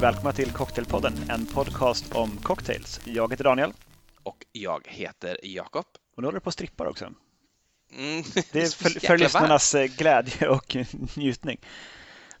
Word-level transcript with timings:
välkomna 0.00 0.32
till 0.32 0.52
Cocktailpodden, 0.52 1.14
en 1.30 1.46
podcast 1.46 2.14
om 2.14 2.36
cocktails. 2.42 3.00
Jag 3.04 3.32
heter 3.32 3.44
Daniel. 3.44 3.72
Och 4.22 4.36
jag 4.52 4.86
heter 4.88 5.38
Jakob. 5.42 5.84
Och 6.16 6.22
nu 6.22 6.26
håller 6.26 6.38
du 6.38 6.40
på 6.40 6.48
att 6.48 6.54
strippa 6.54 6.88
också. 6.88 7.04
Mm, 7.04 8.22
det 8.52 8.62
är 8.62 8.76
för, 8.82 9.06
för 9.06 9.18
lyssnarnas. 9.18 9.74
Eh, 9.74 9.84
glädje 9.84 10.48
och 10.48 10.76
njutning. 11.16 11.60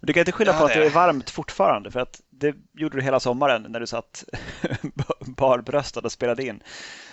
Du 0.00 0.12
kan 0.12 0.20
inte 0.20 0.32
skylla 0.32 0.52
ja, 0.52 0.58
på 0.58 0.64
att 0.64 0.74
det 0.74 0.86
är 0.86 0.90
varmt 0.90 1.30
fortfarande, 1.30 1.90
för 1.90 2.00
att 2.00 2.20
det 2.30 2.56
gjorde 2.72 2.98
du 2.98 3.02
hela 3.02 3.20
sommaren 3.20 3.66
när 3.68 3.80
du 3.80 3.86
satt 3.86 4.24
barbröstad 5.20 6.00
och 6.00 6.12
spelade 6.12 6.46
in. 6.46 6.62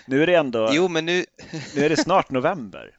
Nu 0.05 0.23
är 0.23 0.27
det 0.27 0.35
ändå, 0.35 0.69
jo, 0.71 0.87
men 0.87 1.05
nu... 1.05 1.25
nu 1.75 1.85
är 1.85 1.89
det 1.89 1.97
snart 1.97 2.31
november. 2.31 2.96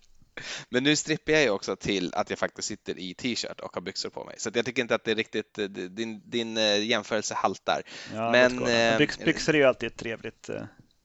Men 0.69 0.85
nu 0.85 0.97
strippar 0.97 1.33
jag 1.33 1.43
ju 1.43 1.51
också 1.51 1.77
till 1.77 2.15
att 2.15 2.31
jag 2.31 2.39
faktiskt 2.39 2.69
sitter 2.69 2.99
i 2.99 3.15
t-shirt 3.15 3.61
och 3.61 3.75
har 3.75 3.81
byxor 3.81 4.11
på 4.11 4.25
mig. 4.25 4.35
Så 4.39 4.51
jag 4.55 4.65
tycker 4.65 4.83
inte 4.83 4.95
att 4.95 5.05
det 5.05 5.11
är 5.11 5.15
riktigt, 5.15 5.59
din, 5.91 6.31
din 6.31 6.57
eh, 6.57 6.85
jämförelse 6.85 7.35
haltar. 7.35 7.83
Ja, 8.15 8.31
Men, 8.31 8.67
eh, 8.67 8.99
Byx, 8.99 9.19
byxor 9.19 9.55
är 9.55 9.59
ju 9.59 9.65
alltid 9.65 9.87
ett 9.87 9.97
trevligt 9.97 10.49
eh, 10.49 10.63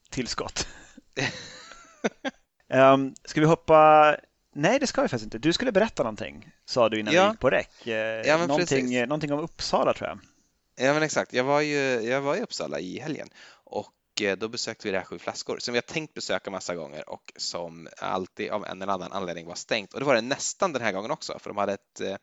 tillskott. 0.09 0.67
um, 2.73 3.15
ska 3.25 3.39
vi 3.39 3.47
hoppa 3.47 4.15
Nej, 4.55 4.79
det 4.79 4.87
ska 4.87 5.01
vi 5.01 5.07
faktiskt 5.07 5.23
inte. 5.23 5.37
Du 5.37 5.53
skulle 5.53 5.71
berätta 5.71 6.03
någonting, 6.03 6.51
sa 6.65 6.89
du 6.89 6.99
innan 6.99 7.13
ja. 7.13 7.23
vi 7.23 7.29
gick 7.29 7.39
på 7.39 7.49
räck. 7.49 7.87
Eh, 7.87 7.93
ja, 7.93 8.47
någonting, 8.47 8.99
någonting 8.99 9.33
om 9.33 9.39
Uppsala, 9.39 9.93
tror 9.93 10.09
jag. 10.09 10.19
Ja, 10.75 10.93
men 10.93 11.03
exakt. 11.03 11.33
Jag 11.33 11.43
var 11.43 11.61
ju 11.61 11.77
jag 12.01 12.21
var 12.21 12.35
i 12.35 12.41
Uppsala 12.41 12.79
i 12.79 12.99
helgen 12.99 13.29
och 14.21 14.37
då 14.37 14.49
besökte 14.49 14.87
vi 14.87 14.91
det 14.91 14.97
här 14.97 15.05
Sju 15.05 15.19
flaskor 15.19 15.59
som 15.59 15.73
vi 15.73 15.77
har 15.77 15.81
tänkt 15.81 16.13
besöka 16.13 16.51
massa 16.51 16.75
gånger 16.75 17.09
och 17.09 17.33
som 17.35 17.87
alltid 17.97 18.51
av 18.51 18.65
en 18.65 18.81
eller 18.81 18.93
annan 18.93 19.11
anledning 19.11 19.45
var 19.47 19.55
stängt. 19.55 19.93
Och 19.93 19.99
det 19.99 20.05
var 20.05 20.15
det 20.15 20.21
nästan 20.21 20.73
den 20.73 20.81
här 20.81 20.91
gången 20.91 21.11
också 21.11 21.39
för 21.39 21.49
de 21.49 21.57
hade 21.57 21.73
ett 21.73 22.01
eh, 22.01 22.15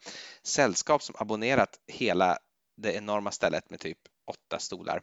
sällskap 0.42 1.02
som 1.02 1.14
abonnerat 1.18 1.78
hela 1.86 2.38
det 2.76 2.92
enorma 2.92 3.30
stället 3.30 3.70
med 3.70 3.80
typ 3.80 3.98
åtta 4.26 4.58
stolar 4.58 5.02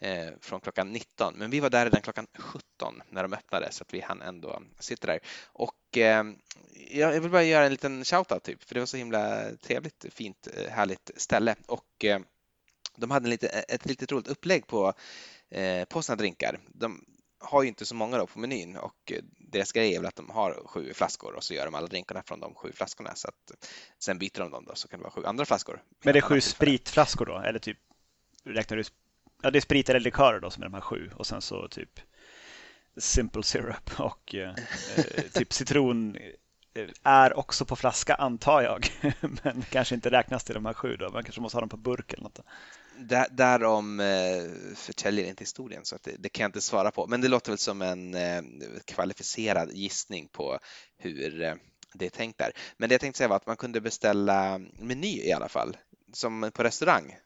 eh, 0.00 0.28
från 0.40 0.60
klockan 0.60 0.92
19. 0.92 1.34
Men 1.36 1.50
vi 1.50 1.60
var 1.60 1.70
där 1.70 1.84
redan 1.84 2.02
klockan 2.02 2.26
17 2.38 3.02
när 3.10 3.22
de 3.22 3.32
öppnade 3.32 3.72
så 3.72 3.82
att 3.82 3.94
vi 3.94 4.00
hann 4.00 4.22
ändå 4.22 4.62
sitta 4.78 5.06
där. 5.06 5.20
Och 5.46 5.98
eh, 5.98 6.24
jag 6.90 7.20
vill 7.20 7.30
bara 7.30 7.42
göra 7.42 7.64
en 7.64 7.72
liten 7.72 8.04
shoutout 8.04 8.42
typ 8.42 8.64
för 8.64 8.74
det 8.74 8.80
var 8.80 8.86
så 8.86 8.96
himla 8.96 9.50
trevligt, 9.62 10.06
fint, 10.10 10.48
eh, 10.56 10.70
härligt 10.70 11.10
ställe 11.16 11.54
och 11.66 12.04
eh, 12.04 12.20
de 12.96 13.10
hade 13.10 13.26
en 13.26 13.30
lite, 13.30 13.48
ett 13.48 13.86
litet 13.86 14.12
roligt 14.12 14.28
upplägg 14.28 14.66
på 14.66 14.92
eh, 15.50 15.84
på 15.84 16.02
sina 16.02 16.16
drinkar. 16.16 16.60
De 16.68 17.04
har 17.38 17.62
ju 17.62 17.68
inte 17.68 17.86
så 17.86 17.94
många 17.94 18.18
då 18.18 18.26
på 18.26 18.38
menyn 18.38 18.76
och 18.76 19.12
eh, 19.12 19.22
deras 19.38 19.72
grej 19.72 19.94
är 19.94 19.98
väl 19.98 20.06
att 20.06 20.16
de 20.16 20.30
har 20.30 20.62
sju 20.66 20.92
flaskor 20.94 21.34
och 21.34 21.44
så 21.44 21.54
gör 21.54 21.64
de 21.64 21.74
alla 21.74 21.86
drinkarna 21.86 22.22
från 22.22 22.40
de 22.40 22.54
sju 22.54 22.72
flaskorna 22.72 23.14
så 23.14 23.28
att 23.28 23.66
sen 23.98 24.18
byter 24.18 24.38
de 24.38 24.50
dem 24.50 24.64
då 24.64 24.74
så 24.74 24.88
kan 24.88 24.98
det 24.98 25.02
vara 25.02 25.12
sju 25.12 25.24
andra 25.24 25.44
flaskor. 25.44 25.82
Men 26.04 26.12
det 26.12 26.18
är 26.18 26.22
sju 26.22 26.40
spritflaskor 26.40 27.26
då 27.26 27.38
eller 27.38 27.58
typ 27.58 27.78
räknar 28.44 28.76
du? 28.76 28.84
Ja, 29.42 29.50
det 29.50 29.58
är 29.58 29.60
sprit 29.60 29.88
eller 29.88 30.00
likörer 30.00 30.40
då 30.40 30.50
som 30.50 30.62
är 30.62 30.66
de 30.66 30.74
här 30.74 30.80
sju 30.80 31.10
och 31.16 31.26
sen 31.26 31.42
så 31.42 31.68
typ 31.68 32.00
simple 32.96 33.42
syrup 33.42 34.00
och 34.00 34.34
eh, 34.34 34.54
eh 34.96 35.22
typ 35.34 35.52
citron 35.52 36.16
eh, 36.74 36.88
är 37.02 37.38
också 37.38 37.64
på 37.64 37.76
flaska 37.76 38.14
antar 38.14 38.62
jag, 38.62 38.86
men 39.42 39.62
kanske 39.70 39.94
inte 39.94 40.10
räknas 40.10 40.44
till 40.44 40.54
de 40.54 40.66
här 40.66 40.74
sju 40.74 40.96
då. 40.96 41.10
Man 41.10 41.24
kanske 41.24 41.40
måste 41.40 41.56
ha 41.56 41.60
dem 41.60 41.68
på 41.68 41.76
burk 41.76 42.12
eller 42.12 42.22
något 42.22 42.40
där, 42.98 43.26
därom 43.30 44.00
eh, 44.00 44.42
förtäljer 44.74 45.24
inte 45.26 45.42
historien 45.42 45.84
så 45.84 45.96
att 45.96 46.02
det, 46.02 46.16
det, 46.18 46.28
kan 46.28 46.42
jag 46.42 46.48
inte 46.48 46.60
svara 46.60 46.90
på. 46.90 47.06
Men 47.06 47.20
det 47.20 47.28
låter 47.28 47.50
väl 47.50 47.58
som 47.58 47.82
en 47.82 48.14
eh, 48.14 48.42
kvalificerad 48.84 49.72
gissning 49.72 50.28
på 50.28 50.58
hur 50.98 51.42
eh, 51.42 51.54
det 51.94 52.06
är 52.06 52.10
tänkt 52.10 52.38
där. 52.38 52.52
Men 52.76 52.88
det 52.88 52.94
jag 52.94 53.00
tänkte 53.00 53.18
säga 53.18 53.28
var 53.28 53.36
att 53.36 53.46
man 53.46 53.56
kunde 53.56 53.80
beställa 53.80 54.60
meny 54.78 55.20
i 55.22 55.32
alla 55.32 55.48
fall, 55.48 55.76
som 56.12 56.50
på 56.54 56.62
restaurang. 56.62 57.16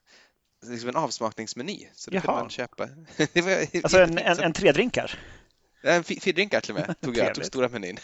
Liksom 0.67 0.89
en 0.89 0.97
avsmakningsmeny. 0.97 1.89
Så 1.95 2.11
Jaha. 2.13 2.23
kunde 2.23 2.41
man 2.41 2.51
köpa. 2.51 2.83
alltså 3.83 3.99
en, 3.99 4.19
en, 4.19 4.39
en 4.39 4.53
tredrinkar? 4.53 5.19
En 5.83 6.05
fyrdrinkar 6.05 6.61
till 6.61 6.75
och 6.75 6.81
med 6.81 7.01
tog 7.01 7.17
jag, 7.17 7.35
tog 7.35 7.45
stora 7.45 7.69
menyn. 7.69 7.99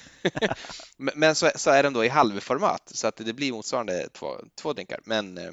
men 0.96 1.34
så, 1.34 1.50
så, 1.54 1.70
är 1.70 1.82
den 1.82 1.92
då 1.92 2.04
i 2.04 2.08
halvformat 2.08 2.82
så 2.94 3.06
att 3.06 3.16
det 3.16 3.32
blir 3.32 3.52
motsvarande 3.52 4.08
två, 4.12 4.36
två 4.54 4.72
drinkar. 4.72 5.00
Men 5.04 5.38
eh, 5.38 5.52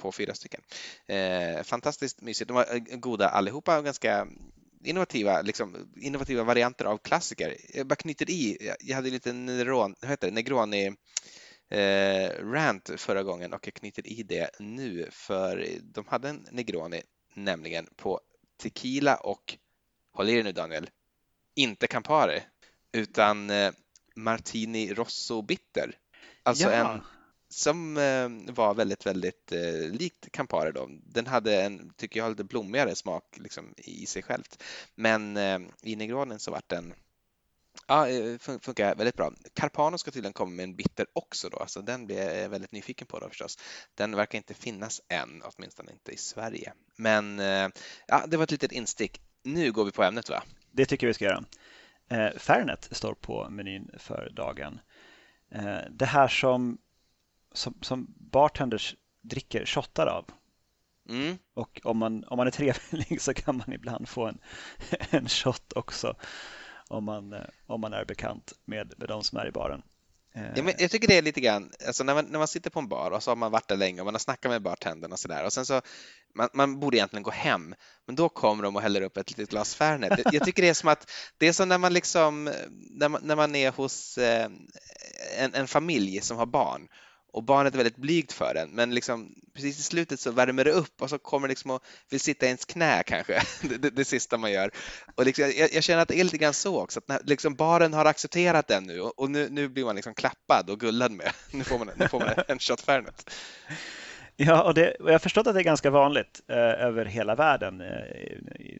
på 0.00 0.12
fyra 0.12 0.34
stycken. 0.34 0.60
Eh, 1.06 1.62
fantastiskt 1.62 2.20
mysigt. 2.20 2.48
De 2.48 2.54
var 2.54 2.74
eh, 2.74 2.96
goda 2.96 3.28
allihopa 3.28 3.78
och 3.78 3.84
ganska 3.84 4.26
innovativa, 4.84 5.42
liksom, 5.42 5.92
innovativa 5.96 6.44
varianter 6.44 6.84
av 6.84 6.98
klassiker. 6.98 7.56
Jag 7.74 7.86
bara 7.86 7.96
knyter 7.96 8.30
i, 8.30 8.70
jag 8.80 8.96
hade 8.96 9.10
lite 9.10 9.32
Neron, 9.32 9.94
vad 10.00 10.10
heter 10.10 10.26
det, 10.28 10.34
Negroni 10.34 10.86
eh, 11.70 12.44
rant 12.44 12.90
förra 12.96 13.22
gången 13.22 13.52
och 13.52 13.66
jag 13.66 13.74
knyter 13.74 14.06
i 14.06 14.22
det 14.22 14.50
nu 14.58 15.08
för 15.10 15.66
de 15.82 16.06
hade 16.06 16.28
en 16.28 16.46
Negroni 16.50 17.02
nämligen 17.34 17.86
på 17.96 18.20
tequila 18.62 19.16
och, 19.16 19.58
håll 20.12 20.28
i 20.28 20.34
dig 20.34 20.42
nu 20.42 20.52
Daniel, 20.52 20.90
inte 21.54 21.86
Campari 21.86 22.42
utan 22.92 23.50
eh, 23.50 23.72
Martini 24.16 24.94
Rosso 24.94 25.42
Bitter. 25.42 25.98
Alltså 26.42 26.64
ja. 26.64 26.72
en 26.72 27.00
som 27.50 27.96
eh, 27.96 28.54
var 28.54 28.74
väldigt, 28.74 29.06
väldigt 29.06 29.52
eh, 29.52 29.90
likt 29.92 30.32
Campari 30.32 30.72
då. 30.72 30.88
Den 30.90 31.26
hade 31.26 31.62
en, 31.62 31.92
tycker 31.96 32.20
jag, 32.20 32.30
lite 32.30 32.44
blommigare 32.44 32.94
smak 32.94 33.24
liksom, 33.36 33.74
i 33.76 34.06
sig 34.06 34.22
självt. 34.22 34.62
Men 34.94 35.36
eh, 35.36 35.58
i 35.82 35.96
Negronen 35.96 36.38
så 36.38 36.50
vart 36.50 36.68
den 36.68 36.94
Ja, 37.86 38.08
eh, 38.08 38.38
funkar 38.38 38.94
väldigt 38.94 39.16
bra. 39.16 39.32
Carpano 39.54 39.98
ska 39.98 40.10
tydligen 40.10 40.32
komma 40.32 40.50
med 40.50 40.64
en 40.64 40.76
bitter 40.76 41.06
också 41.12 41.48
då, 41.48 41.64
så 41.66 41.80
den 41.80 42.06
blir 42.06 42.16
jag 42.16 42.48
väldigt 42.48 42.72
nyfiken 42.72 43.06
på 43.06 43.18
då 43.18 43.28
förstås. 43.28 43.58
Den 43.94 44.16
verkar 44.16 44.38
inte 44.38 44.54
finnas 44.54 45.00
än, 45.08 45.42
åtminstone 45.44 45.92
inte 45.92 46.12
i 46.12 46.16
Sverige. 46.16 46.72
Men 46.96 47.40
eh, 47.40 47.68
ja, 48.06 48.24
det 48.26 48.36
var 48.36 48.44
ett 48.44 48.50
litet 48.50 48.72
instick. 48.72 49.20
Nu 49.42 49.72
går 49.72 49.84
vi 49.84 49.90
på 49.90 50.02
ämnet 50.02 50.30
va? 50.30 50.42
Det 50.70 50.86
tycker 50.86 51.06
vi 51.06 51.14
ska 51.14 51.24
göra. 51.24 51.44
Eh, 52.10 52.38
Fernet 52.38 52.88
står 52.92 53.14
på 53.14 53.50
menyn 53.50 53.90
för 53.98 54.30
dagen. 54.30 54.80
Eh, 55.54 55.80
det 55.90 56.06
här 56.06 56.28
som 56.28 56.78
som, 57.52 57.78
som 57.80 58.06
bartenders 58.18 58.96
dricker 59.22 59.66
shottar 59.66 60.06
av. 60.06 60.24
Mm. 61.08 61.38
Och 61.54 61.80
om 61.84 61.98
man, 61.98 62.24
om 62.24 62.36
man 62.36 62.46
är 62.46 62.50
trevlig 62.50 63.20
så 63.20 63.34
kan 63.34 63.56
man 63.56 63.72
ibland 63.72 64.08
få 64.08 64.26
en, 64.26 64.38
en 65.10 65.28
shot 65.28 65.72
också 65.72 66.16
om 66.88 67.04
man, 67.04 67.32
eh, 67.32 67.40
om 67.66 67.80
man 67.80 67.92
är 67.92 68.04
bekant 68.04 68.52
med, 68.64 68.94
med 68.98 69.08
de 69.08 69.24
som 69.24 69.38
är 69.38 69.46
i 69.46 69.52
baren. 69.52 69.82
Ja, 70.32 70.62
men 70.62 70.74
jag 70.78 70.90
tycker 70.90 71.08
det 71.08 71.18
är 71.18 71.22
lite 71.22 71.40
grann, 71.40 71.72
alltså 71.86 72.04
när, 72.04 72.14
man, 72.14 72.24
när 72.24 72.38
man 72.38 72.48
sitter 72.48 72.70
på 72.70 72.78
en 72.78 72.88
bar 72.88 73.10
och 73.10 73.22
så 73.22 73.30
har 73.30 73.36
man 73.36 73.52
varit 73.52 73.68
där 73.68 73.76
länge 73.76 74.00
och 74.00 74.04
man 74.04 74.14
har 74.14 74.18
snackat 74.18 74.50
med 74.50 74.62
bartendern 74.62 75.12
och 75.12 75.18
sådär 75.18 75.44
och 75.44 75.52
sen 75.52 75.66
så 75.66 75.80
man, 76.34 76.48
man, 76.52 76.80
borde 76.80 76.96
egentligen 76.96 77.22
gå 77.22 77.30
hem, 77.30 77.74
men 78.06 78.16
då 78.16 78.28
kommer 78.28 78.62
de 78.62 78.76
och 78.76 78.82
häller 78.82 79.02
upp 79.02 79.16
ett 79.16 79.30
litet 79.30 79.50
glas 79.50 79.74
Fernet. 79.74 80.20
Jag, 80.32 80.44
tycker 80.44 80.62
det 80.62 80.68
är 80.68 80.74
som 80.74 80.88
att 80.88 81.10
det 81.38 81.48
är 81.48 81.52
som 81.52 81.68
när 81.68 81.78
man 81.78 81.92
liksom 81.92 82.50
när 82.90 83.08
man, 83.08 83.20
när 83.24 83.36
man 83.36 83.54
är 83.54 83.70
hos 83.70 84.18
eh, 84.18 84.50
en, 85.38 85.54
en 85.54 85.68
familj 85.68 86.20
som 86.20 86.36
har 86.36 86.46
barn 86.46 86.88
och 87.32 87.44
barnet 87.44 87.74
är 87.74 87.78
väldigt 87.78 87.96
blygt 87.96 88.32
för 88.32 88.54
den 88.54 88.70
men 88.70 88.94
liksom 88.94 89.34
precis 89.54 89.78
i 89.78 89.82
slutet 89.82 90.20
så 90.20 90.30
värmer 90.30 90.64
det 90.64 90.70
upp 90.70 91.02
och 91.02 91.10
så 91.10 91.18
kommer 91.18 91.48
det 91.48 91.52
liksom 91.52 91.70
och 91.70 91.82
vill 92.10 92.20
sitta 92.20 92.46
i 92.46 92.48
ens 92.48 92.64
knä 92.64 93.02
kanske, 93.06 93.42
det, 93.68 93.76
det, 93.76 93.90
det 93.90 94.04
sista 94.04 94.38
man 94.38 94.52
gör. 94.52 94.70
Och 95.14 95.24
liksom, 95.24 95.44
jag, 95.56 95.72
jag, 95.72 95.84
känner 95.84 96.02
att 96.02 96.08
det 96.08 96.20
är 96.20 96.24
lite 96.24 96.38
grann 96.38 96.54
så 96.54 96.80
också, 96.80 96.98
att 96.98 97.08
när, 97.08 97.20
liksom 97.24 97.54
baren 97.54 97.94
har 97.94 98.04
accepterat 98.04 98.68
den 98.68 98.84
nu 98.84 99.00
och, 99.00 99.18
och 99.18 99.30
nu, 99.30 99.48
nu, 99.50 99.68
blir 99.68 99.84
man 99.84 99.94
liksom 99.94 100.14
klappad 100.14 100.70
och 100.70 100.80
gullad 100.80 101.12
med. 101.12 101.32
Nu 101.52 101.64
får 101.64 101.78
man, 101.78 101.88
nu 101.96 102.08
får 102.08 102.20
man 102.20 102.28
en 102.48 102.58
shot 102.58 102.80
Fernet. 102.80 103.30
Ja, 104.36 104.62
och, 104.62 104.74
det, 104.74 104.94
och 104.94 105.08
jag 105.08 105.14
har 105.14 105.18
förstått 105.18 105.46
att 105.46 105.54
det 105.54 105.60
är 105.60 105.64
ganska 105.64 105.90
vanligt 105.90 106.40
eh, 106.48 106.56
över 106.56 107.04
hela 107.04 107.34
världen. 107.34 107.80
Eh, 107.80 107.86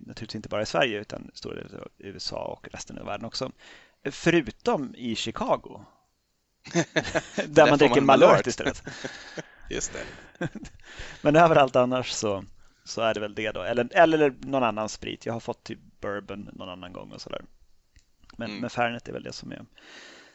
naturligtvis 0.01 0.35
inte 0.35 0.49
bara 0.49 0.63
i 0.63 0.67
Sverige 0.67 1.01
utan 1.01 1.31
stora 1.35 1.55
delar 1.55 1.81
av 1.81 1.89
USA 1.99 2.45
och 2.45 2.69
resten 2.73 2.99
av 2.99 3.07
världen 3.07 3.27
också. 3.27 3.53
Förutom 4.11 4.95
i 4.95 5.15
Chicago 5.17 5.85
Där 7.47 7.71
man 7.71 7.79
dricker 7.79 8.01
Malört 8.01 8.47
istället. 8.47 8.83
Just 9.71 9.93
det. 9.93 10.49
Men 11.23 11.37
överallt 11.37 11.77
annars 11.77 12.11
så, 12.11 12.45
så 12.85 13.01
är 13.01 13.15
det 13.15 13.21
väl 13.21 13.35
det 13.35 13.51
då. 13.51 13.63
Eller, 13.63 13.89
eller 13.93 14.35
någon 14.41 14.63
annan 14.63 14.89
sprit. 14.89 15.27
Jag 15.27 15.33
har 15.33 15.41
fått 15.41 15.65
typ 15.65 15.79
bourbon 16.01 16.51
någon 16.53 16.69
annan 16.69 16.93
gång 16.93 17.13
och 17.13 17.21
sådär. 17.21 17.45
Men, 18.37 18.51
mm. 18.51 18.61
men 18.61 18.71
Fernet 18.71 19.09
är 19.09 19.13
väl 19.13 19.23
det 19.23 19.33
som 19.33 19.53
är, 19.53 19.65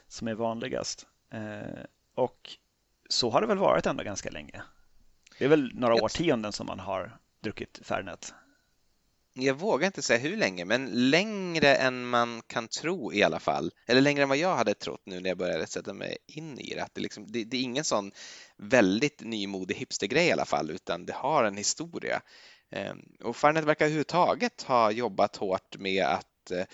som 0.08 0.28
är 0.28 0.34
vanligast. 0.34 1.06
Eh, 1.32 1.84
och 2.14 2.50
så 3.08 3.30
har 3.30 3.40
det 3.40 3.46
väl 3.46 3.58
varit 3.58 3.86
ändå 3.86 4.04
ganska 4.04 4.30
länge. 4.30 4.62
Det 5.38 5.44
är 5.44 5.48
väl 5.48 5.70
några 5.74 5.94
årtionden 5.94 6.52
som 6.52 6.66
man 6.66 6.80
har 6.80 7.18
druckit 7.40 7.80
Fernet 7.82 8.34
jag 9.44 9.54
vågar 9.54 9.86
inte 9.86 10.02
säga 10.02 10.18
hur 10.18 10.36
länge, 10.36 10.64
men 10.64 11.10
längre 11.10 11.74
än 11.74 12.06
man 12.06 12.42
kan 12.46 12.68
tro 12.68 13.12
i 13.12 13.22
alla 13.22 13.40
fall. 13.40 13.72
Eller 13.86 14.00
längre 14.00 14.22
än 14.22 14.28
vad 14.28 14.38
jag 14.38 14.56
hade 14.56 14.74
trott 14.74 15.02
nu 15.04 15.20
när 15.20 15.28
jag 15.28 15.38
började 15.38 15.66
sätta 15.66 15.94
mig 15.94 16.18
in 16.26 16.58
i 16.58 16.74
det. 16.74 16.80
Att 16.80 16.94
det, 16.94 17.00
liksom, 17.00 17.32
det, 17.32 17.44
det 17.44 17.56
är 17.56 17.62
ingen 17.62 17.84
sån 17.84 18.12
väldigt 18.56 19.20
nymodig 19.20 19.74
hipstergrej 19.74 20.26
i 20.26 20.32
alla 20.32 20.44
fall, 20.44 20.70
utan 20.70 21.06
det 21.06 21.12
har 21.12 21.44
en 21.44 21.56
historia. 21.56 22.20
Ehm, 22.70 22.98
och 23.22 23.36
Farnet 23.36 23.64
verkar 23.64 23.84
överhuvudtaget 23.84 24.62
ha 24.62 24.90
jobbat 24.90 25.36
hårt 25.36 25.76
med 25.78 26.04
att 26.04 26.50
eh, 26.50 26.64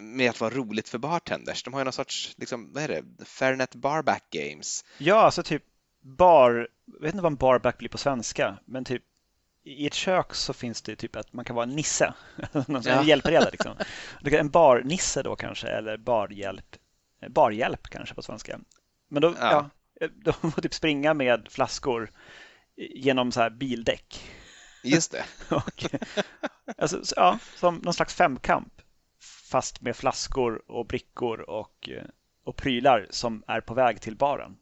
med 0.00 0.30
att 0.30 0.40
vara 0.40 0.54
roligt 0.54 0.88
för 0.88 0.98
bartenders. 0.98 1.62
De 1.62 1.72
har 1.74 1.80
ju 1.80 1.84
någon 1.84 1.92
sorts, 1.92 2.34
liksom, 2.36 2.72
vad 2.72 2.82
är 2.82 2.88
det, 2.88 3.24
Fairnet 3.24 3.74
Barback 3.74 4.30
Games. 4.30 4.84
Ja, 4.98 5.16
alltså 5.16 5.42
typ 5.42 5.62
bar, 6.00 6.68
jag 6.86 7.00
vet 7.00 7.14
inte 7.14 7.22
vad 7.22 7.32
en 7.32 7.36
barback 7.36 7.78
blir 7.78 7.88
på 7.88 7.98
svenska, 7.98 8.58
men 8.64 8.84
typ 8.84 9.02
i 9.66 9.86
ett 9.86 9.94
kök 9.94 10.34
så 10.34 10.52
finns 10.52 10.82
det 10.82 10.96
typ 10.96 11.16
att 11.16 11.32
man 11.32 11.44
kan 11.44 11.56
vara 11.56 11.66
en 11.66 11.76
nisse, 11.76 12.14
någon 12.66 12.82
ja. 12.84 13.04
hjälpreda. 13.04 13.48
Liksom. 13.50 13.76
En 14.24 14.50
barnisse 14.50 15.22
då 15.22 15.36
kanske, 15.36 15.68
eller 15.68 15.96
barhjälp, 15.96 16.76
barhjälp 17.28 17.88
kanske 17.88 18.14
på 18.14 18.22
svenska. 18.22 18.58
Men 19.08 19.22
då, 19.22 19.34
ja. 19.40 19.70
ja 20.00 20.08
de 20.14 20.52
får 20.52 20.62
typ 20.62 20.74
springa 20.74 21.14
med 21.14 21.48
flaskor 21.50 22.10
genom 22.76 23.32
så 23.32 23.40
här 23.40 23.50
bildäck. 23.50 24.30
Just 24.84 25.12
det. 25.12 25.24
och, 25.54 25.84
alltså, 26.76 27.02
ja, 27.16 27.38
som 27.56 27.74
någon 27.74 27.94
slags 27.94 28.14
femkamp 28.14 28.72
fast 29.50 29.80
med 29.80 29.96
flaskor 29.96 30.62
och 30.70 30.86
brickor 30.86 31.40
och, 31.40 31.88
och 32.44 32.56
prylar 32.56 33.06
som 33.10 33.44
är 33.46 33.60
på 33.60 33.74
väg 33.74 34.00
till 34.00 34.16
baren. 34.16 34.56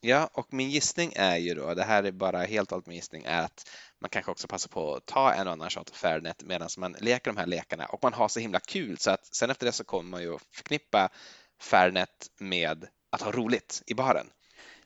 Ja, 0.00 0.30
och 0.32 0.52
min 0.52 0.70
gissning 0.70 1.12
är 1.16 1.36
ju 1.36 1.54
då, 1.54 1.74
det 1.74 1.84
här 1.84 2.02
är 2.02 2.12
bara 2.12 2.42
helt 2.42 2.72
allt 2.72 2.86
min 2.86 2.96
gissning, 2.96 3.24
är 3.26 3.42
att 3.42 3.68
man 4.02 4.08
kanske 4.08 4.30
också 4.30 4.48
passar 4.48 4.68
på 4.68 4.94
att 4.94 5.06
ta 5.06 5.32
en 5.32 5.46
och 5.46 5.52
annan 5.52 5.70
shot 5.70 5.90
Fairnet 5.90 6.42
medan 6.42 6.68
man 6.78 6.96
leker 6.98 7.32
de 7.32 7.36
här 7.36 7.46
lekarna 7.46 7.86
och 7.86 7.98
man 8.02 8.12
har 8.12 8.28
så 8.28 8.40
himla 8.40 8.60
kul 8.60 8.98
så 8.98 9.10
att 9.10 9.26
sen 9.26 9.50
efter 9.50 9.66
det 9.66 9.72
så 9.72 9.84
kommer 9.84 10.10
man 10.10 10.22
ju 10.22 10.34
att 10.34 10.42
förknippa 10.52 11.08
Fairnet 11.60 12.30
med 12.38 12.88
att 13.10 13.22
ha 13.22 13.32
roligt 13.32 13.82
i 13.86 13.94
baren. 13.94 14.26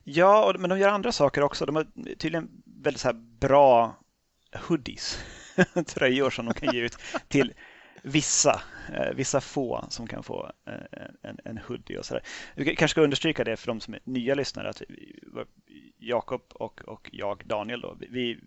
Ja, 0.05 0.55
men 0.59 0.71
de 0.71 0.79
gör 0.79 0.89
andra 0.89 1.13
saker 1.13 1.43
också. 1.43 1.67
De 1.67 1.77
har 1.77 1.87
tydligen 2.19 2.49
väldigt 2.65 3.01
så 3.01 3.13
bra 3.13 3.97
hoodies, 4.69 5.19
tröjor 5.87 6.31
som 6.31 6.47
de 6.47 6.55
kan 6.55 6.75
ge 6.75 6.81
ut 6.81 6.97
till 7.29 7.55
vissa, 8.03 8.63
eh, 8.95 9.15
vissa 9.15 9.41
få 9.41 9.85
som 9.89 10.07
kan 10.07 10.23
få 10.23 10.53
eh, 10.67 11.07
en, 11.23 11.39
en 11.45 11.59
hoodie 11.59 11.99
och 11.99 12.07
sådär. 12.07 12.23
Vi 12.55 12.65
kanske 12.65 12.89
ska 12.89 13.01
understryka 13.01 13.45
det 13.45 13.57
för 13.57 13.67
de 13.67 13.81
som 13.81 13.95
är 13.95 14.01
nya 14.05 14.35
lyssnare 14.35 14.69
att 14.69 14.83
Jakob 15.99 16.43
och, 16.55 16.81
och 16.85 17.11
jag, 17.13 17.47
Daniel, 17.47 17.81
då, 17.81 17.97
vi, 18.11 18.41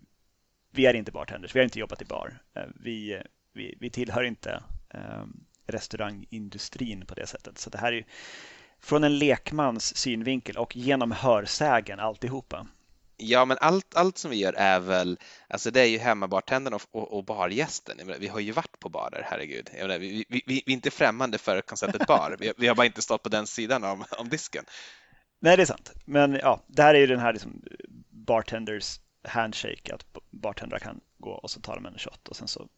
vi 0.70 0.86
är 0.86 0.94
inte 0.94 1.12
bartenders, 1.12 1.54
vi 1.54 1.58
har 1.58 1.64
inte 1.64 1.78
jobbat 1.78 2.02
i 2.02 2.04
bar. 2.04 2.38
Eh, 2.56 2.62
vi, 2.74 3.22
vi, 3.54 3.76
vi 3.80 3.90
tillhör 3.90 4.22
inte 4.22 4.62
um, 4.94 5.46
restaurangindustrin 5.66 7.06
på 7.06 7.14
det 7.14 7.26
sättet. 7.26 7.58
Så 7.58 7.70
det 7.70 7.78
här 7.78 7.92
är 7.92 8.06
från 8.80 9.04
en 9.04 9.18
lekmans 9.18 9.96
synvinkel 9.96 10.56
och 10.56 10.76
genom 10.76 11.12
hörsägen 11.12 12.00
alltihopa. 12.00 12.66
Ja, 13.22 13.44
men 13.44 13.56
allt, 13.60 13.96
allt 13.96 14.18
som 14.18 14.30
vi 14.30 14.36
gör 14.36 14.52
är 14.52 14.80
väl, 14.80 15.18
alltså 15.48 15.70
det 15.70 15.80
är 15.80 15.86
ju 15.86 15.98
hemmabartendern 15.98 16.74
och, 16.74 16.82
och, 16.90 17.12
och 17.12 17.24
bargästen. 17.24 17.96
Menar, 17.96 18.18
vi 18.18 18.28
har 18.28 18.40
ju 18.40 18.52
varit 18.52 18.80
på 18.80 18.88
barer, 18.88 19.26
herregud. 19.30 19.70
Menar, 19.72 19.98
vi, 19.98 20.24
vi, 20.28 20.42
vi, 20.46 20.58
är 20.66 20.70
inte 20.70 20.90
främmande 20.90 21.38
för 21.38 21.60
konceptet 21.60 22.06
bar. 22.06 22.36
Vi, 22.38 22.52
vi, 22.56 22.66
har 22.66 22.74
bara 22.74 22.86
inte 22.86 23.02
stått 23.02 23.22
på 23.22 23.28
den 23.28 23.46
sidan 23.46 23.84
om, 23.84 24.04
om 24.18 24.28
disken. 24.28 24.64
Nej, 25.40 25.56
det 25.56 25.62
är 25.62 25.66
sant. 25.66 25.92
Men 26.04 26.34
ja, 26.34 26.60
det 26.66 26.82
här 26.82 26.94
är 26.94 26.98
ju 26.98 27.06
den 27.06 27.20
här 27.20 27.32
liksom, 27.32 27.62
bartenders 28.10 29.00
handshake, 29.24 29.94
att 29.94 30.04
bartendrar 30.30 30.78
kan 30.78 31.00
gå 31.18 31.30
och 31.30 31.50
så 31.50 31.60
tar 31.60 31.74
de 31.74 31.86
en 31.86 31.98
shot 31.98 32.28
och 32.28 32.36
sen 32.36 32.48
så 32.48 32.68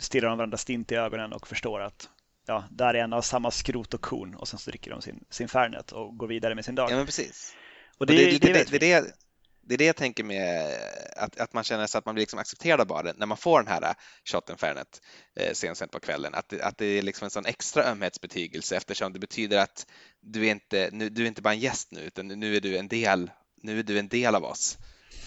stirrar 0.00 0.28
de 0.28 0.38
varandra 0.38 0.58
stint 0.58 0.92
i 0.92 0.94
ögonen 0.94 1.32
och 1.32 1.48
förstår 1.48 1.80
att 1.80 2.08
ja, 2.46 2.64
där 2.70 2.94
är 2.94 3.04
en 3.04 3.12
av 3.12 3.22
samma 3.22 3.50
skrot 3.50 3.94
och 3.94 4.00
korn 4.00 4.34
och 4.34 4.48
sen 4.48 4.58
så 4.58 4.70
dricker 4.70 4.90
de 4.90 5.02
sin, 5.02 5.24
sin 5.30 5.48
Fernet 5.48 5.92
och 5.92 6.16
går 6.16 6.26
vidare 6.26 6.54
med 6.54 6.64
sin 6.64 6.74
dag. 6.74 6.90
Ja, 6.90 6.96
men 6.96 7.06
precis. 7.06 7.56
Och 7.98 8.06
det, 8.06 8.12
och 8.12 8.32
det, 8.32 8.38
det, 8.38 8.52
det, 8.52 8.70
det, 8.70 8.78
det, 8.78 9.12
det 9.68 9.74
är 9.74 9.78
det 9.78 9.84
jag 9.84 9.96
tänker 9.96 10.24
med 10.24 10.78
att, 11.16 11.40
att 11.40 11.52
man 11.52 11.64
känner 11.64 11.86
sig 11.86 11.98
att 11.98 12.06
man 12.06 12.14
blir 12.14 12.22
liksom 12.22 12.38
accepterad 12.38 12.80
av 12.80 12.86
baren 12.86 13.16
när 13.18 13.26
man 13.26 13.36
får 13.36 13.62
den 13.62 13.72
här 13.72 13.82
äh, 13.82 13.94
shoten 14.24 14.56
Fernet 14.58 15.02
eh, 15.34 15.52
sent 15.52 15.90
på 15.90 16.00
kvällen. 16.00 16.34
Att, 16.34 16.60
att 16.60 16.78
det 16.78 16.86
är 16.86 17.02
liksom 17.02 17.24
en 17.24 17.30
sån 17.30 17.46
extra 17.46 17.84
ömhetsbetygelse 17.84 18.76
eftersom 18.76 19.12
det 19.12 19.18
betyder 19.18 19.58
att 19.58 19.86
du 20.20 20.46
är 20.46 20.50
inte, 20.50 20.88
nu, 20.92 21.08
du 21.08 21.22
är 21.22 21.26
inte 21.26 21.42
bara 21.42 21.54
en 21.54 21.60
gäst 21.60 21.92
nu 21.92 22.00
utan 22.00 22.28
nu 22.28 22.56
är 22.56 22.60
du 22.60 22.78
en 22.78 22.88
del, 22.88 23.30
nu 23.62 23.78
är 23.78 23.82
du 23.82 23.98
en 23.98 24.08
del 24.08 24.34
av 24.34 24.44
oss. 24.44 24.78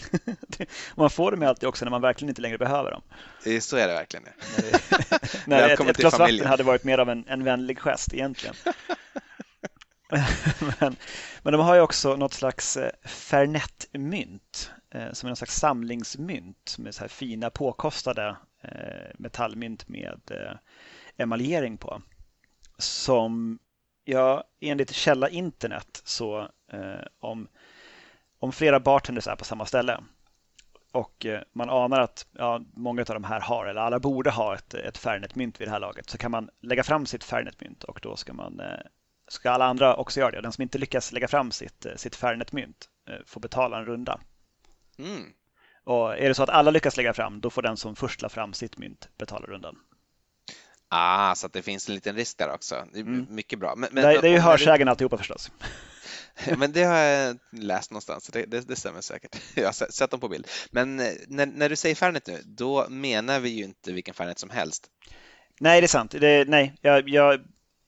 man 0.96 1.10
får 1.10 1.32
dem 1.32 1.44
alltid 1.44 1.70
också 1.70 1.86
när 1.86 1.90
man 1.90 2.02
verkligen 2.02 2.30
inte 2.30 2.42
längre 2.42 2.58
behöver 2.58 2.92
dem. 2.92 3.02
Så 3.62 3.78
är 3.78 3.88
det 3.88 3.94
verkligen. 3.94 4.26
när 5.46 5.70
ett, 5.70 5.80
ett 5.80 5.98
glas 5.98 6.20
vatten 6.20 6.46
hade 6.46 6.64
varit 6.64 6.84
mer 6.84 6.98
av 6.98 7.10
en, 7.10 7.26
en 7.28 7.44
vänlig 7.44 7.80
gest 7.80 8.14
egentligen. 8.14 8.56
men, 10.80 10.96
men 11.44 11.54
de 11.54 11.62
har 11.62 11.76
ju 11.76 11.82
också 11.82 12.16
något 12.16 12.34
slags 12.34 12.78
eh, 12.78 12.92
Fernet-mynt 13.04 14.72
eh, 14.90 15.12
som 15.12 15.28
är 15.28 15.30
någon 15.30 15.36
slags 15.36 15.60
samlingsmynt 15.60 16.76
med 16.78 16.96
så 16.96 17.02
här 17.02 17.08
fina 17.08 17.50
påkostade 17.50 18.36
eh, 18.62 19.12
metallmynt 19.18 19.88
med 19.88 20.20
emaljering 21.18 21.78
på. 21.78 22.02
Som, 22.78 23.60
ja, 24.04 24.44
enligt 24.60 24.92
källa 24.92 25.30
internet 25.30 26.02
så 26.06 26.48
om, 27.20 27.48
om 28.42 28.52
flera 28.52 28.80
bartenders 28.80 29.28
är 29.28 29.36
på 29.36 29.46
samma 29.46 29.66
ställe 29.66 30.00
och 30.92 31.26
man 31.54 31.70
anar 31.70 32.00
att 32.00 32.26
ja, 32.32 32.62
många 32.74 33.02
av 33.02 33.06
de 33.06 33.24
här 33.24 33.40
har, 33.40 33.66
eller 33.66 33.82
alla 33.82 34.00
borde 34.00 34.30
ha 34.30 34.56
ett, 34.56 34.74
ett 34.74 34.98
Fernet-mynt 34.98 35.62
vid 35.62 35.68
det 35.68 35.72
här 35.72 35.80
laget, 35.80 36.10
så 36.10 36.18
kan 36.18 36.32
man 36.32 36.50
lägga 36.62 36.84
fram 36.84 37.06
sitt 37.06 37.24
Fernet-mynt 37.24 37.84
och 37.84 38.00
då 38.02 38.16
ska 38.16 38.34
man 38.34 38.62
ska 39.32 39.52
alla 39.52 39.66
andra 39.66 39.96
också 39.96 40.20
göra 40.20 40.32
det. 40.32 40.42
Den 40.42 40.52
som 40.52 40.62
inte 40.62 40.78
lyckas 40.78 41.12
lägga 41.12 41.28
fram 41.28 41.52
sitt, 41.52 41.86
eh, 41.86 41.96
sitt 41.96 42.16
Fernet-mynt 42.16 42.90
eh, 43.10 43.16
får 43.26 43.42
betala 43.42 43.78
en 43.78 43.86
runda. 43.86 44.20
Mm. 44.98 45.34
Och 45.84 46.18
är 46.18 46.28
det 46.28 46.36
så 46.36 46.44
att 46.44 46.50
alla 46.50 46.72
lyckas 46.72 46.98
lägga 46.98 47.14
fram, 47.14 47.42
då 47.42 47.50
får 47.50 47.62
den 47.62 47.78
som 47.78 47.96
först 47.96 48.22
la 48.22 48.30
fram 48.30 48.54
sitt 48.54 48.78
mynt 48.78 49.10
betala 49.18 49.46
rundan. 49.46 49.76
Ah, 50.88 51.36
så 51.36 51.48
att 51.48 51.54
det 51.54 51.62
finns 51.62 51.90
en 51.90 51.96
liten 51.96 52.16
risk 52.16 52.38
där 52.38 52.54
också. 52.54 52.76
Mm. 52.96 53.28
Mycket 53.30 53.60
bra. 53.60 53.76
Men, 53.76 53.90
men, 53.92 54.04
det, 54.04 54.22
det, 54.22 54.28
är 54.28 54.32
ju 54.32 54.40
hörsägen 54.40 54.86
du... 54.88 54.92
alltihopa 54.92 55.18
förstås. 55.18 55.52
men 56.58 56.72
det 56.72 56.84
har 56.84 56.98
jag 56.98 57.38
läst 57.52 57.92
någonstans, 57.92 58.28
det, 58.28 58.46
det, 58.46 58.68
det, 58.68 58.76
stämmer 58.76 59.02
säkert. 59.02 59.42
Jag 59.56 59.66
har 59.66 59.92
sett 59.92 60.12
dem 60.12 60.20
på 60.20 60.30
bild. 60.30 60.48
Men 60.72 61.00
eh, 61.00 61.14
när, 61.28 61.46
när 61.46 61.70
du 61.70 61.76
säger 61.76 61.96
Fernet 61.96 62.28
nu, 62.28 62.42
då 62.46 62.90
menar 62.90 63.40
vi 63.40 63.50
ju 63.50 63.64
inte 63.64 63.92
vilken 63.92 64.14
Fernet 64.14 64.40
som 64.40 64.50
helst. 64.50 64.90
Nej, 65.60 65.82
det 65.82 65.86
är 65.86 65.88
sant. 65.88 66.12
Det, 66.12 66.48
nej, 66.48 66.74
jag, 66.82 67.10
jag 67.10 67.42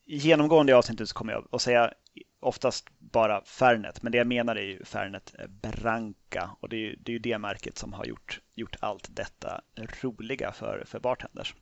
genomgående 0.06 0.72
i 0.72 0.76
avsnittet 0.76 1.10
så 1.10 1.16
kommer 1.16 1.34
jag 1.34 1.48
att 1.52 1.62
säga 1.62 1.94
oftast 2.40 2.86
bara 3.00 3.44
Fernet, 3.46 4.04
men 4.04 4.12
det 4.12 4.18
jag 4.18 4.28
menar 4.28 4.56
är 4.56 4.66
ju 4.66 4.86
Fernet 4.86 5.36
Branca 5.48 6.58
och 6.60 6.70
det 6.70 6.76
är 6.76 6.80
ju 6.80 6.96
det, 6.96 7.12
är 7.12 7.14
ju 7.14 7.20
det 7.20 7.38
märket 7.38 7.78
som 7.78 7.94
har 7.94 8.06
gjort, 8.06 8.42
gjort 8.56 8.76
allt 8.80 9.08
detta 9.10 9.62
roliga 10.02 10.52
för, 10.52 10.84
för 10.86 11.00
bartenders. 11.00 11.56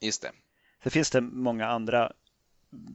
Just 0.00 0.22
det. 0.22 0.30
Så 0.84 0.90
finns 0.90 1.10
det 1.10 1.20
många 1.20 1.66
andra 1.66 2.12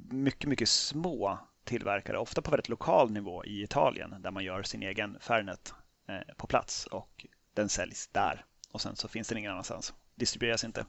mycket, 0.10 0.50
mycket 0.50 0.70
små 0.70 1.40
tillverkare, 1.68 2.18
ofta 2.18 2.42
på 2.42 2.52
väldigt 2.52 2.70
lokal 2.70 3.12
nivå 3.12 3.46
i 3.46 3.64
Italien, 3.64 4.16
där 4.20 4.32
man 4.32 4.44
gör 4.44 4.64
sin 4.64 4.84
egen 4.84 5.18
Fernet 5.20 5.74
eh, 6.08 6.36
på 6.38 6.48
plats 6.48 6.86
och 6.86 7.26
den 7.54 7.70
säljs 7.70 8.08
där. 8.08 8.46
Och 8.72 8.82
sen 8.82 8.96
så 8.96 9.08
finns 9.08 9.28
den 9.28 9.38
ingen 9.38 9.52
annanstans, 9.52 9.94
distribueras 10.16 10.64
inte. 10.64 10.86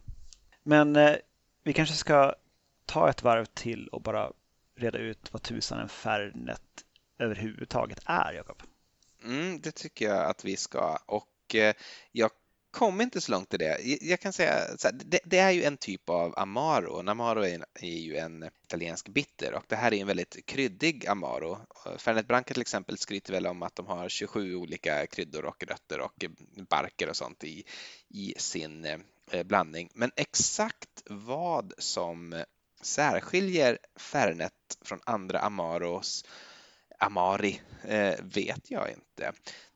Men 0.63 0.97
eh, 0.97 1.17
vi 1.63 1.73
kanske 1.73 1.95
ska 1.95 2.35
ta 2.87 3.11
ett 3.11 3.23
varv 3.23 3.45
till 3.45 3.89
och 3.89 4.03
bara 4.03 4.33
reda 4.77 4.99
ut 4.99 5.33
vad 5.33 5.43
tusan 5.43 5.79
en 5.79 5.89
Fernet 5.89 6.85
överhuvudtaget 7.19 8.01
är, 8.05 8.33
Jakob? 8.33 8.63
Mm, 9.25 9.61
det 9.61 9.75
tycker 9.75 10.09
jag 10.09 10.31
att 10.31 10.45
vi 10.45 10.57
ska 10.57 10.99
och 11.07 11.55
eh, 11.55 11.75
jag 12.13 12.31
kom 12.79 13.01
inte 13.01 13.21
så 13.21 13.33
långt 13.33 13.55
i 13.55 13.57
det. 13.57 13.99
Jag 14.01 14.21
kan 14.21 14.33
säga 14.33 14.77
så 14.79 14.89
här, 14.89 14.95
det, 15.05 15.21
det, 15.25 15.39
är 15.39 15.51
ju 15.51 15.65
en 15.65 15.77
typ 15.77 16.09
av 16.09 16.39
Amaro. 16.39 17.01
En 17.01 17.09
Amaro 17.09 17.41
är, 17.41 17.65
är, 17.75 17.87
ju 17.87 18.17
en 18.17 18.51
italiensk 18.65 19.09
bitter 19.09 19.55
och 19.55 19.65
det 19.69 19.77
här 19.77 19.95
är 19.95 20.01
en 20.01 20.07
väldigt 20.07 20.47
kryddig 20.47 21.07
Amaro. 21.07 21.59
Fernet 21.97 22.29
Branca 22.29 22.55
till 22.55 22.61
exempel 22.61 22.99
skryter 22.99 23.33
väl 23.33 23.47
om 23.47 23.63
att 23.63 23.77
de 23.77 23.87
har 23.87 24.09
27 24.09 24.55
olika 24.55 25.07
kryddor 25.07 25.45
och 25.45 25.65
rötter 25.65 26.01
och 26.01 26.25
barker 26.69 27.09
och 27.09 27.17
sånt 27.17 27.45
i, 27.45 27.65
i 28.09 28.35
sin 28.37 28.85
eh, 29.31 29.43
blandning. 29.43 29.91
Men 29.95 30.11
exakt 30.17 31.03
vad 31.07 31.73
som 31.79 32.45
särskiljer 32.83 33.79
Fernet 33.97 34.53
från 34.83 35.01
andra 35.05 35.41
Amaros 35.41 36.25
Amari 36.99 37.61
eh, 37.83 38.15
vet 38.23 38.71
jag 38.71 38.91
inte. 38.91 39.33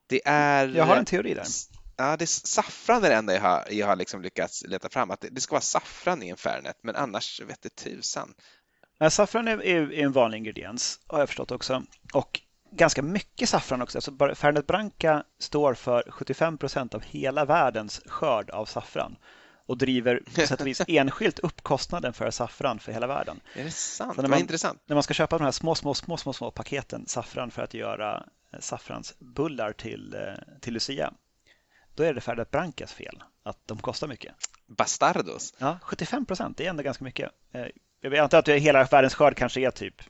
Det 0.07 0.21
är... 0.25 0.69
Jag 0.69 0.85
har 0.85 0.97
en 0.97 1.05
teori 1.05 1.35
där. 1.35 1.47
Ja, 1.97 2.17
det 2.17 2.25
är 2.25 2.27
saffran 2.27 3.05
är 3.05 3.09
det 3.09 3.17
enda 3.17 3.35
jag 3.35 3.41
har, 3.41 3.65
jag 3.71 3.87
har 3.87 3.97
liksom 3.97 4.23
lyckats 4.23 4.65
leta 4.67 4.89
fram. 4.89 5.11
Att 5.11 5.21
det, 5.21 5.29
det 5.29 5.41
ska 5.41 5.53
vara 5.53 5.61
saffran 5.61 6.23
i 6.23 6.29
en 6.29 6.37
Fernet, 6.37 6.77
men 6.83 6.97
annars 6.97 7.41
vet 7.41 7.63
det 7.63 7.77
tusan. 7.77 8.35
Ja, 8.99 9.11
saffran 9.11 9.49
är, 9.49 9.63
är, 9.63 9.93
en 9.93 10.13
vanlig 10.13 10.39
ingrediens, 10.39 11.01
har 11.07 11.19
jag 11.19 11.29
förstått 11.29 11.51
också. 11.51 11.83
Och 12.15 12.41
ganska 12.71 13.03
mycket 13.03 13.49
saffran 13.49 13.83
också. 13.83 13.99
Alltså 13.99 14.35
Fernet 14.35 14.67
Branca 14.67 15.25
står 15.39 15.75
för 15.75 16.11
75 16.11 16.59
procent 16.59 16.95
av 16.95 17.03
hela 17.03 17.45
världens 17.45 18.01
skörd 18.07 18.51
av 18.51 18.67
saffran 18.67 19.17
och 19.67 19.79
driver 19.79 20.23
på 20.35 20.47
sätt 20.47 20.61
och 20.61 20.67
vis 20.67 20.83
enskilt 20.89 21.39
upp 21.39 21.63
kostnaden 21.63 22.13
för 22.13 22.31
saffran 22.31 22.79
för 22.79 22.93
hela 22.93 23.07
världen. 23.07 23.41
Är 23.55 23.65
det 23.65 23.71
sant? 23.71 24.17
när 24.17 24.29
man, 24.29 24.39
intressant. 24.39 24.83
När 24.87 24.97
man 24.97 25.03
ska 25.03 25.15
köpa 25.15 25.39
de 25.39 25.45
här 25.45 25.51
små, 25.51 25.75
små, 25.75 25.95
små, 25.95 26.17
små, 26.17 26.33
små 26.33 26.51
paketen 26.51 27.07
saffran 27.07 27.51
för 27.51 27.63
att 27.63 27.75
göra 27.75 28.27
eh, 28.53 28.61
saffransbullar 28.61 29.73
till, 29.73 30.15
eh, 30.15 30.61
till 30.61 30.75
Lucia, 30.75 31.13
då 31.95 32.03
är 32.03 32.15
det 32.15 32.21
Fernet 32.21 32.51
Brancas 32.51 32.93
fel 32.93 33.23
att 33.43 33.59
de 33.67 33.79
kostar 33.79 34.09
mycket. 34.09 34.35
Bastardos? 34.67 35.55
Ja, 35.59 35.79
75 35.83 36.27
procent, 36.27 36.57
det 36.57 36.67
är 36.67 36.71
ändå 36.71 36.83
ganska 36.83 37.05
mycket. 37.05 37.31
Eh, 37.53 37.67
jag 38.01 38.17
antar 38.17 38.39
att 38.39 38.49
hela 38.49 38.85
världens 38.85 39.15
skörd 39.15 39.37
kanske 39.37 39.61
är 39.61 39.71
typ 39.71 40.03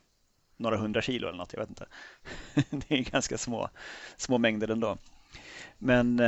några 0.57 0.77
hundra 0.77 1.01
kilo 1.01 1.27
eller 1.27 1.37
något, 1.37 1.53
jag 1.53 1.59
vet 1.59 1.69
inte. 1.69 1.85
Det 2.87 2.95
är 2.95 3.11
ganska 3.11 3.37
små, 3.37 3.69
små 4.17 4.37
mängder 4.37 4.71
ändå. 4.71 4.97
Men 5.77 6.21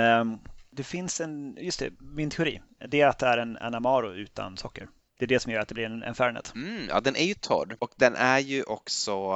Det 0.69 0.83
finns 0.83 1.21
en, 1.21 1.57
just 1.61 1.79
det, 1.79 1.89
min 1.99 2.29
teori, 2.29 2.61
det 2.87 3.01
är 3.01 3.07
att 3.07 3.19
det 3.19 3.27
är 3.27 3.37
en, 3.37 3.57
en 3.57 3.75
Amaro 3.75 4.13
utan 4.13 4.57
socker. 4.57 4.87
Det 5.19 5.25
är 5.25 5.27
det 5.27 5.39
som 5.39 5.51
gör 5.51 5.59
att 5.59 5.67
det 5.67 5.73
blir 5.73 5.85
en, 5.85 6.03
en 6.03 6.15
Fernet. 6.15 6.53
Mm, 6.55 6.85
ja, 6.89 7.01
den 7.01 7.15
är 7.15 7.23
ju 7.23 7.33
torr 7.33 7.77
och 7.79 7.91
den 7.95 8.15
är 8.15 8.39
ju 8.39 8.63
också, 8.63 9.33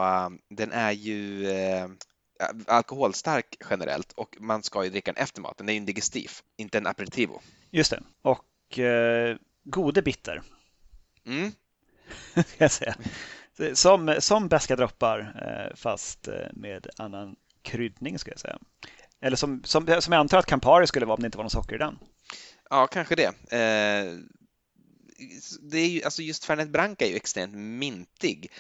den 0.50 0.72
är 0.72 0.92
ju 0.92 1.50
eh, 1.50 1.88
alkoholstark 2.68 3.56
generellt 3.70 4.12
och 4.12 4.38
man 4.40 4.64
ska 4.64 4.84
ju 4.84 4.90
dricka 4.90 5.14
den 5.14 5.24
efter 5.24 5.42
maten. 5.42 5.66
Det 5.66 5.72
är 5.72 5.74
ju 5.74 5.80
en 5.80 5.86
digestif, 5.86 6.44
inte 6.58 6.78
en 6.78 6.88
aperitivo. 6.88 7.42
Just 7.72 7.92
det, 7.92 8.04
och 8.22 8.80
eh, 8.80 9.38
gode 9.64 10.02
bitter. 10.02 10.42
Mm. 11.26 11.52
jag 12.58 12.72
säga. 12.72 12.96
Som, 13.74 14.16
som 14.20 14.48
bäska 14.48 14.76
droppar 14.76 15.20
eh, 15.20 15.76
fast 15.76 16.28
eh, 16.28 16.34
med 16.54 16.88
annan 16.98 17.36
kryddning 17.62 18.20
ska 18.20 18.32
jag 18.32 18.40
säga. 18.40 18.60
Eller 19.22 19.38
som, 19.38 19.64
som, 19.64 20.02
som 20.02 20.14
jag 20.14 20.20
antar 20.20 20.38
att 20.38 20.46
Campari 20.46 20.88
skulle 20.88 21.06
vara 21.06 21.16
om 21.16 21.22
det 21.22 21.26
inte 21.26 21.38
var 21.38 21.44
någon 21.44 21.50
socker 21.50 21.76
i 21.76 21.78
den. 21.78 22.00
Ja, 22.70 22.88
kanske 22.88 23.16
det. 23.16 23.26
Eh, 23.28 24.14
det 25.62 25.78
är 25.78 25.88
ju, 25.88 26.04
alltså 26.04 26.22
just 26.22 26.46
Fernet 26.46 26.70
Branca 26.70 27.06
är 27.06 27.10
ju 27.10 27.16
extremt 27.16 27.54
mintig 27.56 28.52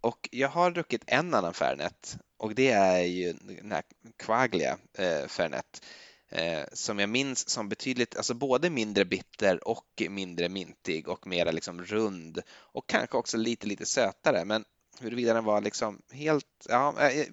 och 0.00 0.28
jag 0.32 0.48
har 0.48 0.70
druckit 0.70 1.04
en 1.06 1.34
annan 1.34 1.54
Fernet 1.54 2.18
och 2.44 2.54
det 2.54 2.70
är 2.70 3.02
ju 3.02 3.32
den 3.32 3.72
här 3.72 3.82
Quaglia 4.16 4.78
eh, 4.98 5.26
Fernet 5.26 5.84
eh, 6.28 6.62
som 6.72 6.98
jag 6.98 7.08
minns 7.08 7.48
som 7.48 7.68
betydligt, 7.68 8.16
alltså 8.16 8.34
både 8.34 8.70
mindre 8.70 9.04
bitter 9.04 9.68
och 9.68 10.02
mindre 10.08 10.48
mintig 10.48 11.08
och 11.08 11.26
mera 11.26 11.50
liksom 11.50 11.84
rund 11.84 12.42
och 12.50 12.88
kanske 12.88 13.16
också 13.16 13.36
lite, 13.36 13.66
lite 13.66 13.86
sötare. 13.86 14.44
Men 14.44 14.64
huruvida 15.00 15.34
den 15.34 15.44
var 15.44 15.60
liksom 15.60 16.02
helt, 16.12 16.66
ja, 16.68 17.10
eh, 17.10 17.26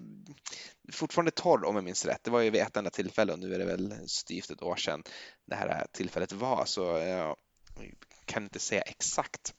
fortfarande 0.92 1.30
torr 1.30 1.64
om 1.64 1.74
jag 1.74 1.84
minns 1.84 2.06
rätt. 2.06 2.24
Det 2.24 2.30
var 2.30 2.40
ju 2.40 2.50
vid 2.50 2.60
ett 2.60 2.76
enda 2.76 2.90
tillfälle 2.90 3.32
och 3.32 3.38
nu 3.38 3.54
är 3.54 3.58
det 3.58 3.64
väl 3.64 3.94
styvt 4.08 4.50
ett 4.50 4.62
år 4.62 4.76
sedan 4.76 5.02
det 5.46 5.54
här 5.54 5.86
tillfället 5.92 6.32
var 6.32 6.64
så 6.64 6.82
jag 6.82 7.36
kan 8.24 8.42
inte 8.42 8.58
säga 8.58 8.82
exakt 8.82 9.54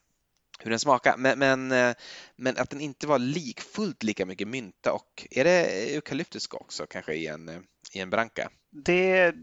hur 0.64 0.70
den 0.70 0.80
smakar, 0.80 1.18
men, 1.18 1.40
men, 1.40 1.72
eh, 1.72 1.96
men, 2.36 2.58
att 2.58 2.70
den 2.70 2.82
inte 2.82 3.08
var 3.08 3.20
lik, 3.20 3.62
fullt 3.62 4.04
lika 4.04 4.26
mycket 4.26 4.48
mynta 4.48 4.94
och 4.94 5.28
är 5.32 5.44
det 5.44 5.94
eukalyptiska 5.96 6.58
också 6.58 6.86
kanske 6.86 7.14
i 7.14 7.28
en, 7.28 7.50
i 7.94 8.00
en 8.00 8.10
branka? 8.10 8.50
Det 8.72 9.34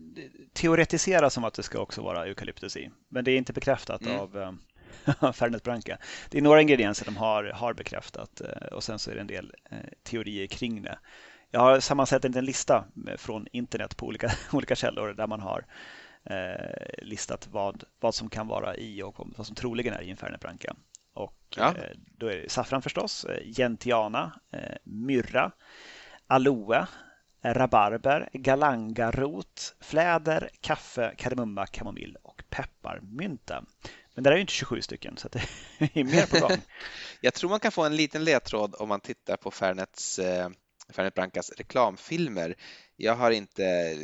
teoretiseras 0.53 1.35
som 1.35 1.45
att 1.45 1.55
det 1.55 1.62
ska 1.62 1.79
också 1.79 2.03
vara 2.03 2.27
eukalyptus 2.27 2.77
i, 2.77 2.91
men 3.09 3.25
det 3.25 3.33
är 3.33 3.37
inte 3.37 3.53
bekräftat 3.53 4.03
mm. 4.03 4.21
av 4.21 4.39
eh, 4.39 5.33
Fernet 5.33 5.62
Branca. 5.62 5.99
Det 6.31 6.39
är 6.39 6.43
några 6.43 6.61
ingredienser 6.61 7.05
de 7.05 7.17
har, 7.17 7.45
har 7.45 7.75
bekräftat 7.75 8.41
eh, 8.41 8.67
och 8.73 8.85
sen 8.85 8.99
så 8.99 9.11
är 9.11 9.15
det 9.15 9.21
en 9.21 9.27
del 9.27 9.55
teorier 10.03 10.47
kring 10.47 10.83
det. 10.83 10.99
Jag 11.50 11.61
har 11.61 11.81
sammansatt 11.81 12.25
en 12.25 12.45
lista 12.45 12.85
från 13.17 13.47
internet 13.53 13.97
på 13.97 14.07
olika, 14.07 14.31
olika 14.53 14.75
källor 14.75 15.15
där 15.15 15.27
man 15.27 15.41
har 15.41 15.67
eh, 16.25 17.05
listat 17.05 17.49
vad, 17.50 17.85
vad 18.00 18.15
som 18.15 18.31
kan 18.31 18.47
vara 18.47 18.77
i 18.77 19.03
och 19.03 19.17
vad 19.37 19.47
som 19.47 19.57
troligen 19.57 19.95
är 19.95 20.03
i 20.03 20.11
en 20.11 20.17
Fernet 20.17 20.41
Branca. 20.41 20.77
Och 21.12 21.37
ja. 21.57 21.75
eh, 21.76 21.97
då 22.19 22.26
är 22.26 22.37
det 22.37 22.50
saffran 22.50 22.83
förstås, 22.83 23.25
eh, 23.25 23.52
gentiana, 23.57 24.40
eh, 24.52 24.76
myrra, 24.85 25.52
aloe, 26.26 26.87
rabarber, 27.43 28.29
galangarot, 28.33 29.75
fläder, 29.81 30.50
kaffe, 30.61 31.14
kardemumma, 31.19 31.67
kamomill 31.67 32.17
och 32.23 32.43
pepparmynta. 32.50 33.64
Men 34.14 34.25
det 34.25 34.31
är 34.31 34.35
ju 34.35 34.40
inte 34.40 34.52
27 34.52 34.83
stycken 34.83 35.17
så 35.17 35.29
det 35.29 35.43
är 35.79 36.05
mer 36.05 36.26
på 36.26 36.49
gång. 36.49 36.59
Jag 37.21 37.35
tror 37.35 37.50
man 37.50 37.61
kan 37.61 37.73
få 37.73 37.85
en 37.85 37.97
liten 37.97 38.25
ledtråd 38.25 38.75
om 38.79 38.88
man 38.88 39.00
tittar 39.00 39.37
på 39.37 39.50
Fernets, 39.50 40.21
Fernet 40.93 41.14
Brancas 41.14 41.50
reklamfilmer. 41.50 42.55
Jag 42.97 43.14
har 43.14 43.31
inte 43.31 43.97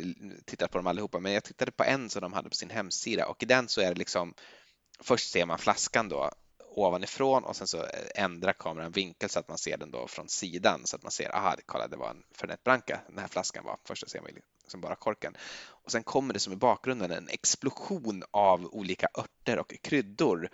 tittat 0.45 0.71
på 0.71 0.77
dem 0.77 0.87
allihopa 0.87 1.19
men 1.19 1.31
jag 1.31 1.43
tittade 1.43 1.71
på 1.71 1.83
en 1.83 2.09
som 2.09 2.21
de 2.21 2.33
hade 2.33 2.49
på 2.49 2.55
sin 2.55 2.69
hemsida 2.69 3.25
och 3.25 3.43
i 3.43 3.45
den 3.45 3.67
så 3.67 3.81
är 3.81 3.89
det 3.89 3.99
liksom 3.99 4.33
Först 4.99 5.31
ser 5.31 5.45
man 5.45 5.57
flaskan 5.57 6.09
då 6.09 6.31
ovanifrån 6.77 7.43
och 7.43 7.55
sen 7.55 7.67
så 7.67 7.85
ändrar 8.15 8.53
kameran 8.53 8.91
vinkel 8.91 9.29
så 9.29 9.39
att 9.39 9.49
man 9.49 9.57
ser 9.57 9.77
den 9.77 9.91
då 9.91 10.07
från 10.07 10.29
sidan 10.29 10.81
så 10.85 10.95
att 10.95 11.03
man 11.03 11.11
ser, 11.11 11.35
aha, 11.35 11.55
kolla 11.65 11.87
det 11.87 11.97
var 11.97 12.09
en 12.09 12.23
Fernet 12.31 12.63
Branca 12.63 12.99
den 13.07 13.19
här 13.19 13.27
flaskan 13.27 13.65
var. 13.65 13.77
första 13.83 14.07
ser 14.07 14.21
man 14.21 14.31
liksom 14.61 14.81
bara 14.81 14.95
korken. 14.95 15.37
Och 15.67 15.91
sen 15.91 16.03
kommer 16.03 16.33
det 16.33 16.39
som 16.39 16.53
i 16.53 16.55
bakgrunden 16.55 17.11
en 17.11 17.29
explosion 17.29 18.23
av 18.31 18.65
olika 18.65 19.07
örter 19.17 19.59
och 19.59 19.73
kryddor 19.81 20.49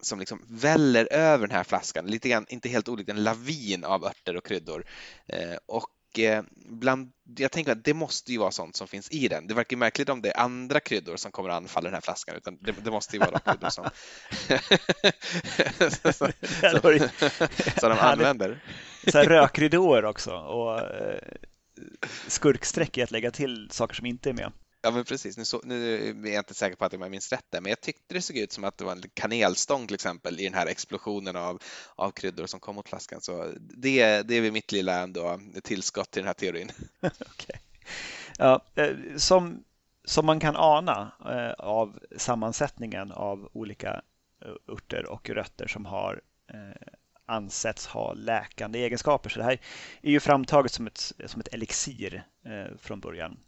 som 0.00 0.18
liksom 0.18 0.44
väller 0.48 1.12
över 1.12 1.46
den 1.46 1.56
här 1.56 1.64
flaskan, 1.64 2.06
lite 2.06 2.28
grann, 2.28 2.46
inte 2.48 2.68
helt 2.68 2.88
olikt 2.88 3.10
en 3.10 3.24
lavin 3.24 3.84
av 3.84 4.04
örter 4.04 4.36
och 4.36 4.46
kryddor. 4.46 4.84
Eh, 5.26 5.56
och 5.66 5.86
bland, 6.54 7.12
jag 7.36 7.52
tänker 7.52 7.72
att 7.72 7.84
det 7.84 7.94
måste 7.94 8.32
ju 8.32 8.38
vara 8.38 8.50
sånt 8.50 8.76
som 8.76 8.88
finns 8.88 9.10
i 9.10 9.28
den. 9.28 9.46
Det 9.46 9.54
verkar 9.54 9.76
märkligt 9.76 10.08
om 10.08 10.22
det 10.22 10.30
är 10.30 10.40
andra 10.40 10.80
kryddor 10.80 11.16
som 11.16 11.32
kommer 11.32 11.50
att 11.50 11.56
anfalla 11.56 11.84
den 11.84 11.94
här 11.94 12.00
flaskan, 12.00 12.36
utan 12.36 12.58
det, 12.60 12.74
det 12.84 12.90
måste 12.90 13.16
ju 13.16 13.20
vara 13.20 13.30
de 13.30 13.40
kryddor 13.40 13.70
som, 13.70 13.84
som, 17.80 17.90
de 17.90 17.98
använder. 17.98 18.64
Så 19.08 19.18
här 19.18 19.24
rökridåer 19.24 20.04
också 20.04 20.30
och 20.30 20.78
eh, 20.78 21.18
skurkstreck 22.26 22.98
i 22.98 23.02
att 23.02 23.10
lägga 23.10 23.30
till 23.30 23.68
saker 23.70 23.94
som 23.94 24.06
inte 24.06 24.28
är 24.28 24.34
med. 24.34 24.52
Ja, 24.84 24.90
men 24.90 25.04
precis. 25.04 25.36
Nu, 25.36 25.44
så, 25.44 25.60
nu, 25.64 26.08
är 26.08 26.32
jag 26.32 26.40
inte 26.40 26.54
säker 26.54 26.76
på 26.76 26.84
att 26.84 26.92
jag 26.92 27.10
minns 27.10 27.32
rätt 27.32 27.46
där, 27.50 27.60
men 27.60 27.70
jag 27.70 27.80
tyckte 27.80 28.14
det 28.14 28.22
såg 28.22 28.36
ut 28.36 28.52
som 28.52 28.64
att 28.64 28.78
det 28.78 28.84
var 28.84 28.92
en 28.92 29.02
kanelstång 29.14 29.86
till 29.86 29.94
exempel 29.94 30.40
i 30.40 30.44
den 30.44 30.54
här 30.54 30.66
explosionen 30.66 31.36
av, 31.36 31.62
av 31.96 32.10
kryddor 32.10 32.46
som 32.46 32.60
kom 32.60 32.74
mot 32.74 32.88
flaskan. 32.88 33.20
Så 33.20 33.52
det, 33.60 34.22
det 34.22 34.34
är 34.34 34.40
väl 34.40 34.52
mitt 34.52 34.72
lilla 34.72 35.00
ändå 35.00 35.40
tillskott 35.62 36.10
till 36.10 36.22
den 36.22 36.26
här 36.26 36.34
teorin. 36.34 36.70
okay. 37.02 37.56
ja, 38.38 38.64
eh, 38.74 38.96
som, 39.16 39.64
som 40.04 40.26
man 40.26 40.40
kan 40.40 40.56
ana 40.56 41.12
eh, 41.24 41.64
av 41.66 41.98
sammansättningen 42.16 43.12
av 43.12 43.50
olika 43.52 44.02
eh, 44.44 44.74
örter 44.74 45.06
och 45.06 45.30
rötter 45.30 45.66
som 45.66 45.86
har 45.86 46.20
eh, 46.52 46.92
ansetts 47.26 47.86
ha 47.86 48.12
läkande 48.12 48.78
egenskaper. 48.78 49.30
Så 49.30 49.38
det 49.38 49.44
här 49.44 49.60
är 50.02 50.10
ju 50.10 50.20
framtaget 50.20 50.72
som 50.72 50.86
ett, 50.86 51.12
som 51.26 51.40
ett 51.40 51.54
elixir 51.54 52.26
eh, 52.44 52.76
från 52.78 53.00
början. 53.00 53.38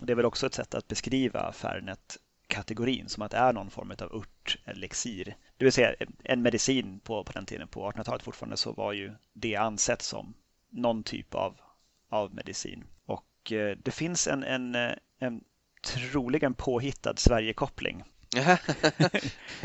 Det 0.00 0.12
är 0.12 0.16
väl 0.16 0.24
också 0.24 0.46
ett 0.46 0.54
sätt 0.54 0.74
att 0.74 0.88
beskriva 0.88 1.52
Fernet-kategorin 1.52 3.08
som 3.08 3.22
att 3.22 3.30
det 3.30 3.36
är 3.36 3.52
någon 3.52 3.70
form 3.70 3.90
av 3.90 4.16
ört, 4.16 4.58
elixir. 4.64 5.36
Det 5.56 5.64
vill 5.64 5.72
säga 5.72 5.94
en 6.22 6.42
medicin 6.42 7.00
på, 7.00 7.24
på 7.24 7.32
den 7.32 7.46
tiden, 7.46 7.68
på 7.68 7.90
1800-talet 7.90 8.22
fortfarande, 8.22 8.56
så 8.56 8.72
var 8.72 8.92
ju 8.92 9.12
det 9.32 9.56
ansett 9.56 10.02
som 10.02 10.34
någon 10.70 11.02
typ 11.02 11.34
av, 11.34 11.60
av 12.08 12.34
medicin. 12.34 12.84
Och 13.06 13.52
eh, 13.52 13.76
det 13.82 13.90
finns 13.90 14.28
en, 14.28 14.44
en, 14.44 14.74
eh, 14.74 14.92
en 15.18 15.44
troligen 15.84 16.54
påhittad 16.54 17.16
Sverigekoppling 17.16 18.04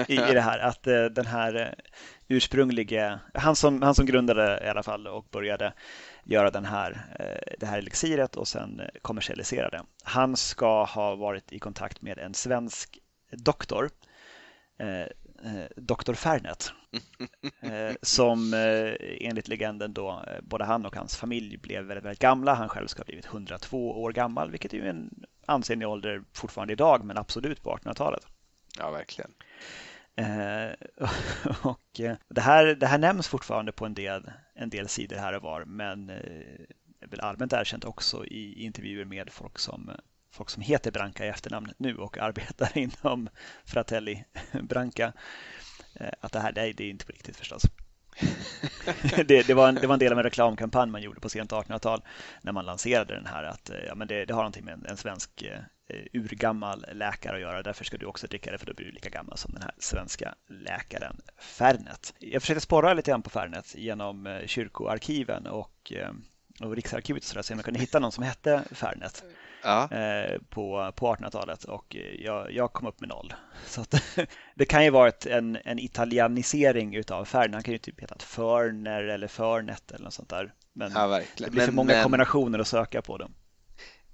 i, 0.08 0.14
i 0.14 0.34
det 0.34 0.42
här. 0.42 0.60
Att 0.60 0.88
eh, 0.88 1.06
den 1.06 1.26
här 1.26 1.56
eh, 1.56 1.68
ursprunglige, 2.28 3.20
han 3.34 3.56
som, 3.56 3.82
han 3.82 3.96
som 3.96 4.06
grundade 4.06 4.62
i 4.66 4.68
alla 4.68 4.84
fall 4.84 5.08
och 5.08 5.26
började 5.32 5.74
göra 6.24 6.52
den 6.52 6.66
här, 6.66 7.06
eh, 7.20 7.54
det 7.60 7.66
här 7.66 7.78
elixiret 7.78 8.36
och 8.36 8.48
sen 8.48 8.80
eh, 8.80 8.88
kommersialisera 9.02 9.70
det. 9.70 9.84
Han 10.04 10.38
ska 10.38 10.84
ha 10.84 11.16
varit 11.16 11.54
i 11.54 11.60
kontakt 11.60 12.02
med 12.02 12.18
en 12.18 12.34
svensk 12.34 13.00
doktor, 13.32 13.90
doktor 15.76 16.14
Fernet, 16.14 16.72
som 18.02 18.54
enligt 19.22 19.48
legenden 19.48 19.94
då 19.94 20.24
både 20.42 20.66
han 20.66 20.86
och 20.86 20.96
hans 20.96 21.18
familj 21.18 21.58
blev 21.58 21.84
väldigt, 21.84 22.06
väldigt 22.06 22.20
gamla. 22.20 22.54
Han 22.54 22.70
själv 22.70 22.88
ska 22.88 23.00
ha 23.00 23.06
blivit 23.06 23.26
102 23.26 24.02
år 24.02 24.12
gammal, 24.12 24.52
vilket 24.52 24.74
är 24.74 24.78
ju 24.78 24.90
en 24.90 25.26
ansenlig 25.46 25.88
ålder 25.88 26.24
fortfarande 26.34 26.74
idag, 26.74 27.04
men 27.04 27.18
absolut 27.18 27.64
på 27.64 27.78
1800-talet. 27.78 28.28
Ja, 28.80 28.92
verkligen. 28.92 29.34
Eh, 30.16 30.72
och 31.62 32.00
eh, 32.00 32.16
det, 32.28 32.42
här, 32.42 32.66
det 32.66 32.88
här 32.88 32.98
nämns 32.98 33.28
fortfarande 33.28 33.72
på 33.72 33.86
en 33.86 33.94
del, 33.94 34.32
en 34.56 34.70
del 34.70 34.88
sidor 34.88 35.16
här 35.18 35.34
och 35.34 35.44
var, 35.44 35.66
men 35.66 36.10
eh, 36.10 36.16
är 37.02 37.08
väl 37.08 37.20
allmänt 37.20 37.54
erkänt 37.54 37.86
också 37.86 38.26
i 38.26 38.64
intervjuer 38.64 39.06
med 39.06 39.30
folk 39.32 39.60
som, 39.60 39.92
folk 40.32 40.50
som 40.50 40.62
heter 40.62 40.92
Branca 40.92 41.26
i 41.26 41.30
efternamn 41.30 41.72
nu 41.78 41.98
och 41.98 42.18
arbetar 42.18 42.78
inom 42.78 43.30
Fratelli 43.66 44.26
Branca. 44.62 45.14
Att 46.20 46.32
det 46.32 46.40
här 46.40 46.58
är, 46.58 46.74
det 46.74 46.84
är 46.84 46.90
inte 46.90 47.06
på 47.06 47.12
riktigt 47.12 47.38
förstås. 47.38 47.64
det, 49.26 49.48
det, 49.48 49.54
var 49.54 49.70
en, 49.70 49.76
det 49.76 49.88
var 49.88 49.94
en 49.94 50.00
del 50.00 50.12
av 50.12 50.18
en 50.18 50.24
reklamkampanj 50.24 50.92
man 50.92 51.02
gjorde 51.02 51.20
på 51.20 51.30
sent 51.30 51.52
1800-tal 51.52 52.02
när 52.42 52.52
man 52.52 52.66
lanserade 52.66 53.16
den 53.16 53.26
här 53.26 53.44
att 53.44 53.72
ja, 53.88 53.96
men 53.96 54.08
det, 54.08 54.26
det 54.26 54.34
har 54.34 54.42
någonting 54.42 54.66
med 54.66 54.74
en, 54.74 54.86
en 54.86 54.98
svensk 54.98 55.44
urgammal 56.14 56.86
läkare 56.94 57.36
att 57.36 57.42
göra. 57.42 57.64
Därför 57.64 57.86
ska 57.86 57.98
du 57.98 58.06
också 58.06 58.28
dricka 58.28 58.52
det 58.52 58.58
för 58.58 58.66
då 58.66 58.74
blir 58.74 58.86
du 58.86 58.92
lika 58.92 59.10
gammal 59.10 59.38
som 59.38 59.54
den 59.54 59.62
här 59.62 59.74
svenska 59.78 60.36
läkaren 60.48 61.22
Fernet. 61.38 62.14
Jag 62.20 62.42
försökte 62.42 62.62
spåra 62.62 62.94
lite 62.94 63.12
grann 63.12 63.22
på 63.22 63.30
Fernet 63.30 63.76
genom 63.76 64.28
eh, 64.28 64.46
kyrkoarkiven 64.46 65.48
och, 65.48 65.94
eh, 65.96 66.12
och 66.62 66.76
Riksarkivet 66.76 67.24
så 67.24 67.40
att 67.40 67.50
man 67.50 67.64
kunde 67.64 67.80
hitta 67.80 68.00
någon 68.00 68.12
som 68.12 68.24
hette 68.24 68.64
Fernet 68.72 69.24
ja. 69.64 69.88
på, 70.50 70.92
på 70.96 71.16
1800-talet 71.16 71.64
och 71.64 71.96
jag, 72.20 72.54
jag, 72.54 72.74
kom 72.74 72.88
upp 72.88 73.00
med 73.00 73.10
noll. 73.10 73.34
Så 73.66 73.82
att, 73.82 73.96
det 74.56 74.66
kan 74.66 74.84
ju 74.84 74.90
varit 74.90 75.26
en, 75.26 75.58
en 75.66 75.80
italianisering 75.80 76.96
utav 76.96 77.26
Fernet. 77.26 77.54
Han 77.54 77.64
kan 77.64 77.72
ju 77.72 77.78
typ 77.78 78.02
heta 78.02 78.16
Förner 78.20 79.04
eller 79.04 79.28
Förnet 79.28 79.92
eller 79.92 80.04
något 80.04 80.14
sånt 80.14 80.30
där. 80.30 80.54
Men 80.74 80.92
ja, 80.92 81.22
det 81.38 81.52
blir 81.52 81.62
för 81.62 81.68
men, 81.68 81.76
många 81.76 81.94
men... 81.94 82.04
kombinationer 82.04 82.60
att 82.60 82.68
söka 82.68 83.02
på 83.02 83.18
dem 83.18 83.34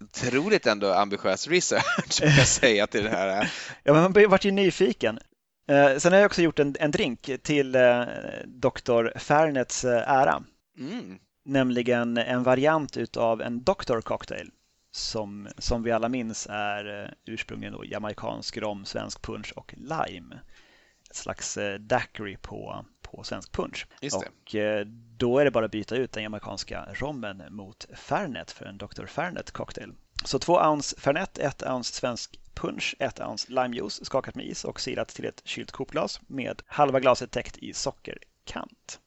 Otroligt 0.06 0.68
ändå 0.68 0.94
ambitiös 0.94 1.48
research, 1.48 2.20
kan 2.22 2.30
jag 2.30 2.48
säga 2.62 2.88
till 2.88 3.04
det 3.04 3.10
här. 3.10 3.52
Ja, 3.84 3.94
men 3.94 4.02
man 4.02 4.30
vart 4.30 4.46
ju 4.46 4.52
nyfiken. 4.52 5.20
Eh, 5.68 5.98
sen 5.98 6.12
har 6.12 6.20
jag 6.20 6.26
också 6.26 6.42
gjort 6.42 6.60
en, 6.60 6.76
en 6.80 6.92
drink 6.92 7.30
till 7.44 7.76
eh, 7.76 8.02
Dr. 8.46 9.20
Fernets 9.20 9.86
eh, 9.86 10.12
ära. 10.12 10.44
Mm. 10.80 11.18
Nämligen 11.46 12.18
en 12.18 12.44
variant 12.44 12.98
utav 12.98 13.42
en 13.42 13.64
Doctor 13.64 14.02
Cocktail 14.02 14.52
som, 14.96 15.48
som 15.58 15.84
vi 15.84 15.92
alla 15.92 16.10
minns 16.10 16.48
är 16.50 17.04
eh, 17.04 17.10
ursprungligen 17.26 17.74
då 17.74 17.86
jamaicansk 17.86 18.58
rom, 18.58 18.86
svensk 18.86 19.22
punch 19.22 19.54
och 19.56 19.74
lime. 19.78 20.40
Ett 21.10 21.16
slags 21.16 21.58
eh, 21.58 21.80
daiquiri 21.80 22.38
på, 22.38 22.86
på 23.16 23.24
svensk 23.24 23.52
punch. 23.52 23.88
Och 24.14 24.56
eh, 24.56 24.86
då 25.18 25.40
är 25.40 25.46
det 25.46 25.52
bara 25.52 25.66
att 25.66 25.72
byta 25.72 25.96
ut 25.96 26.12
den 26.12 26.24
jamaicanska 26.24 26.88
rommen 26.94 27.44
mot 27.50 27.88
Fernet 27.94 28.52
för 28.52 28.66
en 28.66 28.78
Dr. 28.78 29.06
Fernet 29.06 29.52
cocktail. 29.52 29.94
Så 30.26 30.40
två 30.40 30.54
ounce 30.54 31.00
Fernet, 31.00 31.38
ett 31.38 31.64
ounce 31.64 31.94
svensk 31.94 32.40
punch, 32.54 32.96
ett 33.00 33.20
ounce 33.20 33.52
limejuice 33.52 34.06
skakat 34.06 34.36
med 34.36 34.46
is 34.46 34.66
och 34.66 34.80
silat 34.80 35.08
till 35.08 35.26
ett 35.26 35.42
kylt 35.46 35.72
kokglas 35.72 36.22
med 36.28 36.62
halva 36.66 37.00
glaset 37.00 37.32
täckt 37.32 37.58
i 37.58 37.74
sockerkant. 37.74 39.00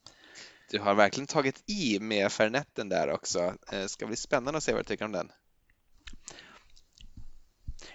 Du 0.71 0.79
har 0.79 0.95
verkligen 0.95 1.27
tagit 1.27 1.63
i 1.67 2.01
med 2.01 2.33
Fernetten 2.33 2.89
där 2.89 3.11
också. 3.11 3.55
Det 3.71 3.89
ska 3.89 4.07
bli 4.07 4.17
spännande 4.17 4.59
att 4.59 4.65
se 4.65 4.73
vad 4.73 4.81
du 4.81 4.85
tycker 4.85 5.05
om 5.05 5.13
den. 5.13 5.33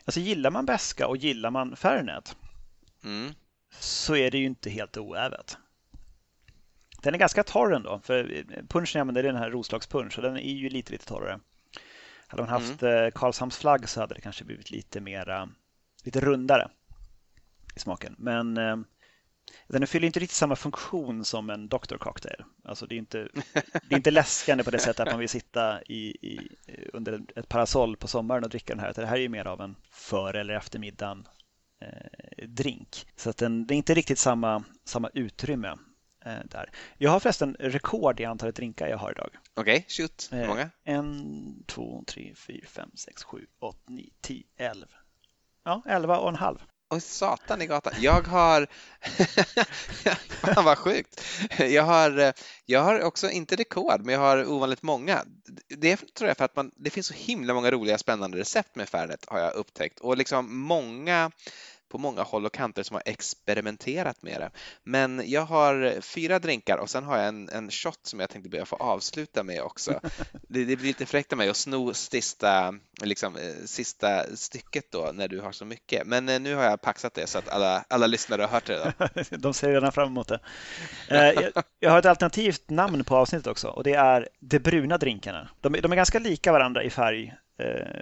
Alltså 0.05 0.19
gillar 0.19 0.51
man 0.51 0.65
beska 0.65 1.07
och 1.07 1.17
gillar 1.17 1.51
man 1.51 1.75
Fernet 1.75 2.35
mm. 3.03 3.33
så 3.79 4.15
är 4.15 4.31
det 4.31 4.37
ju 4.37 4.45
inte 4.45 4.69
helt 4.69 4.97
oävet. 4.97 5.57
Den 7.03 7.13
är 7.13 7.17
ganska 7.17 7.43
torr 7.43 7.73
ändå, 7.73 7.99
för 8.03 8.45
punchen 8.67 8.91
jag 8.93 9.01
använder 9.01 9.23
är 9.23 9.27
den 9.27 9.41
här 9.41 9.51
Roslagspunch 9.51 10.17
och 10.17 10.23
den 10.23 10.37
är 10.37 10.53
ju 10.53 10.69
lite, 10.69 10.91
lite 10.91 11.05
torrare. 11.05 11.39
Hade 12.27 12.43
man 12.43 12.49
haft 12.49 12.81
mm. 12.81 13.05
Eh, 13.05 13.11
Karlshamns 13.11 13.57
flagg 13.57 13.89
så 13.89 13.99
hade 13.99 14.15
det 14.15 14.21
kanske 14.21 14.43
blivit 14.43 14.71
lite 14.71 15.01
mera, 15.01 15.49
lite 16.03 16.19
rundare 16.19 16.69
i 17.75 17.79
smaken. 17.79 18.15
Men 18.17 18.57
eh, 18.57 18.77
den 19.67 19.87
fyller 19.87 20.05
inte 20.05 20.19
riktigt 20.19 20.37
samma 20.37 20.55
funktion 20.55 21.25
som 21.25 21.49
en 21.49 21.69
Dr. 21.69 21.97
Cocktail. 21.97 22.43
Alltså 22.63 22.85
det, 22.85 22.95
är 22.95 22.99
inte, 22.99 23.27
det 23.89 23.95
är 23.95 23.97
inte 23.97 24.11
läskande 24.21 24.63
på 24.63 24.71
det 24.71 24.79
sättet 24.79 24.99
att 24.99 25.13
man 25.13 25.19
vill 25.19 25.29
sitta 25.29 25.81
i, 25.81 26.07
i, 26.27 26.39
under 26.93 27.21
ett 27.35 27.49
parasoll 27.49 27.97
på 27.97 28.07
sommaren 28.07 28.43
och 28.43 28.49
dricka 28.49 28.73
den 28.73 28.83
här. 28.83 28.93
Det 28.93 29.05
här 29.05 29.17
är 29.17 29.21
ju 29.21 29.29
mer 29.29 29.47
av 29.47 29.61
en 29.61 29.75
före 29.91 30.39
eller 30.39 30.53
eftermiddagen 30.53 31.27
eh, 31.81 32.47
drink. 32.47 33.07
Så 33.15 33.29
att 33.29 33.37
den, 33.37 33.67
det 33.67 33.73
är 33.73 33.77
inte 33.77 33.93
riktigt 33.93 34.19
samma, 34.19 34.63
samma 34.85 35.09
utrymme 35.13 35.67
eh, 35.67 35.75
där. 36.23 36.69
Jag 36.97 37.11
har 37.11 37.19
förresten 37.19 37.55
rekord 37.59 38.19
i 38.19 38.25
antalet 38.25 38.55
drinkar 38.55 38.87
jag 38.87 38.97
har 38.97 39.11
idag. 39.11 39.29
Okej, 39.53 39.77
okay, 39.77 39.83
shoot. 39.87 40.29
Hur 40.31 40.47
många? 40.47 40.61
Eh, 40.61 40.69
en, 40.83 41.63
två, 41.67 42.03
tre, 42.07 42.33
fyra, 42.35 42.67
fem, 42.67 42.89
sex, 42.95 43.23
sju, 43.23 43.45
åtta, 43.59 43.79
nio, 43.87 44.09
tio, 44.21 44.43
elva. 44.57 44.97
Ja, 45.63 45.83
elva 45.87 46.17
och 46.17 46.29
en 46.29 46.35
halv. 46.35 46.57
Oj, 46.89 47.01
satan 47.01 47.61
i 47.61 47.65
gatan. 47.67 47.93
Jag 47.99 48.27
har... 48.27 48.67
Fan 50.45 50.65
vad 50.65 50.77
sjukt. 50.77 51.21
Jag 51.59 51.83
har, 51.83 52.33
jag 52.65 52.83
har 52.83 53.01
också, 53.01 53.29
inte 53.29 53.55
rekord, 53.55 54.01
men 54.01 54.13
jag 54.13 54.21
har 54.21 54.45
ovanligt 54.45 54.83
många. 54.83 55.23
Det 55.67 55.97
tror 55.97 56.27
jag 56.27 56.37
för 56.37 56.45
att 56.45 56.55
man, 56.55 56.71
det 56.75 56.89
finns 56.89 57.07
så 57.07 57.13
himla 57.13 57.53
många 57.53 57.71
roliga 57.71 57.97
spännande 57.97 58.37
recept 58.37 58.75
med 58.75 58.89
Fernet 58.89 59.25
har 59.27 59.39
jag 59.39 59.53
upptäckt 59.53 59.99
och 59.99 60.17
liksom 60.17 60.59
många 60.59 61.31
på 61.93 61.97
många 61.97 62.23
håll 62.23 62.45
och 62.45 62.53
kanter 62.53 62.83
som 62.83 62.93
har 62.93 63.03
experimenterat 63.05 64.21
med 64.21 64.41
det. 64.41 64.51
Men 64.83 65.21
jag 65.25 65.41
har 65.41 66.01
fyra 66.01 66.39
drinkar 66.39 66.77
och 66.77 66.89
sen 66.89 67.03
har 67.03 67.17
jag 67.17 67.27
en, 67.27 67.49
en 67.49 67.71
shot 67.71 67.99
som 68.03 68.19
jag 68.19 68.29
tänkte 68.29 68.49
börja 68.49 68.65
få 68.65 68.75
avsluta 68.75 69.43
med 69.43 69.61
också. 69.61 69.99
Det, 70.47 70.65
det 70.65 70.75
blir 70.75 70.87
lite 70.87 71.05
fräckt 71.05 71.31
av 71.31 71.37
mig 71.37 71.49
att 71.49 71.57
sno 71.57 71.93
sista, 71.93 72.73
liksom, 73.01 73.35
eh, 73.35 73.65
sista 73.65 74.35
stycket 74.35 74.91
då 74.91 75.11
när 75.13 75.27
du 75.27 75.39
har 75.39 75.51
så 75.51 75.65
mycket. 75.65 76.07
Men 76.07 76.29
eh, 76.29 76.39
nu 76.39 76.55
har 76.55 76.63
jag 76.63 76.81
paxat 76.81 77.13
det 77.13 77.27
så 77.27 77.37
att 77.37 77.49
alla, 77.49 77.85
alla 77.87 78.07
lyssnare 78.07 78.41
har 78.41 78.49
hört 78.49 78.65
det 78.65 78.73
redan. 78.73 78.93
De 79.41 79.53
ser 79.53 79.69
redan 79.69 79.91
fram 79.91 80.07
emot 80.07 80.27
det. 80.27 80.39
Eh, 81.09 81.49
jag 81.79 81.91
har 81.91 81.99
ett 81.99 82.05
alternativt 82.05 82.69
namn 82.69 83.03
på 83.03 83.15
avsnittet 83.15 83.47
också 83.47 83.67
och 83.67 83.83
det 83.83 83.93
är 83.93 84.29
De 84.39 84.59
bruna 84.59 84.97
drinkarna. 84.97 85.49
De, 85.61 85.73
de 85.73 85.91
är 85.91 85.95
ganska 85.95 86.19
lika 86.19 86.51
varandra 86.51 86.83
i 86.83 86.89
färg, 86.89 87.33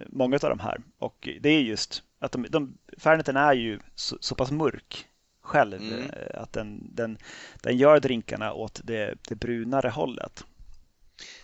många 0.08 0.36
av 0.36 0.50
de 0.50 0.60
här. 0.60 0.82
Och 1.00 1.28
det 1.42 1.50
är 1.50 1.62
just 1.62 2.04
att 2.22 2.32
de, 2.32 2.46
de, 2.50 2.78
Ferneten 2.98 3.38
är 3.38 3.54
ju 3.54 3.80
så, 3.96 4.18
så 4.22 4.36
pass 4.36 4.52
mörk 4.52 5.08
själv 5.42 5.82
mm. 5.82 6.10
Eh, 6.10 6.42
att 6.42 6.54
den, 6.54 6.96
den, 6.96 7.18
den 7.62 7.78
gör 7.78 8.00
drinkarna 8.00 8.54
åt 8.54 8.82
det, 8.84 9.16
det 9.30 9.36
brunare 9.36 9.90
hållet. 9.90 10.44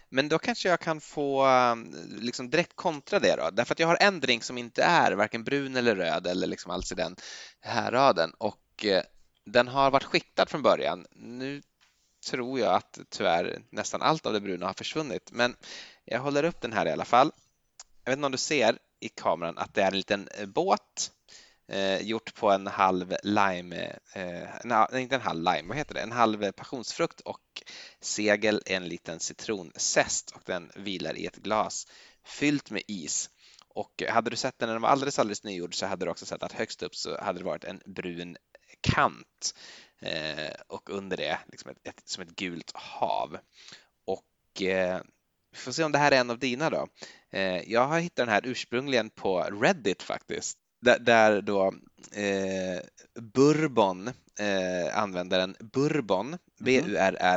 Men 0.09 0.29
då 0.29 0.39
kanske 0.39 0.69
jag 0.69 0.79
kan 0.79 1.01
få 1.01 1.47
um, 1.47 1.95
liksom 2.21 2.49
direkt 2.49 2.75
kontra 2.75 3.19
det 3.19 3.35
då, 3.35 3.49
därför 3.49 3.73
att 3.73 3.79
jag 3.79 3.87
har 3.87 3.97
en 4.01 4.19
drink 4.19 4.43
som 4.43 4.57
inte 4.57 4.83
är 4.83 5.11
varken 5.11 5.43
brun 5.43 5.75
eller 5.75 5.95
röd 5.95 6.27
eller 6.27 6.47
liksom 6.47 6.71
alls 6.71 6.91
i 6.91 6.95
den 6.95 7.15
här 7.61 7.91
raden 7.91 8.33
och 8.37 8.85
eh, 8.85 9.03
den 9.45 9.67
har 9.67 9.91
varit 9.91 10.03
skiktad 10.03 10.45
från 10.45 10.61
början. 10.61 11.05
Nu 11.15 11.61
tror 12.29 12.59
jag 12.59 12.75
att 12.75 12.99
tyvärr 13.09 13.59
nästan 13.69 14.01
allt 14.01 14.25
av 14.25 14.33
det 14.33 14.41
bruna 14.41 14.65
har 14.65 14.73
försvunnit, 14.73 15.31
men 15.31 15.55
jag 16.05 16.19
håller 16.19 16.43
upp 16.43 16.61
den 16.61 16.73
här 16.73 16.85
i 16.85 16.91
alla 16.91 17.05
fall. 17.05 17.31
Jag 18.03 18.11
vet 18.11 18.17
inte 18.17 18.25
om 18.25 18.31
du 18.31 18.37
ser, 18.37 18.77
i 18.99 19.09
kameran 19.09 19.57
att 19.57 19.73
det 19.73 19.81
är 19.81 19.87
en 19.87 19.97
liten 19.97 20.27
eh, 20.27 20.45
båt 20.45 21.11
eh, 21.67 22.01
gjort 22.01 22.35
på 22.35 22.51
en 22.51 22.67
halv 22.67 23.15
lime, 23.23 23.99
eh, 24.13 24.49
nej, 24.63 24.87
inte 24.93 25.15
en 25.15 25.21
halv 25.21 25.43
lime, 25.43 25.67
vad 25.67 25.77
heter 25.77 25.93
det, 25.93 26.01
en 26.01 26.11
halv 26.11 26.51
passionsfrukt 26.51 27.19
och 27.19 27.63
segel 28.01 28.61
en 28.65 28.87
liten 28.87 29.19
citronzest 29.19 30.31
och 30.31 30.41
den 30.45 30.71
vilar 30.75 31.17
i 31.17 31.25
ett 31.25 31.35
glas 31.35 31.87
fyllt 32.25 32.71
med 32.71 32.81
is. 32.87 33.29
Och 33.69 34.03
hade 34.09 34.29
du 34.29 34.35
sett 34.35 34.59
den 34.59 34.67
när 34.67 34.73
den 34.73 34.81
var 34.81 34.89
alldeles, 34.89 35.19
alldeles 35.19 35.43
nygjord 35.43 35.75
så 35.75 35.85
hade 35.85 36.05
du 36.05 36.11
också 36.11 36.25
sett 36.25 36.43
att 36.43 36.51
högst 36.51 36.83
upp 36.83 36.95
så 36.95 37.21
hade 37.21 37.39
det 37.39 37.45
varit 37.45 37.63
en 37.63 37.81
brun 37.85 38.37
kant 38.81 39.55
eh, 39.99 40.53
och 40.67 40.89
under 40.89 41.17
det 41.17 41.39
liksom 41.47 41.71
ett, 41.71 41.87
ett, 41.87 42.01
som 42.05 42.23
ett 42.23 42.35
gult 42.35 42.71
hav. 42.73 43.37
Och 44.05 44.61
eh, 44.61 45.01
vi 45.51 45.57
får 45.57 45.71
se 45.71 45.83
om 45.83 45.91
det 45.91 45.97
här 45.97 46.11
är 46.11 46.19
en 46.19 46.29
av 46.29 46.39
dina 46.39 46.69
då. 46.69 46.87
Eh, 47.31 47.71
jag 47.71 47.87
har 47.87 47.99
hittat 47.99 48.15
den 48.15 48.29
här 48.29 48.41
ursprungligen 48.43 49.09
på 49.09 49.41
Reddit 49.41 50.03
faktiskt, 50.03 50.57
där, 50.81 50.99
där 50.99 51.41
då 51.41 51.73
eh, 52.11 52.79
Bourbon, 53.21 54.07
eh, 54.39 54.97
användaren 54.97 55.55
Bourbon, 55.59 56.27
mhm. 56.29 56.37
B-U-R-R-R-B-O-N, 56.59 57.29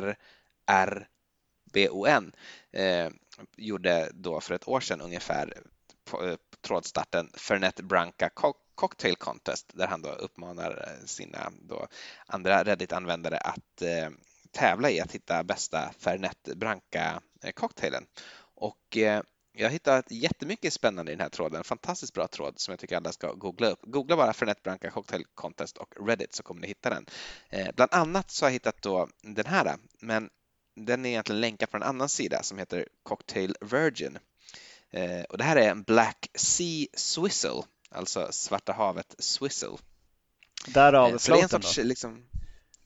eh, 2.73 3.09
gjorde 3.57 4.11
då 4.15 4.41
för 4.41 4.55
ett 4.55 4.69
år 4.69 4.81
sedan 4.81 5.01
ungefär 5.01 5.63
på, 6.05 6.27
eh, 6.27 6.37
trådstarten 6.61 7.31
Fernet 7.35 7.81
Branca 7.81 8.31
Cocktail 8.75 9.17
Contest 9.17 9.71
där 9.75 9.87
han 9.87 10.03
då 10.03 10.09
uppmanar 10.09 10.71
eh, 10.71 11.07
sina 11.07 11.53
då 11.61 11.87
andra 12.27 12.65
Reddit-användare 12.65 13.37
att 13.37 13.83
tävla 14.51 14.91
i 14.91 15.01
att 15.01 15.13
hitta 15.13 15.45
bästa 15.45 15.93
Fernet 15.99 16.49
Branca-cocktailen. 16.55 18.07
Och 18.55 18.99
jag 19.53 19.67
har 19.67 19.73
hittat 19.73 20.11
jättemycket 20.11 20.73
spännande 20.73 21.13
i 21.13 21.15
den 21.15 21.23
här 21.23 21.29
tråden. 21.29 21.65
Fantastiskt 21.65 22.15
bra 22.15 22.29
tråd 22.29 22.59
som 22.59 22.73
jag 22.73 22.79
tycker 22.79 22.97
alla 22.97 23.13
ska 23.13 23.33
googla 23.33 23.71
upp. 23.71 23.81
Googla 23.83 24.17
bara 24.17 24.33
Fernet 24.33 24.63
Branca 24.63 24.91
Cocktail 24.91 25.25
Contest 25.35 25.77
och 25.77 25.95
Reddit 26.07 26.35
så 26.35 26.43
kommer 26.43 26.61
ni 26.61 26.67
hitta 26.67 26.91
den. 26.91 27.07
Eh, 27.51 27.69
bland 27.75 27.95
annat 27.95 28.31
så 28.31 28.45
har 28.45 28.51
jag 28.51 28.53
hittat 28.53 28.83
då 28.83 29.09
den 29.23 29.47
här, 29.47 29.77
men 30.01 30.31
den 30.77 31.07
är 31.07 31.11
egentligen 31.11 31.41
länkad 31.41 31.71
på 31.71 31.77
en 31.77 31.83
annan 31.83 32.09
sida 32.09 32.43
som 32.43 32.59
heter 32.59 32.89
Cocktail 33.03 33.57
Virgin. 33.61 34.19
Eh, 34.91 35.23
och 35.23 35.39
det 35.39 35.45
här 35.45 35.57
är 35.57 35.71
en 35.71 35.83
Black 35.83 36.31
Sea 36.35 36.87
Swizzle, 36.95 37.63
alltså 37.91 38.29
Svarta 38.31 38.73
havet 38.73 39.15
Swizzle. 39.19 39.77
Därav 40.67 41.09
eh, 41.09 41.47
då? 41.51 41.83
Liksom, 41.83 42.25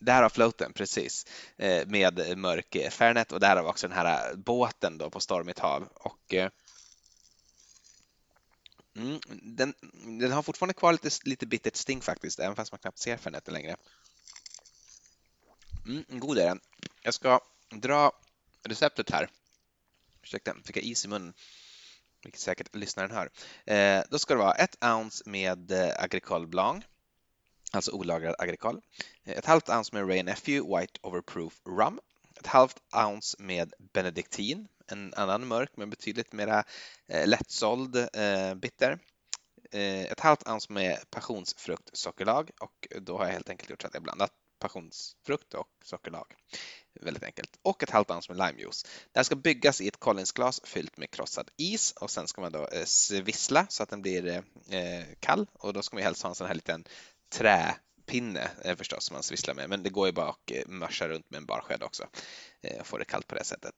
Därav 0.04 0.28
floaten, 0.28 0.72
precis, 0.72 1.26
eh, 1.56 1.86
med 1.86 2.38
mörk 2.38 2.74
eh, 2.74 2.90
Fairnet 2.90 3.32
och 3.32 3.40
därav 3.40 3.66
också 3.66 3.88
den 3.88 3.96
här 3.96 4.30
eh, 4.30 4.36
båten 4.36 4.98
då 4.98 5.10
på 5.10 5.20
stormigt 5.20 5.58
hav. 5.58 5.88
Och, 5.94 6.34
mm, 8.96 9.20
den, 9.42 9.74
den, 10.20 10.32
har 10.32 10.42
fortfarande 10.42 10.74
kvar 10.74 10.92
lite, 10.92 11.10
lite 11.24 11.46
bittert 11.46 11.76
sting 11.76 12.00
faktiskt, 12.00 12.40
även 12.40 12.56
fast 12.56 12.72
man 12.72 12.78
knappt 12.78 12.98
ser 12.98 13.16
Fairnet 13.16 13.52
längre. 13.52 13.76
Mm, 15.86 16.04
god 16.08 16.38
är 16.38 16.46
den. 16.46 16.60
Jag 17.02 17.14
ska 17.14 17.40
dra 17.70 18.12
receptet 18.62 19.10
här. 19.10 19.28
Ursäkta, 20.22 20.54
fick 20.64 20.76
jag 20.76 20.84
is 20.84 21.04
i 21.04 21.08
munnen 21.08 21.34
vilket 22.24 22.40
säkert 22.40 22.74
lyssnaren 22.74 23.10
hör. 23.10 23.30
Eh, 23.66 24.02
då 24.10 24.18
ska 24.18 24.34
det 24.34 24.40
vara 24.40 24.54
ett 24.54 24.84
ounce 24.84 25.22
med 25.26 25.72
eh, 25.72 26.02
Agricole 26.02 26.46
Blanc, 26.46 26.84
alltså 27.76 27.92
olagrad 27.92 28.34
agrikol. 28.38 28.80
Eh, 29.24 29.38
ett 29.38 29.46
halvt 29.46 29.68
ounce 29.68 29.90
med 29.94 30.08
Ray 30.08 30.22
Nephew 30.22 30.80
White 30.80 31.00
Overproof 31.02 31.60
Rum. 31.68 32.00
Ett 32.40 32.46
halvt 32.46 32.76
ounce 32.92 33.36
med 33.38 33.74
Benediktin, 33.92 34.68
en 34.86 35.14
annan 35.16 35.46
mörk 35.46 35.70
men 35.76 35.90
betydligt 35.90 36.32
mera 36.32 36.64
eh, 37.08 37.26
lättsåld 37.26 37.96
eh, 37.96 38.54
bitter. 38.54 38.98
Eh, 39.72 40.04
ett 40.04 40.20
halvt 40.20 40.48
ounce 40.48 40.72
med 40.72 41.10
passionsfruktsockerlag 41.10 42.50
och 42.60 42.88
då 43.00 43.18
har 43.18 43.24
jag 43.24 43.32
helt 43.32 43.48
enkelt 43.48 43.70
gjort 43.70 43.82
så 43.82 43.88
att 43.88 43.94
jag 43.94 44.02
blandat 44.02 44.32
passionsfrukt 44.64 45.54
och 45.54 45.68
sockerlag. 45.84 46.34
Väldigt 47.00 47.22
enkelt. 47.22 47.58
Och 47.62 47.82
ett 47.82 47.90
halvt 47.90 48.10
ounce 48.10 48.32
med 48.32 48.46
limejuice. 48.46 48.86
Det 49.12 49.18
här 49.18 49.24
ska 49.24 49.36
byggas 49.36 49.80
i 49.80 49.88
ett 49.88 50.00
Collinsglas 50.00 50.60
fyllt 50.64 50.96
med 50.96 51.10
krossad 51.10 51.50
is 51.56 51.92
och 51.92 52.10
sen 52.10 52.28
ska 52.28 52.40
man 52.40 52.52
då 52.52 52.68
eh, 52.68 52.84
svissla 52.84 53.66
så 53.68 53.82
att 53.82 53.88
den 53.88 54.02
blir 54.02 54.26
eh, 54.70 55.04
kall 55.20 55.46
och 55.52 55.72
då 55.72 55.82
ska 55.82 55.96
man 55.96 56.02
helst 56.02 56.22
ha 56.22 56.28
en 56.28 56.34
sån 56.34 56.46
här 56.46 56.54
liten 56.54 56.84
träpinne 57.34 58.50
eh, 58.64 58.76
förstås 58.76 59.04
som 59.04 59.14
man 59.14 59.22
svisslar 59.22 59.54
med 59.54 59.68
men 59.68 59.82
det 59.82 59.90
går 59.90 60.06
ju 60.06 60.12
bara 60.12 60.28
att 60.28 60.50
eh, 60.50 60.62
mörsa 60.66 61.08
runt 61.08 61.30
med 61.30 61.38
en 61.38 61.46
barsked 61.46 61.82
också 61.82 62.04
eh, 62.62 62.80
och 62.80 62.86
få 62.86 62.98
det 62.98 63.04
kallt 63.04 63.26
på 63.26 63.34
det 63.34 63.44
sättet. 63.44 63.74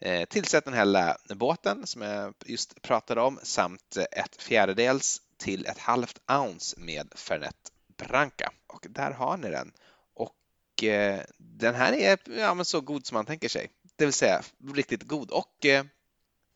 Eh, 0.00 0.24
tillsätt 0.24 0.64
den 0.64 0.74
här 0.74 1.16
båten 1.34 1.86
som 1.86 2.02
jag 2.02 2.34
just 2.46 2.82
pratade 2.82 3.20
om 3.20 3.38
samt 3.42 3.96
ett 4.12 4.42
fjärdedels 4.42 5.22
till 5.36 5.66
ett 5.66 5.78
halvt 5.78 6.20
ounce 6.30 6.80
med 6.80 7.12
Fernet 7.16 7.72
Branca 7.96 8.52
och 8.66 8.86
där 8.90 9.10
har 9.10 9.36
ni 9.36 9.50
den. 9.50 9.72
Och 10.14 10.84
eh, 10.84 11.20
den 11.38 11.74
här 11.74 11.92
är 11.92 12.18
ja, 12.38 12.54
men 12.54 12.64
så 12.64 12.80
god 12.80 13.06
som 13.06 13.14
man 13.14 13.26
tänker 13.26 13.48
sig, 13.48 13.70
det 13.96 14.04
vill 14.04 14.12
säga 14.12 14.42
riktigt 14.74 15.02
god 15.02 15.30
och 15.30 15.66
eh, 15.66 15.84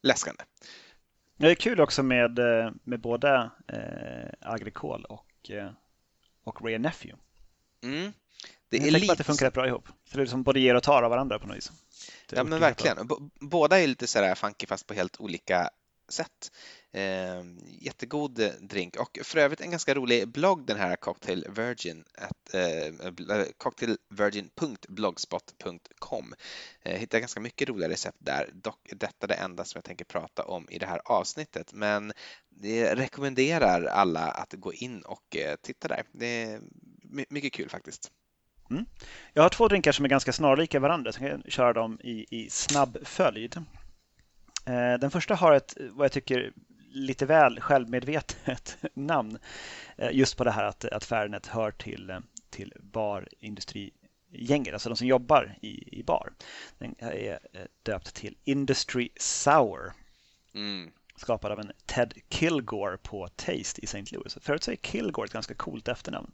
läskande. 0.03 0.45
Det 1.37 1.51
är 1.51 1.55
kul 1.55 1.81
också 1.81 2.03
med, 2.03 2.39
eh, 2.39 2.71
med 2.85 3.01
både 3.01 3.51
eh, 3.69 4.51
Agricol 4.51 5.05
och, 5.05 5.51
eh, 5.51 5.71
och 6.47 6.63
Ray 6.63 6.79
Nephew. 6.79 7.23
Mm. 7.83 8.13
Det 8.69 8.77
jag 8.77 8.87
är 8.87 8.91
lite... 8.91 9.13
att 9.13 9.19
det 9.19 9.25
funkar 9.25 9.47
rätt 9.47 9.55
bra 9.55 9.67
ihop. 9.67 9.89
Så 10.11 10.17
det 10.17 10.23
är 10.23 10.27
som 10.27 10.43
både 10.43 10.61
ger 10.61 10.75
och 10.75 10.83
tar 10.83 11.03
av 11.03 11.11
varandra 11.11 11.39
på 11.39 11.47
något 11.47 11.57
vis. 11.57 11.73
Ja 12.31 12.45
men 12.45 12.61
verkligen. 12.61 13.09
Båda 13.41 13.81
är 13.81 13.87
lite 13.87 14.07
sådär 14.07 14.35
funky 14.35 14.67
fast 14.67 14.87
på 14.87 14.95
helt 14.95 15.21
olika 15.21 15.71
sätt. 16.09 16.53
Ehm, 16.97 17.59
eh, 17.59 17.65
jättegod 17.81 18.53
drink 18.61 18.97
och 18.97 19.19
för 19.23 19.39
övrigt 19.39 19.61
en 19.61 19.71
ganska 19.71 19.95
rolig 19.95 20.29
blogg 20.29 20.67
den 20.67 20.79
här 20.79 20.97
Cocktail 20.97 21.47
Virgin, 21.49 22.05
at, 22.19 22.55
eh, 22.55 22.87
eh 22.87 22.93
cocktailvirgin.blogspot.com. 23.57 26.35
Eh, 26.83 26.99
hittar 26.99 27.19
ganska 27.19 27.41
mycket 27.41 27.69
roliga 27.69 27.89
recept 27.89 28.19
där, 28.21 28.51
dock 28.53 28.91
detta 28.97 29.27
det 29.27 29.35
enda 29.35 29.65
som 29.65 29.79
jag 29.79 29.85
tänker 29.85 30.05
prata 30.05 30.45
om 30.45 30.67
i 30.71 30.79
det 30.79 30.87
här 30.87 31.01
avsnittet. 31.05 31.73
Men 31.73 32.13
det 32.49 32.95
rekommenderar 32.95 33.85
alla 33.85 34.31
att 34.31 34.53
gå 34.53 34.73
in 34.73 35.03
och 35.03 35.37
eh, 35.37 35.57
titta 35.63 35.89
där. 35.89 36.03
Det 36.13 36.43
är 36.43 36.61
mycket 37.29 37.53
kul 37.53 37.69
faktiskt. 37.69 38.11
Mm. 38.71 38.87
Jag 39.33 39.43
har 39.43 39.49
två 39.49 39.69
drinkar 39.69 39.93
som 39.93 40.05
är 40.05 40.09
ganska 40.09 40.33
snarlika 40.33 40.81
varandra, 40.81 41.13
så 41.13 41.25
jag 41.25 41.31
kan 41.31 41.43
köra 41.51 41.73
dem 41.73 42.01
i, 42.03 42.27
i 42.31 42.51
snabb 42.51 42.99
följd. 43.03 43.57
Eh, 44.67 44.95
den 45.01 45.11
första 45.11 45.35
har 45.35 45.53
ett, 45.53 45.77
vad 45.91 46.05
jag 46.05 46.13
tycker, 46.13 46.53
lite 46.97 47.27
väl 47.27 47.61
självmedvetet 47.61 48.77
namn. 48.95 49.39
Eh, 49.97 50.11
just 50.13 50.37
på 50.37 50.45
det 50.45 50.51
här 50.51 50.65
att, 50.65 50.85
att 50.85 51.05
Fernet 51.05 51.47
hör 51.47 51.71
till, 51.71 52.21
till 52.51 52.73
barindustrigänget, 52.81 54.73
alltså 54.73 54.89
de 54.89 54.97
som 54.97 55.07
jobbar 55.07 55.59
i, 55.63 55.99
i 55.99 56.03
bar. 56.03 56.33
Den 56.79 56.95
är 56.99 57.39
eh, 57.53 57.61
döpt 57.83 58.15
till 58.15 58.37
Industry 58.45 59.09
Sour. 59.17 59.93
Mm. 60.55 60.91
Skapad 61.17 61.53
av 61.53 61.61
en 61.61 61.73
Ted 61.87 62.15
Kilgore 62.31 62.99
på 62.99 63.29
Taste 63.29 63.81
i 63.81 63.85
St. 63.85 64.05
Louis. 64.13 64.39
Förut 64.41 64.63
så 64.63 64.71
är 64.71 64.77
Kilgore 64.77 65.25
ett 65.25 65.33
ganska 65.33 65.55
coolt 65.55 65.89
efternamn. 65.89 66.33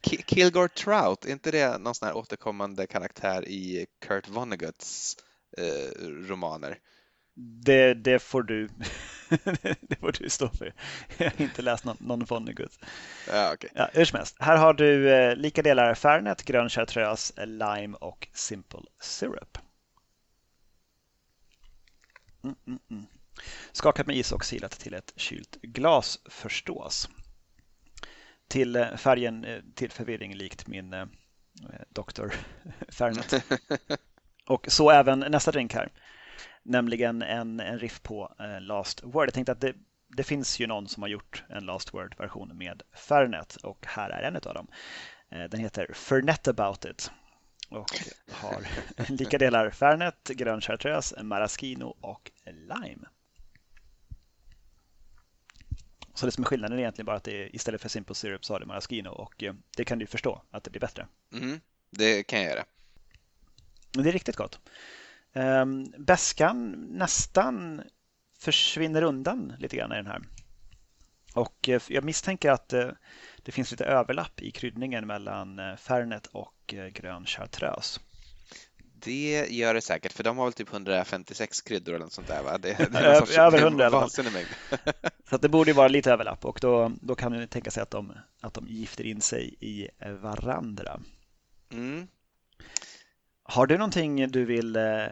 Kilgore 0.26 0.68
Trout, 0.68 1.24
är 1.24 1.30
inte 1.32 1.50
det 1.50 1.78
någon 1.78 1.94
sån 1.94 2.08
här 2.08 2.16
återkommande 2.16 2.86
karaktär 2.86 3.48
i 3.48 3.86
Kurt 4.00 4.28
Vonnegut's 4.28 5.18
eh, 5.58 6.08
romaner? 6.08 6.78
Det, 7.36 7.94
det, 7.94 8.18
får 8.18 8.42
du 8.42 8.68
det 9.80 9.96
får 10.00 10.12
du 10.12 10.30
stå 10.30 10.48
för. 10.48 10.74
Jag 11.18 11.30
har 11.30 11.40
inte 11.40 11.62
läst 11.62 11.84
någon, 11.84 11.96
någon 12.00 12.24
Vonnegut. 12.24 12.78
Ja, 13.28 13.52
okay. 13.54 13.70
ja, 13.74 13.88
hur 13.92 14.04
som 14.04 14.16
helst. 14.16 14.36
Här 14.38 14.56
har 14.56 14.74
du 14.74 15.10
eh, 15.14 15.36
lika 15.36 15.62
delar 15.62 15.94
Fernet, 15.94 16.42
grön 16.42 16.68
chartreuse, 16.68 17.46
lime 17.46 17.96
och 18.00 18.28
simple 18.32 18.80
syrup. 19.00 19.58
Mm, 22.44 22.56
mm, 22.66 22.78
mm. 22.90 23.06
Skakat 23.72 24.06
med 24.06 24.16
is 24.16 24.32
och 24.32 24.44
silat 24.44 24.72
till 24.72 24.94
ett 24.94 25.12
kylt 25.16 25.58
glas 25.62 26.18
förstås 26.26 27.08
till 28.48 28.76
eh, 28.76 28.96
färgen 28.96 29.44
eh, 29.44 29.60
till 29.74 29.90
förvirring 29.90 30.34
likt 30.34 30.66
min 30.66 30.92
eh, 30.92 31.06
Dr. 31.88 32.28
Fernet. 32.88 33.44
Och 34.46 34.66
så 34.68 34.90
även 34.90 35.18
nästa 35.20 35.50
drink 35.50 35.74
här, 35.74 35.92
nämligen 36.62 37.22
en, 37.22 37.60
en 37.60 37.78
riff 37.78 38.02
på 38.02 38.34
Last 38.60 39.02
Word. 39.02 39.26
Jag 39.26 39.34
tänkte 39.34 39.52
att 39.52 39.60
det, 39.60 39.74
det 40.16 40.22
finns 40.22 40.60
ju 40.60 40.66
någon 40.66 40.88
som 40.88 41.02
har 41.02 41.10
gjort 41.10 41.44
en 41.48 41.66
Last 41.66 41.94
Word-version 41.94 42.58
med 42.58 42.82
Fernet 42.92 43.56
och 43.56 43.86
här 43.86 44.10
är 44.10 44.22
en 44.22 44.36
av 44.36 44.54
dem. 44.54 44.66
Den 45.28 45.60
heter 45.60 45.90
Fernet 45.94 46.48
about 46.48 46.84
it 46.84 47.10
och 47.68 47.90
har 48.30 48.66
lika 49.08 49.38
delar 49.38 49.70
Fernet, 49.70 50.28
grön 50.28 50.60
chartreuse, 50.60 51.22
maraschino 51.22 51.96
och 52.00 52.30
lime. 52.46 53.08
Så 56.14 56.26
det 56.26 56.32
som 56.32 56.44
är 56.44 56.48
skillnaden 56.48 56.78
är 56.78 56.82
egentligen 56.82 57.06
bara 57.06 57.16
att 57.16 57.24
det 57.24 57.42
är, 57.42 57.56
istället 57.56 57.80
för 57.80 57.88
Simple 57.88 58.14
Syrup 58.14 58.44
så 58.44 58.54
har 58.54 58.60
det 58.60 58.66
Maraschino 58.66 59.08
och 59.08 59.42
eh, 59.42 59.54
det 59.76 59.84
kan 59.84 59.98
du 59.98 60.06
förstå 60.06 60.42
att 60.50 60.64
det 60.64 60.70
blir 60.70 60.80
bättre. 60.80 61.06
Mm, 61.32 61.60
det 61.90 62.22
kan 62.22 62.42
jag 62.42 62.50
göra. 62.50 62.64
Men 63.94 64.04
det 64.04 64.10
är 64.10 64.12
riktigt 64.12 64.36
gott. 64.36 64.60
Um, 65.34 65.94
bäskan 65.98 66.70
nästan 66.90 67.82
försvinner 68.38 69.02
undan 69.02 69.52
lite 69.58 69.76
grann 69.76 69.92
i 69.92 69.96
den 69.96 70.06
här. 70.06 70.22
Och 71.34 71.68
eh, 71.68 71.82
jag 71.88 72.04
misstänker 72.04 72.50
att 72.50 72.72
eh, 72.72 72.88
det 73.42 73.52
finns 73.52 73.70
lite 73.70 73.84
överlapp 73.84 74.40
i 74.40 74.50
kryddningen 74.50 75.06
mellan 75.06 75.60
Fernet 75.76 76.26
och 76.26 76.74
grön 76.92 77.26
chartreuse. 77.26 78.00
Det 79.04 79.46
gör 79.50 79.74
det 79.74 79.80
säkert, 79.80 80.12
för 80.12 80.24
de 80.24 80.38
har 80.38 80.44
väl 80.44 80.52
typ 80.52 80.72
156 80.72 81.62
kryddor 81.62 81.94
eller 81.94 82.04
något 82.04 82.12
sånt 82.12 82.28
där 82.28 82.42
va? 82.42 82.58
Det, 82.58 82.88
det 82.92 82.98
är 82.98 83.38
Över 83.38 83.58
100 83.58 83.84
i 83.84 83.86
alla 83.86 84.00
fall. 84.00 84.10
Så 85.30 85.36
det 85.36 85.48
borde 85.48 85.70
ju 85.70 85.74
vara 85.74 85.88
lite 85.88 86.12
överlapp 86.12 86.44
och 86.44 86.58
då, 86.62 86.92
då 87.00 87.14
kan 87.14 87.32
man 87.32 87.48
tänka 87.48 87.70
sig 87.70 87.82
att 87.82 87.90
de, 87.90 88.12
att 88.40 88.54
de 88.54 88.66
gifter 88.68 89.06
in 89.06 89.20
sig 89.20 89.56
i 89.60 89.88
varandra. 90.20 91.00
Mm. 91.72 92.08
Har 93.46 93.66
du 93.66 93.78
någonting 93.78 94.30
du 94.30 94.44
vill 94.44 94.76
eh, 94.76 95.06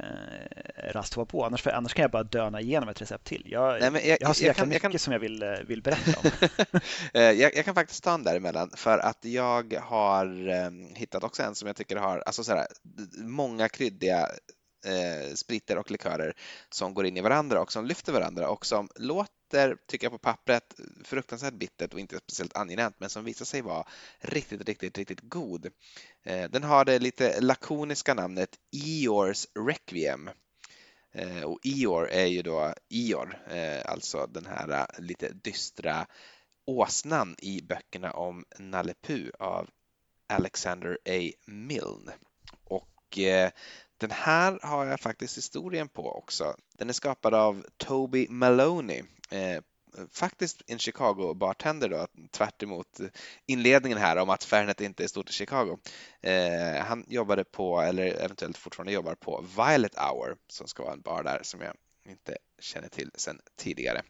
rasta 0.92 1.24
på? 1.24 1.44
Annars, 1.44 1.62
för, 1.62 1.70
annars 1.70 1.94
kan 1.94 2.02
jag 2.02 2.10
bara 2.10 2.22
döna 2.22 2.60
igenom 2.60 2.88
ett 2.88 3.02
recept 3.02 3.24
till. 3.24 3.46
Jag, 3.50 3.92
Nej, 3.92 4.08
jag, 4.08 4.18
jag 4.20 4.26
har 4.26 4.34
så 4.34 4.44
jäkla 4.44 4.66
mycket 4.66 4.82
kan... 4.82 4.98
som 4.98 5.12
jag 5.12 5.20
vill, 5.20 5.42
eh, 5.42 5.48
vill 5.66 5.82
berätta 5.82 6.20
om. 6.20 6.30
Eh, 7.14 7.22
jag, 7.22 7.54
jag, 7.54 7.64
kan 7.64 7.74
faktiskt 7.74 8.04
ta 8.04 8.14
en 8.14 8.22
däremellan 8.22 8.70
för 8.76 8.98
att 8.98 9.24
jag 9.24 9.74
har 9.74 10.48
eh, 10.48 10.70
hittat 10.94 11.24
också 11.24 11.42
en 11.42 11.54
som 11.54 11.66
jag 11.66 11.76
tycker 11.76 11.96
har 11.96 12.18
alltså 12.18 12.44
sådär, 12.44 12.66
många 13.16 13.68
kryddiga 13.68 14.28
eh, 14.86 15.34
spriter 15.34 15.78
och 15.78 15.90
likörer 15.90 16.34
som 16.70 16.94
går 16.94 17.06
in 17.06 17.16
i 17.16 17.20
varandra 17.20 17.60
och 17.60 17.72
som 17.72 17.86
lyfter 17.86 18.12
varandra 18.12 18.48
och 18.48 18.66
som 18.66 18.88
låter, 18.96 19.32
tycker 19.86 20.04
jag 20.04 20.12
på 20.12 20.18
pappret, 20.18 20.74
fruktansvärt 21.04 21.54
bittert 21.54 21.94
och 21.94 22.00
inte 22.00 22.18
speciellt 22.18 22.56
angenämt 22.56 22.96
men 22.98 23.10
som 23.10 23.24
visar 23.24 23.44
sig 23.44 23.62
vara 23.62 23.86
riktigt, 24.18 24.68
riktigt, 24.68 24.98
riktigt 24.98 25.20
god. 25.20 25.66
Eh, 26.22 26.50
den 26.50 26.62
har 26.62 26.84
det 26.84 26.98
lite 26.98 27.40
lakoniska 27.40 28.14
namnet 28.14 28.58
Eors 28.72 29.46
Requiem. 29.68 30.30
Eh, 31.12 31.42
och 31.42 31.58
Eor 31.64 32.08
är 32.08 32.26
ju 32.26 32.42
då 32.42 32.74
Eor, 32.90 33.42
eh, 33.50 33.90
alltså 33.90 34.26
den 34.26 34.46
här 34.46 34.86
lite 34.98 35.28
dystra 35.32 36.06
åsnan 36.64 37.36
i 37.38 37.62
böckerna 37.62 38.12
om 38.12 38.44
Nalle 38.58 38.94
Puh 39.02 39.30
av 39.38 39.70
Alexander 40.26 40.98
A. 41.04 41.32
Milne. 41.46 42.12
Och 42.64 43.18
den 44.02 44.10
här 44.10 44.58
har 44.62 44.86
jag 44.86 45.00
faktiskt 45.00 45.36
historien 45.36 45.88
på 45.88 46.12
också. 46.12 46.56
Den 46.72 46.88
är 46.88 46.92
skapad 46.92 47.34
av 47.34 47.66
Toby 47.76 48.26
Maloney, 48.28 49.02
eh, 49.32 49.60
faktiskt 50.12 50.62
en 50.66 50.78
Chicago-bartender 50.78 51.88
då, 51.88 52.06
tvärt 52.30 52.62
inledningen 53.46 53.98
här 53.98 54.16
om 54.16 54.30
att 54.30 54.44
Fernet 54.44 54.80
inte 54.80 55.04
är 55.04 55.08
stort 55.08 55.30
i 55.30 55.32
Chicago. 55.32 55.78
Eh, 56.20 56.84
han 56.84 57.04
jobbade 57.08 57.44
på, 57.44 57.80
eller 57.80 58.06
eventuellt 58.06 58.58
fortfarande 58.58 58.92
jobbar 58.92 59.14
på 59.14 59.44
Violet 59.56 59.94
Hour 59.94 60.36
som 60.48 60.68
ska 60.68 60.82
vara 60.82 60.92
en 60.92 61.00
bar 61.00 61.22
där 61.22 61.40
som 61.42 61.60
jag 61.60 61.74
inte 62.08 62.36
känner 62.60 62.88
till 62.88 63.10
sedan 63.14 63.40
tidigare. 63.56 64.02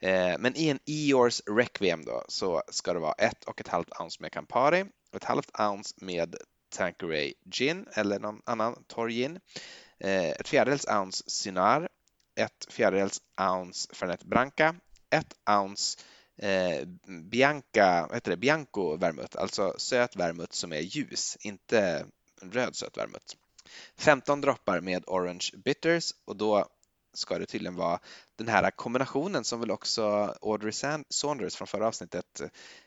Eh, 0.00 0.38
men 0.38 0.56
i 0.56 0.68
en 0.68 0.78
Eeyores 0.86 1.42
Requiem 1.46 2.04
då 2.04 2.24
så 2.28 2.62
ska 2.68 2.92
det 2.92 3.00
vara 3.00 3.12
ett 3.12 3.44
och 3.44 3.60
ett 3.60 3.68
halvt 3.68 4.00
ounce 4.00 4.22
med 4.22 4.32
Campari 4.32 4.84
och 5.10 5.16
ett 5.16 5.24
halvt 5.24 5.60
ounce 5.60 5.94
med 6.00 6.36
Tanqueray 6.72 7.34
Gin 7.50 7.86
eller 7.94 8.18
någon 8.18 8.42
annan 8.46 8.84
torr 8.86 9.08
gin, 9.08 9.40
eh, 9.98 10.30
ett 10.30 10.48
fjärdedels 10.48 10.86
ounce 10.86 11.24
Cynar, 11.30 11.88
1 12.42 12.66
fjärdedels 12.68 13.20
ounce 13.40 13.94
Fernet 13.94 14.24
Branca, 14.24 14.74
1 15.10 15.26
ounce 15.50 15.98
eh, 16.36 16.86
Bianca, 17.30 18.08
heter 18.14 18.30
det, 18.30 18.36
Bianco 18.36 18.96
vermouth, 18.96 19.38
alltså 19.38 19.74
söt 19.78 20.16
vermouth 20.16 20.52
som 20.52 20.72
är 20.72 20.80
ljus, 20.80 21.36
inte 21.40 22.06
röd 22.42 22.76
söt 22.76 22.96
vermouth. 22.96 23.36
15 23.96 24.40
droppar 24.40 24.80
med 24.80 25.04
Orange 25.06 25.50
Bitters 25.64 26.12
och 26.24 26.36
då 26.36 26.66
ska 27.14 27.38
det 27.38 27.46
tydligen 27.46 27.76
vara 27.76 27.98
den 28.36 28.48
här 28.48 28.70
kombinationen 28.70 29.44
som 29.44 29.60
väl 29.60 29.70
också 29.70 30.34
Audrey 30.42 30.72
Saunders 31.08 31.56
från 31.56 31.66
förra 31.66 31.86
avsnittet 31.86 32.42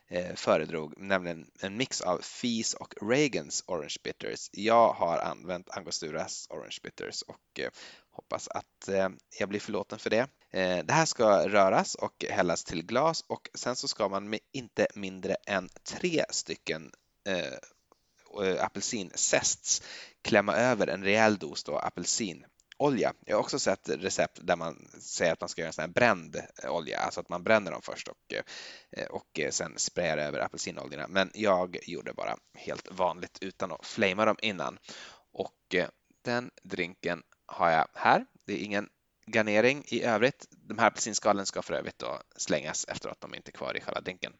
eh, 0.08 0.34
föredrog, 0.34 0.94
nämligen 0.96 1.50
en 1.60 1.76
mix 1.76 2.00
av 2.00 2.18
Fees 2.18 2.74
och 2.74 2.94
Reagans 3.10 3.64
Orange 3.66 3.96
Bitters. 4.04 4.50
Jag 4.52 4.92
har 4.92 5.18
använt 5.18 5.70
Angosturas 5.70 6.46
Orange 6.50 6.78
Bitters 6.82 7.22
och 7.22 7.60
eh, 7.60 7.70
hoppas 8.16 8.48
att 8.48 8.88
eh, 8.88 9.08
jag 9.38 9.48
blir 9.48 9.60
förlåten 9.60 9.98
för 9.98 10.10
det. 10.10 10.28
Eh, 10.50 10.84
det 10.84 10.92
här 10.92 11.04
ska 11.04 11.48
röras 11.48 11.94
och 11.94 12.24
hällas 12.30 12.64
till 12.64 12.86
glas 12.86 13.24
och 13.26 13.48
sen 13.54 13.76
så 13.76 13.88
ska 13.88 14.08
man 14.08 14.30
med 14.30 14.40
inte 14.52 14.86
mindre 14.94 15.36
än 15.46 15.68
tre 15.84 16.24
stycken 16.30 16.92
eh, 17.28 18.64
apelsinzests 18.64 19.82
klämma 20.22 20.56
över 20.56 20.86
en 20.86 21.04
rejäl 21.04 21.36
dos 21.36 21.64
då 21.64 21.78
apelsin 21.78 22.46
olja. 22.78 23.12
Jag 23.26 23.36
har 23.36 23.40
också 23.40 23.58
sett 23.58 23.88
recept 23.88 24.38
där 24.42 24.56
man 24.56 24.88
säger 25.00 25.32
att 25.32 25.40
man 25.40 25.48
ska 25.48 25.60
göra 25.60 25.68
en 25.68 25.72
sån 25.72 25.82
här 25.82 25.88
bränd 25.88 26.42
olja, 26.68 26.98
alltså 26.98 27.20
att 27.20 27.28
man 27.28 27.42
bränner 27.44 27.70
dem 27.70 27.82
först 27.82 28.08
och, 28.08 28.34
och 29.10 29.40
sen 29.50 29.72
sprayar 29.76 30.18
över 30.18 30.40
apelsinoljorna. 30.40 31.08
Men 31.08 31.30
jag 31.34 31.78
gjorde 31.82 32.12
bara 32.12 32.36
helt 32.54 32.88
vanligt 32.90 33.38
utan 33.40 33.72
att 33.72 33.86
flamea 33.86 34.24
dem 34.24 34.36
innan. 34.42 34.78
Och 35.32 35.74
den 36.24 36.50
drinken 36.62 37.22
har 37.46 37.70
jag 37.70 37.88
här. 37.94 38.26
Det 38.44 38.52
är 38.52 38.64
ingen 38.64 38.88
garnering 39.26 39.84
i 39.86 40.02
övrigt. 40.02 40.46
De 40.50 40.78
här 40.78 40.86
apelsinskalen 40.86 41.46
ska 41.46 41.62
för 41.62 41.74
övrigt 41.74 41.98
då 41.98 42.22
slängas 42.36 42.84
efter 42.88 43.08
att 43.08 43.20
de 43.20 43.34
inte 43.34 43.50
är 43.50 43.52
kvar 43.52 43.76
i 43.76 43.80
själva 43.80 44.00
drinken. 44.00 44.32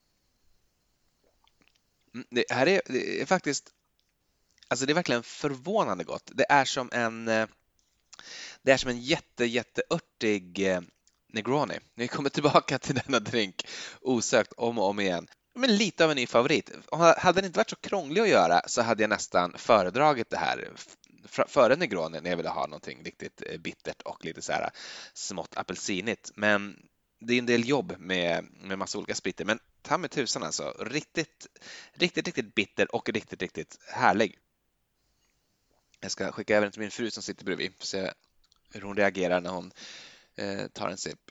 Mm, 2.14 2.26
det 2.30 2.44
här 2.50 2.66
är, 2.68 2.82
det 2.86 3.20
är 3.20 3.26
faktiskt, 3.26 3.70
alltså 4.68 4.86
det 4.86 4.92
är 4.92 4.94
verkligen 4.94 5.22
förvånande 5.22 6.04
gott. 6.04 6.30
Det 6.34 6.46
är 6.48 6.64
som 6.64 6.90
en 6.92 7.28
eh, 7.28 7.46
det 8.62 8.72
är 8.72 8.76
som 8.76 8.90
en 8.90 9.00
jätte, 9.00 9.44
jätteörtig 9.44 10.68
eh, 10.68 10.80
Negroni. 11.28 11.78
Vi 11.94 12.08
kommer 12.08 12.30
tillbaka 12.30 12.78
till 12.78 12.94
denna 12.94 13.20
drink 13.20 13.66
osökt 14.00 14.52
om 14.52 14.78
och 14.78 14.88
om 14.88 15.00
igen. 15.00 15.28
Men 15.54 15.76
lite 15.76 16.04
av 16.04 16.10
en 16.10 16.16
ny 16.16 16.26
favorit. 16.26 16.70
Hade 17.18 17.40
den 17.40 17.44
inte 17.44 17.58
varit 17.58 17.70
så 17.70 17.76
krånglig 17.76 18.20
att 18.20 18.28
göra 18.28 18.62
så 18.66 18.82
hade 18.82 19.02
jag 19.02 19.10
nästan 19.10 19.54
föredragit 19.58 20.30
det 20.30 20.36
här 20.36 20.72
före 21.28 21.76
Negroni 21.76 22.20
när 22.20 22.30
jag 22.30 22.36
ville 22.36 22.48
ha 22.48 22.66
någonting 22.66 23.02
riktigt 23.04 23.42
eh, 23.46 23.58
bittert 23.58 24.02
och 24.02 24.24
lite 24.24 24.42
så 24.42 24.52
här 24.52 24.62
eh, 24.62 24.70
smått 25.14 25.56
apelsinigt. 25.56 26.30
Men 26.34 26.88
det 27.18 27.34
är 27.34 27.38
en 27.38 27.46
del 27.46 27.68
jobb 27.68 27.94
med, 27.98 28.46
med 28.62 28.78
massa 28.78 28.98
olika 28.98 29.14
spritter. 29.14 29.44
Men 29.44 29.58
ta 29.82 29.98
mig 29.98 30.10
tusan 30.10 30.42
alltså, 30.42 30.74
riktigt, 30.80 31.46
riktigt, 31.92 32.26
riktigt 32.26 32.54
bitter 32.54 32.94
och 32.94 33.08
riktigt, 33.08 33.42
riktigt 33.42 33.78
härlig. 33.88 34.38
Jag 36.00 36.10
ska 36.10 36.32
skicka 36.32 36.56
över 36.56 36.66
den 36.66 36.72
till 36.72 36.80
min 36.80 36.90
fru 36.90 37.10
som 37.10 37.22
sitter 37.22 37.44
bredvid 37.44 37.72
för 37.78 37.86
se 37.86 38.12
hur 38.72 38.80
hon 38.80 38.96
reagerar 38.96 39.40
när 39.40 39.50
hon 39.50 39.72
eh, 40.36 40.66
tar 40.66 40.88
en 40.88 40.96
sipp. 40.96 41.30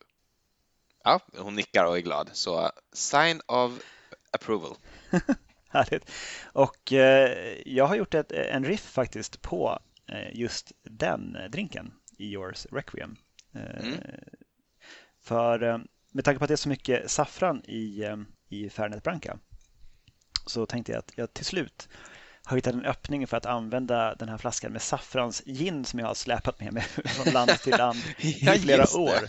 Ja, 1.04 1.20
hon 1.38 1.56
nickar 1.56 1.86
och 1.86 1.98
är 1.98 2.02
glad. 2.02 2.30
Så 2.34 2.72
sign 2.94 3.42
of 3.46 3.80
approval. 4.32 4.78
Härligt. 5.70 6.12
Och 6.44 6.94
eh, 6.94 7.58
jag 7.66 7.86
har 7.86 7.96
gjort 7.96 8.14
ett, 8.14 8.32
en 8.32 8.66
riff 8.66 8.82
faktiskt 8.82 9.42
på 9.42 9.80
just 10.34 10.72
den 10.84 11.38
drinken 11.50 11.94
i 12.18 12.34
Yours 12.34 12.68
Requiem. 12.72 13.16
Eh, 13.54 13.88
mm. 13.88 14.00
För 15.22 15.64
eh, 15.64 15.78
med 16.12 16.26
tanke 16.26 16.40
på 16.40 16.46
att 16.46 16.48
det 16.48 16.54
är 16.54 16.58
så 16.58 16.70
mycket 16.70 17.12
saffran 17.12 17.62
i, 17.66 18.04
eh, 18.04 18.18
i 18.50 18.70
Fernet 18.70 19.04
Branca 19.04 19.40
så 20.46 20.66
tänkte 20.66 20.92
jag 20.92 21.00
att 21.00 21.12
jag 21.16 21.34
till 21.34 21.46
slut 21.46 21.90
har 22.44 22.58
hittat 22.58 22.74
en 22.74 22.86
öppning 22.86 23.28
för 23.28 23.38
att 23.38 23.46
använda 23.46 24.16
den 24.16 24.30
här 24.30 24.38
flaskan 24.38 24.72
med 24.72 24.82
saffrans 24.82 25.44
gin 25.46 25.86
som 25.86 26.00
jag 26.00 26.08
har 26.08 26.14
släpat 26.14 26.60
med 26.60 26.74
mig 26.74 26.84
från 27.06 27.34
land 27.34 27.50
till 27.50 27.78
land 27.78 27.98
i 28.18 28.34
flera 28.34 28.98
år. 28.98 29.20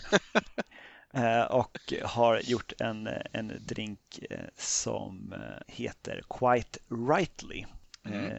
Eh, 1.13 1.41
och 1.41 1.93
har 2.03 2.39
gjort 2.39 2.73
en, 2.79 3.09
en 3.31 3.53
drink 3.59 4.19
eh, 4.29 4.39
som 4.57 5.33
eh, 5.33 5.73
heter 5.75 6.21
Quite 6.29 6.79
Rightly. 6.89 7.65
Mm. 8.13 8.31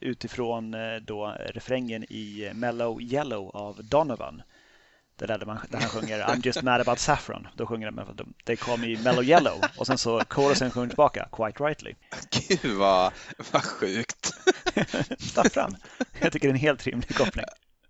Utifrån 0.00 0.76
då 1.02 1.36
refrängen 1.54 2.04
i 2.04 2.50
Mellow 2.54 3.02
Yellow 3.02 3.56
av 3.56 3.84
Donovan 3.84 4.42
det 5.18 5.26
där, 5.26 5.38
där, 5.38 5.46
man, 5.46 5.58
där 5.68 5.78
han 5.78 5.88
sjunger 5.88 6.22
I'm 6.22 6.46
just 6.46 6.62
mad 6.62 6.80
about 6.80 6.98
saffron. 6.98 7.48
Då 7.54 7.66
sjunger 7.66 7.90
de 7.90 8.34
They 8.44 8.56
call 8.56 8.78
me 8.78 8.98
mellow 9.02 9.24
yellow 9.24 9.60
och 9.76 9.86
sen 9.86 9.98
så 9.98 10.22
chorusen 10.28 10.70
sjunger 10.70 10.88
tillbaka 10.88 11.28
Quite 11.32 11.64
rightly. 11.64 11.94
Gud 12.30 12.76
vad, 12.76 13.12
vad 13.52 13.64
sjukt. 13.64 14.32
saffran. 15.18 15.76
Jag 16.20 16.32
tycker 16.32 16.48
det 16.48 16.52
är 16.52 16.54
en 16.54 16.60
helt 16.60 16.86
rimlig 16.86 17.14
koppling. 17.14 17.44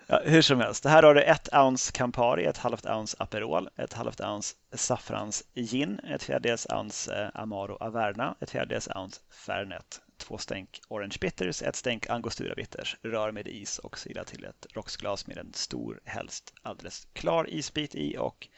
Ja, 0.09 0.21
hur 0.25 0.43
som 0.43 0.61
helst, 0.61 0.85
här 0.85 1.03
har 1.03 1.15
du 1.15 1.23
ett 1.23 1.49
ounce 1.55 1.93
Campari, 1.93 2.45
ett 2.45 2.59
halvt 2.59 2.87
ounce 2.87 3.17
Aperol, 3.19 3.69
ett 3.77 3.93
halvt 3.93 4.21
ounce 4.21 4.57
saffrans 4.73 5.45
gin, 5.55 5.99
ett 5.99 6.23
fjärdedels 6.23 6.67
ounce 6.71 7.23
eh, 7.23 7.41
Amaro 7.41 7.77
Averna, 7.81 8.37
ett 8.41 8.51
fjärdedels 8.51 8.89
ounce 8.89 9.21
Fernet, 9.31 10.01
två 10.17 10.39
stänk 10.39 10.81
Orange 10.89 11.17
Bitters, 11.21 11.63
ett 11.63 11.77
stänk 11.77 12.11
Angostura 12.11 12.55
Bitters, 12.55 12.97
rör 13.03 13.33
med 13.33 13.49
is 13.49 13.79
och 13.79 13.99
sila 13.99 14.25
till 14.25 14.45
ett 14.45 14.67
rocksglas 14.75 15.27
med 15.27 15.39
en 15.39 15.55
stor, 15.55 16.01
helst 16.05 16.55
alldeles 16.63 17.07
klar 17.13 17.51
isbit 17.51 17.95
i 17.95 18.19
och 18.19 18.49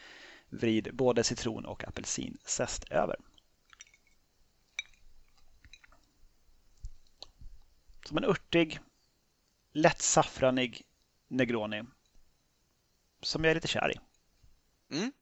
vrid 0.49 0.97
både 0.97 1.25
citron 1.25 1.67
och 1.67 1.89
apelsinzest 1.89 2.85
över. 2.91 3.17
Som 8.05 8.17
en 8.17 8.25
örtig, 8.25 8.79
lätt 9.73 10.03
saffranig 10.03 10.83
Negroni 11.29 11.83
som 13.23 13.45
jag 13.45 13.51
är 13.51 13.55
lite 13.55 13.69
kär 13.69 13.93
i. 13.93 13.99
Mm. 14.97 15.13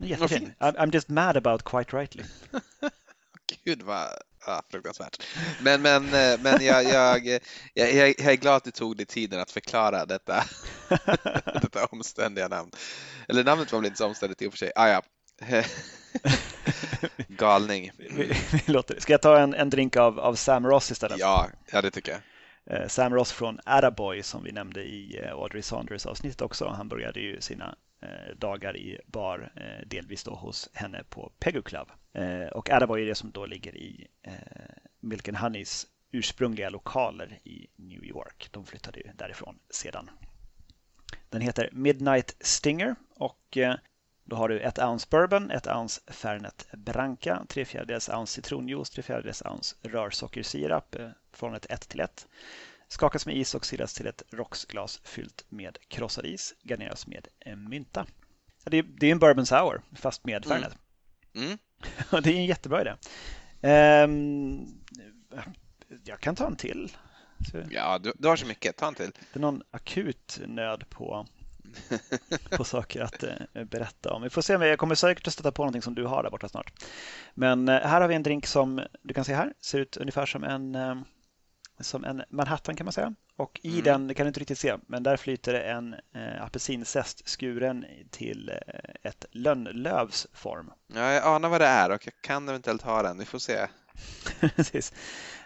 Jättefin. 0.00 0.54
I'm 0.58 0.94
just 0.94 1.08
mad 1.08 1.36
about 1.36 1.62
quite 1.64 1.96
rightly. 1.96 2.24
Gud 3.64 3.82
vad 3.82 4.08
ja, 4.46 4.62
fruktansvärt. 4.70 5.22
Men, 5.60 5.82
men, 5.82 6.04
eh, 6.04 6.40
men 6.40 6.64
jag, 6.64 6.84
jag, 6.84 7.26
jag, 7.74 7.94
jag, 7.94 8.20
är 8.20 8.36
glad 8.36 8.56
att 8.56 8.64
du 8.64 8.70
tog 8.70 8.96
dig 8.96 9.06
tiden 9.06 9.40
att 9.40 9.50
förklara 9.50 10.06
detta, 10.06 10.44
detta 11.62 11.86
omständiga 11.86 12.48
namn. 12.48 12.70
Eller 13.28 13.44
namnet 13.44 13.72
var 13.72 13.80
väl 13.80 13.86
inte 13.86 13.98
så 13.98 14.06
omständigt 14.06 14.42
i 14.42 14.46
och 14.46 14.52
för 14.52 14.58
sig. 14.58 14.72
Ah, 14.74 14.88
ja. 14.88 15.02
Galning. 17.28 17.90
Vi, 17.98 18.36
vi 18.52 18.72
låter, 18.72 19.00
ska 19.00 19.12
jag 19.12 19.22
ta 19.22 19.38
en, 19.38 19.54
en 19.54 19.70
drink 19.70 19.96
av, 19.96 20.20
av 20.20 20.34
Sam 20.34 20.66
Ross 20.66 20.90
istället? 20.90 21.18
Ja, 21.18 21.48
ja, 21.72 21.82
det 21.82 21.90
tycker 21.90 22.12
jag. 22.12 22.20
Eh, 22.66 22.88
Sam 22.88 23.14
Ross 23.14 23.32
från 23.32 23.60
Attaboy 23.64 24.22
som 24.22 24.44
vi 24.44 24.52
nämnde 24.52 24.82
i 24.82 25.20
eh, 25.22 25.32
Audrey 25.32 25.62
Saunders 25.62 26.06
avsnitt 26.06 26.42
också. 26.42 26.68
Han 26.68 26.88
började 26.88 27.20
ju 27.20 27.40
sina 27.40 27.76
eh, 28.00 28.36
dagar 28.36 28.76
i 28.76 29.00
bar, 29.06 29.52
delvis 29.86 30.24
då 30.24 30.34
hos 30.34 30.70
henne 30.72 31.04
på 31.08 31.32
Pegu 31.38 31.62
Club. 31.62 31.88
Och 32.52 32.70
Attaboy 32.70 33.02
är 33.02 33.06
det 33.06 33.14
som 33.14 33.30
då 33.30 33.46
ligger 33.46 33.76
i 33.76 34.06
Milk 35.00 35.28
and 35.28 35.36
Honeys 35.36 35.86
ursprungliga 36.12 36.70
lokaler 36.70 37.38
i 37.44 37.66
New 37.76 38.04
York. 38.04 38.48
De 38.50 38.66
flyttade 38.66 39.00
ju 39.00 39.10
därifrån 39.14 39.58
sedan. 39.70 40.10
Den 41.28 41.40
heter 41.40 41.70
Midnight 41.72 42.36
Stinger 42.40 42.94
och 43.16 43.58
då 44.26 44.36
har 44.36 44.48
du 44.48 44.60
ett 44.60 44.78
ounce 44.78 45.06
bourbon, 45.10 45.50
ett 45.50 45.66
ounce 45.66 46.00
Fernet 46.06 46.66
Branca, 46.72 47.46
tre 47.48 47.64
fjärdedels 47.64 48.08
ounce 48.08 48.32
citronjuice, 48.34 48.90
tre 48.90 49.02
fjärdedels 49.02 49.42
ounce 49.42 49.76
rörsockersirap 49.82 50.96
från 51.32 51.54
ett 51.54 51.66
1 51.70 51.88
till 51.88 52.00
1. 52.00 52.26
Skakas 52.88 53.26
med 53.26 53.36
is 53.36 53.54
och 53.54 53.66
silas 53.66 53.94
till 53.94 54.06
ett 54.06 54.22
rocksglas 54.30 55.00
fyllt 55.04 55.44
med 55.48 55.78
krossad 55.88 56.26
is. 56.26 56.54
Garneras 56.62 57.06
med 57.06 57.28
mynta. 57.56 58.06
Det 58.64 58.76
är, 58.78 58.82
det 58.82 59.06
är 59.06 59.12
en 59.12 59.18
bourbon 59.18 59.46
sour 59.46 59.82
fast 59.92 60.24
med 60.24 60.46
mm. 60.46 60.58
Fernet. 60.58 60.78
Mm. 61.34 61.58
Mm. 62.12 62.22
det 62.22 62.30
är 62.30 62.36
en 62.36 62.46
jättebra 62.46 62.80
idé. 62.80 62.92
Um, 64.02 64.66
jag 66.04 66.20
kan 66.20 66.36
ta 66.36 66.46
en 66.46 66.56
till. 66.56 66.96
Ja, 67.70 67.98
du, 67.98 68.12
du 68.18 68.28
har 68.28 68.36
så 68.36 68.46
mycket. 68.46 68.76
Ta 68.76 68.88
en 68.88 68.94
till. 68.94 69.12
Det 69.32 69.38
är 69.38 69.40
någon 69.40 69.62
akut 69.70 70.40
nöd 70.46 70.90
på 70.90 71.26
på 72.50 72.64
saker 72.64 73.02
att 73.02 73.22
eh, 73.22 73.64
berätta 73.64 74.12
om. 74.12 74.22
Vi 74.22 74.30
får 74.30 74.42
se, 74.42 74.52
jag 74.52 74.78
kommer 74.78 74.94
säkert 74.94 75.26
att 75.26 75.32
stöta 75.32 75.52
på 75.52 75.62
någonting 75.62 75.82
som 75.82 75.94
du 75.94 76.04
har 76.04 76.22
där 76.22 76.30
borta 76.30 76.48
snart. 76.48 76.72
Men 77.34 77.68
eh, 77.68 77.80
här 77.80 78.00
har 78.00 78.08
vi 78.08 78.14
en 78.14 78.22
drink 78.22 78.46
som 78.46 78.82
du 79.02 79.14
kan 79.14 79.24
se 79.24 79.34
här, 79.34 79.52
ser 79.60 79.78
ut 79.78 79.96
ungefär 79.96 80.26
som 80.26 80.44
en, 80.44 80.74
eh, 80.74 80.94
som 81.80 82.04
en 82.04 82.22
Manhattan 82.30 82.76
kan 82.76 82.84
man 82.84 82.92
säga. 82.92 83.14
Och 83.36 83.60
i 83.62 83.72
mm. 83.72 83.84
den, 83.84 84.08
det 84.08 84.14
kan 84.14 84.26
du 84.26 84.28
inte 84.28 84.40
riktigt 84.40 84.58
se, 84.58 84.76
men 84.86 85.02
där 85.02 85.16
flyter 85.16 85.52
det 85.52 85.60
en 85.60 85.94
eh, 85.94 86.42
apelsinzest 86.42 87.28
skuren 87.28 87.84
till 88.10 88.48
eh, 88.48 89.10
ett 89.10 89.24
lönnlövs 89.30 90.26
form. 90.32 90.72
Ja, 90.94 91.12
jag 91.12 91.24
anar 91.24 91.48
vad 91.48 91.60
det 91.60 91.66
är 91.66 91.90
och 91.90 92.06
jag 92.06 92.14
kan 92.20 92.48
eventuellt 92.48 92.82
ha 92.82 93.02
den, 93.02 93.18
vi 93.18 93.24
får 93.24 93.38
se. 93.38 93.66
Precis. 94.56 94.92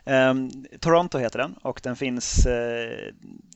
Um, 0.05 0.67
Toronto 0.81 1.19
heter 1.19 1.39
den 1.39 1.55
och 1.55 1.81
den 1.83 1.97
finns 1.97 2.47
uh, 2.47 2.53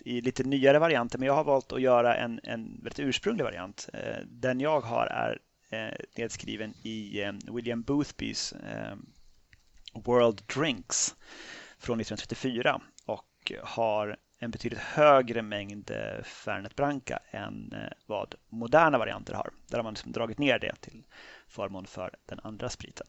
i 0.04 0.20
lite 0.20 0.44
nyare 0.44 0.78
varianter 0.78 1.18
men 1.18 1.26
jag 1.26 1.34
har 1.34 1.44
valt 1.44 1.72
att 1.72 1.80
göra 1.80 2.16
en, 2.16 2.40
en 2.42 2.80
väldigt 2.82 3.00
ursprunglig 3.00 3.44
variant. 3.44 3.88
Uh, 3.94 4.26
den 4.26 4.60
jag 4.60 4.80
har 4.80 5.06
är 5.06 5.38
uh, 5.72 5.94
nedskriven 6.16 6.74
i 6.82 7.22
ehm, 7.22 7.38
William 7.52 7.82
Boothbys 7.82 8.52
ehm, 8.52 9.06
World 9.94 10.42
Drinks 10.54 11.14
från 11.78 12.00
1934 12.00 12.80
och 13.06 13.52
har 13.62 14.16
en 14.38 14.50
betydligt 14.50 14.80
högre 14.80 15.42
mängd 15.42 15.90
Fernet 16.22 16.76
Branca 16.76 17.18
än 17.30 17.74
vad 18.06 18.34
moderna 18.48 18.98
varianter 18.98 19.34
har. 19.34 19.50
Där 19.66 19.78
har 19.78 19.82
man 19.82 19.92
liksom 19.92 20.12
dragit 20.12 20.38
ner 20.38 20.58
det 20.58 20.74
till 20.80 21.04
förmån 21.48 21.86
för 21.86 22.14
den 22.26 22.40
andra 22.42 22.68
spriten. 22.68 23.06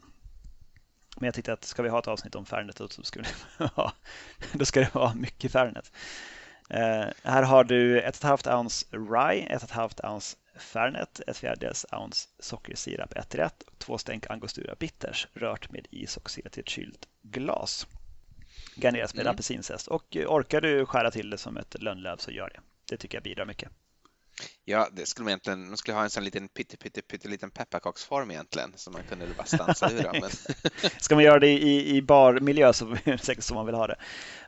Men 1.16 1.26
jag 1.26 1.34
tyckte 1.34 1.54
att 1.54 1.64
ska 1.64 1.84
vi 1.84 1.90
ha 1.90 2.00
ett 2.00 2.08
avsnitt 2.08 2.36
om 2.36 2.46
Fernet 2.46 2.78
så 2.78 3.04
ska, 3.04 3.22
det 3.22 3.66
ha, 3.76 3.94
då 4.54 4.66
ska 4.66 4.80
det 4.80 4.96
vara 4.96 5.14
mycket 5.14 5.52
Fernet. 5.52 5.92
Eh, 6.70 7.06
här 7.24 7.44
har 7.44 7.64
du 7.64 8.02
1,5 8.02 8.58
ounce 8.58 8.86
Rye, 8.92 9.58
1,5 9.58 10.12
ounce 10.12 10.38
Fernet, 10.58 11.22
ett 11.28 11.38
fjärdedels 11.38 11.86
ounce 11.92 12.30
sockersirap 12.40 13.14
1 13.14 13.36
rätt 13.36 13.62
och 13.62 13.80
två 13.80 13.98
stänk 13.98 14.30
Angostura 14.30 14.76
Bitters 14.80 15.28
rört 15.34 15.72
med 15.72 15.88
is 15.92 16.18
och 16.18 16.30
sirat 16.30 16.58
i 16.58 16.62
ett 16.62 16.70
kylt 16.70 17.08
glas. 17.22 17.88
Garneras 18.76 19.14
med 19.14 19.22
mm. 19.22 19.32
apelsinzest 19.32 19.88
och 19.88 20.16
orkar 20.16 20.62
du 20.62 20.86
skära 20.86 21.12
till 21.12 21.30
det 21.30 21.38
som 21.38 21.58
ett 21.58 21.82
lönnlöv 21.82 22.18
så 22.18 22.32
gör 22.32 22.50
det. 22.50 22.60
Det 22.90 22.98
tycker 22.98 23.18
jag 23.18 23.24
bidrar 23.24 23.46
mycket. 23.46 23.72
Ja, 24.66 24.88
det 24.92 25.06
skulle 25.06 25.24
man 25.24 25.30
egentligen, 25.30 25.68
man 25.68 25.78
skulle 25.78 25.98
ha 25.98 26.04
en 26.04 26.10
sån 26.10 26.24
liten 26.24 26.48
pytte, 26.48 26.78
pytte, 26.78 27.02
pytte 27.02 27.28
liten 27.28 27.52
pepparkaksform 27.52 28.32
egentligen 28.32 28.74
som 28.76 28.94
man 28.94 29.04
kunde 29.04 29.28
bara 29.28 29.46
stansa 29.46 29.92
ur. 29.92 30.10
Men... 30.22 30.32
Ska 31.00 31.16
man 31.16 31.24
göra 31.24 31.40
det 31.40 31.48
i, 31.48 31.96
i 31.96 32.02
barmiljö 32.02 32.74
så 32.74 32.92
är 33.06 33.12
det 33.12 33.18
säkert 33.18 33.44
så 33.44 33.54
man 33.54 33.66
vill 33.66 33.76
ha 33.76 33.88
det. 33.88 33.96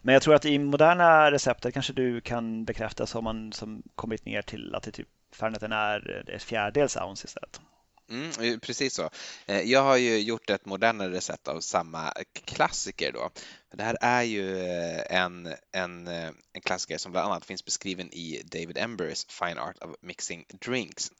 Men 0.01 0.13
jag 0.13 0.21
tror 0.21 0.35
att 0.35 0.45
i 0.45 0.59
moderna 0.59 1.31
receptet 1.31 1.73
kanske 1.73 1.93
du 1.93 2.21
kan 2.21 2.65
bekräfta 2.65 3.05
så 3.05 3.17
har 3.17 3.21
man 3.21 3.53
som 3.53 3.83
kommit 3.95 4.25
ner 4.25 4.41
till 4.41 4.75
att 4.75 4.83
det 4.83 4.91
typ 4.91 5.07
Ferneten 5.31 5.71
är 5.71 6.29
ett 6.29 6.43
fjärdedels 6.43 6.97
ounce 6.97 7.25
istället. 7.25 7.61
Mm, 8.09 8.31
eh, 8.41 8.59
precis 8.59 8.93
så. 8.93 9.09
Eh, 9.45 9.61
jag 9.61 9.83
har 9.83 9.97
ju 9.97 10.19
gjort 10.19 10.49
ett 10.49 10.65
modernare 10.65 11.11
recept 11.11 11.47
av 11.47 11.59
samma 11.59 12.13
klassiker 12.45 13.11
då. 13.11 13.29
Det 13.73 13.83
här 13.83 13.97
är 14.01 14.23
ju 14.23 14.59
eh, 14.59 15.21
en, 15.21 15.53
en, 15.71 16.07
en 16.07 16.61
klassiker 16.63 16.97
som 16.97 17.11
bland 17.11 17.31
annat 17.31 17.45
finns 17.45 17.65
beskriven 17.65 18.13
i 18.13 18.41
David 18.45 18.77
Embers 18.77 19.25
Fine 19.29 19.57
Art 19.57 19.83
of 19.83 19.95
Mixing 20.01 20.45
Drinks. 20.65 21.11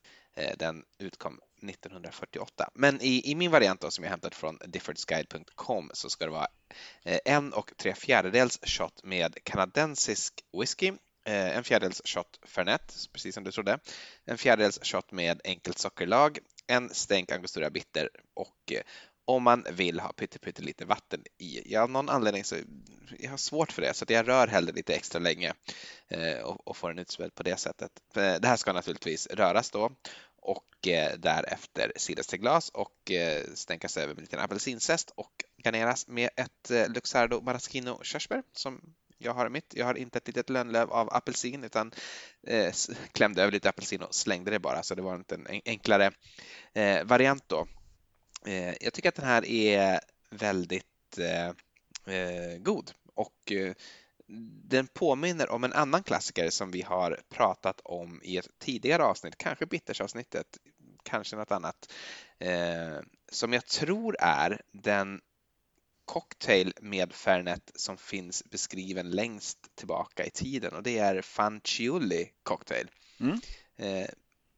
Den 0.57 0.83
utkom 0.99 1.39
1948. 1.63 2.69
Men 2.73 3.01
i, 3.01 3.31
i 3.31 3.35
min 3.35 3.51
variant 3.51 3.81
då, 3.81 3.91
som 3.91 4.03
jag 4.03 4.11
hämtat 4.11 4.35
från 4.35 4.59
differentsguide.com 4.65 5.91
så 5.93 6.09
ska 6.09 6.25
det 6.25 6.31
vara 6.31 6.47
en 7.25 7.53
och 7.53 7.71
tre 7.77 7.95
fjärdedels 7.95 8.59
shot 8.63 9.03
med 9.03 9.37
kanadensisk 9.43 10.33
whisky, 10.59 10.93
en 11.25 11.63
fjärdedels 11.63 12.01
shot 12.05 12.39
Fernet, 12.43 12.95
precis 13.13 13.35
som 13.35 13.43
du 13.43 13.51
trodde, 13.51 13.79
en 14.25 14.37
fjärdedels 14.37 14.79
shot 14.83 15.11
med 15.11 15.41
enkelt 15.43 15.77
sockerlag, 15.77 16.39
en 16.67 16.89
stänk 16.89 17.31
angostura 17.31 17.69
bitter 17.69 18.09
och 18.33 18.71
eh, 18.71 18.81
om 19.25 19.43
man 19.43 19.65
vill 19.71 19.99
ha 19.99 20.13
pyttelite 20.13 20.85
vatten 20.85 21.23
i. 21.37 21.73
Jag 21.73 21.83
av 21.83 21.89
någon 21.89 22.09
anledning 22.09 22.43
så 22.43 22.55
jag 23.19 23.29
har 23.29 23.37
svårt 23.37 23.71
för 23.71 23.81
det 23.81 23.93
så 23.93 24.05
jag 24.07 24.27
rör 24.27 24.47
hellre 24.47 24.71
lite 24.71 24.95
extra 24.95 25.19
länge 25.19 25.53
eh, 26.07 26.39
och, 26.39 26.67
och 26.67 26.77
får 26.77 26.89
den 26.89 26.99
utspädd 26.99 27.35
på 27.35 27.43
det 27.43 27.57
sättet. 27.57 27.91
Eh, 28.15 28.35
det 28.35 28.47
här 28.47 28.55
ska 28.55 28.73
naturligtvis 28.73 29.27
röras 29.27 29.71
då 29.71 29.91
och 30.41 30.63
därefter 31.17 31.91
silas 31.95 32.27
till 32.27 32.39
glas 32.39 32.69
och 32.69 33.11
stänkas 33.53 33.97
över 33.97 34.13
med 34.13 34.21
lite 34.21 34.41
apelsinzest 34.41 35.11
och 35.15 35.31
garneras 35.63 36.07
med 36.07 36.29
ett 36.35 36.89
Luxardo 36.89 37.41
maraschino 37.41 38.03
körsbär 38.03 38.43
som 38.53 38.95
jag 39.17 39.33
har 39.33 39.49
mitt. 39.49 39.73
Jag 39.75 39.85
har 39.85 39.97
inte 39.97 40.17
ett 40.17 40.27
litet 40.27 40.49
lönnlöv 40.49 40.91
av 40.91 41.13
apelsin 41.13 41.63
utan 41.63 41.91
eh, 42.47 42.73
klämde 43.11 43.41
över 43.41 43.51
lite 43.51 43.69
apelsin 43.69 44.01
och 44.01 44.15
slängde 44.15 44.51
det 44.51 44.59
bara 44.59 44.83
så 44.83 44.95
det 44.95 45.01
var 45.01 45.15
inte 45.15 45.35
en 45.35 45.47
enklare 45.65 46.11
eh, 46.73 47.03
variant 47.03 47.43
då. 47.47 47.67
Eh, 48.45 48.73
jag 48.83 48.93
tycker 48.93 49.09
att 49.09 49.15
den 49.15 49.25
här 49.25 49.45
är 49.45 49.99
väldigt 50.29 51.17
eh, 51.17 51.47
eh, 52.15 52.57
god 52.57 52.91
och 53.15 53.51
eh, 53.51 53.73
den 54.63 54.87
påminner 54.87 55.49
om 55.49 55.63
en 55.63 55.73
annan 55.73 56.03
klassiker 56.03 56.49
som 56.49 56.71
vi 56.71 56.81
har 56.81 57.19
pratat 57.29 57.81
om 57.83 58.21
i 58.23 58.37
ett 58.37 58.49
tidigare 58.59 59.03
avsnitt, 59.03 59.37
kanske 59.37 59.65
bittersavsnittet, 59.65 60.57
kanske 61.03 61.35
något 61.35 61.51
annat, 61.51 61.93
eh, 62.39 62.99
som 63.31 63.53
jag 63.53 63.65
tror 63.65 64.15
är 64.19 64.61
den 64.71 65.21
cocktail 66.07 66.73
med 66.81 67.13
Fernet 67.13 67.71
som 67.75 67.97
finns 67.97 68.43
beskriven 68.43 69.09
längst 69.09 69.75
tillbaka 69.75 70.25
i 70.25 70.29
tiden 70.29 70.73
och 70.73 70.83
det 70.83 70.97
är 70.97 71.21
Fanciulli 71.21 72.29
cocktail. 72.43 72.89
Mm. 73.19 73.39
Eh, 73.77 74.07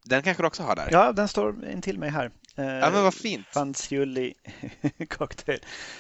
den 0.06 0.24
kanske 0.24 0.44
du 0.44 0.48
också 0.48 0.64
har 0.64 0.76
där? 0.76 0.90
Ja, 0.92 1.12
den 1.12 1.28
står 1.28 1.70
in 1.70 1.82
till 1.82 2.00
mig 2.00 2.10
här. 2.10 2.32
Ja, 2.56 2.92
men 2.92 3.04
vad 3.04 3.14
fint. 3.14 3.48
Fanciulli 3.48 4.34
cocktail. 5.10 5.60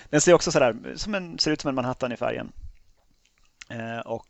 Den 0.10 0.22
ser 0.22 0.34
också 0.34 0.52
sådär, 0.52 0.94
som 0.96 1.16
en, 1.16 1.40
ser 1.40 1.52
ut 1.52 1.62
som 1.62 1.70
en 1.70 1.76
Manhattan 1.76 2.12
i 2.12 2.18
färgen. 2.18 2.52
Eh, 3.70 4.00
och 4.00 4.26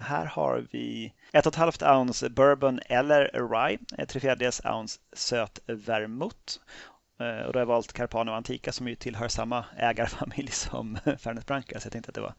här 0.00 0.24
har 0.24 0.66
vi 0.70 1.12
1,5 1.32 1.98
ounce 1.98 2.28
bourbon 2.30 2.80
eller 2.86 3.48
rye, 3.50 4.06
3 4.06 4.20
fjärdedels 4.20 4.60
ounce 4.64 5.00
söt 5.12 5.58
vermouth 5.66 6.58
Eh, 6.58 6.97
och 7.18 7.52
då 7.52 7.58
har 7.58 7.60
jag 7.60 7.66
valt 7.66 7.92
Carpano 7.92 8.32
Antica 8.32 8.72
som 8.72 8.88
ju 8.88 8.94
tillhör 8.94 9.28
samma 9.28 9.64
ägarfamilj 9.76 10.50
som 10.52 10.98
Fernet 11.18 11.46
Branca 11.46 11.80
så 11.80 11.86
jag 11.86 11.92
tänkte 11.92 12.10
att 12.10 12.14
det 12.14 12.20
var 12.20 12.34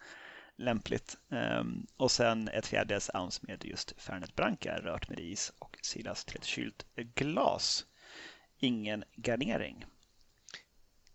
lämpligt. 0.58 1.18
Ehm, 1.32 1.88
och 1.98 2.12
sen 2.12 2.48
ett 2.48 2.68
fjärdedels 2.68 3.10
ounce 3.14 3.40
med 3.48 3.66
just 3.66 3.94
Fernet 3.98 4.36
Branca 4.36 4.80
rört 4.80 5.10
med 5.10 5.20
is 5.20 5.54
och 5.60 5.78
silas 5.82 6.26
till 6.26 6.38
ett 6.38 6.46
kylt 6.46 6.86
glas. 7.16 7.86
Ingen 8.60 9.04
garnering. 9.16 9.86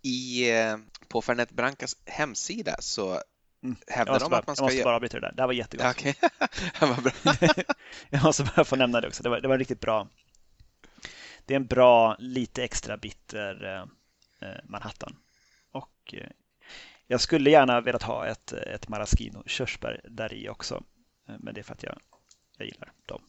I, 0.03 0.51
eh, 0.51 0.77
på 1.09 1.23
Fernet 1.23 1.51
Brancas 1.51 1.97
hemsida 2.05 2.77
så 2.81 3.21
Mm. 3.63 3.77
Hävdar 3.87 4.21
de 4.21 4.33
att 4.33 4.47
man 4.47 4.57
ska 4.57 4.65
Jag 4.65 4.71
måste 4.73 4.85
bara 4.85 4.97
avbryta 4.97 5.21
det 5.21 5.27
där. 5.27 5.33
Det 5.33 5.43
här 5.43 5.47
var 5.47 5.55
jättegott. 5.55 5.97
Okay. 5.97 6.15
var 6.81 7.03
bra. 7.03 7.65
jag 8.11 8.25
måste 8.25 8.45
bara 8.57 8.65
få 8.65 8.77
nämna 8.77 9.01
det 9.01 9.09
också. 9.09 9.23
Det 9.23 9.29
var, 9.29 9.41
det 9.41 9.49
var 9.49 9.59
riktigt 9.59 9.81
bra 9.81 10.09
det 11.47 11.55
är 11.55 11.57
en 11.57 11.67
bra, 11.67 12.17
lite 12.19 12.65
extra 12.65 12.97
bitter 12.97 13.65
eh, 13.65 14.49
eh, 14.49 14.57
Manhattan. 14.65 15.17
Och 15.71 16.15
eh, 16.15 16.31
jag 17.07 17.21
skulle 17.21 17.51
gärna 17.51 17.81
velat 17.81 18.03
ha 18.03 18.27
ett, 18.27 18.53
ett 18.53 18.89
maraschino 18.89 19.43
körsbär 19.47 20.01
där 20.05 20.33
i 20.35 20.49
också. 20.49 20.85
Men 21.39 21.55
det 21.55 21.61
är 21.61 21.63
för 21.63 21.75
att 21.75 21.83
jag, 21.83 21.99
jag 22.59 22.67
gillar 22.67 22.93
dem. 23.07 23.23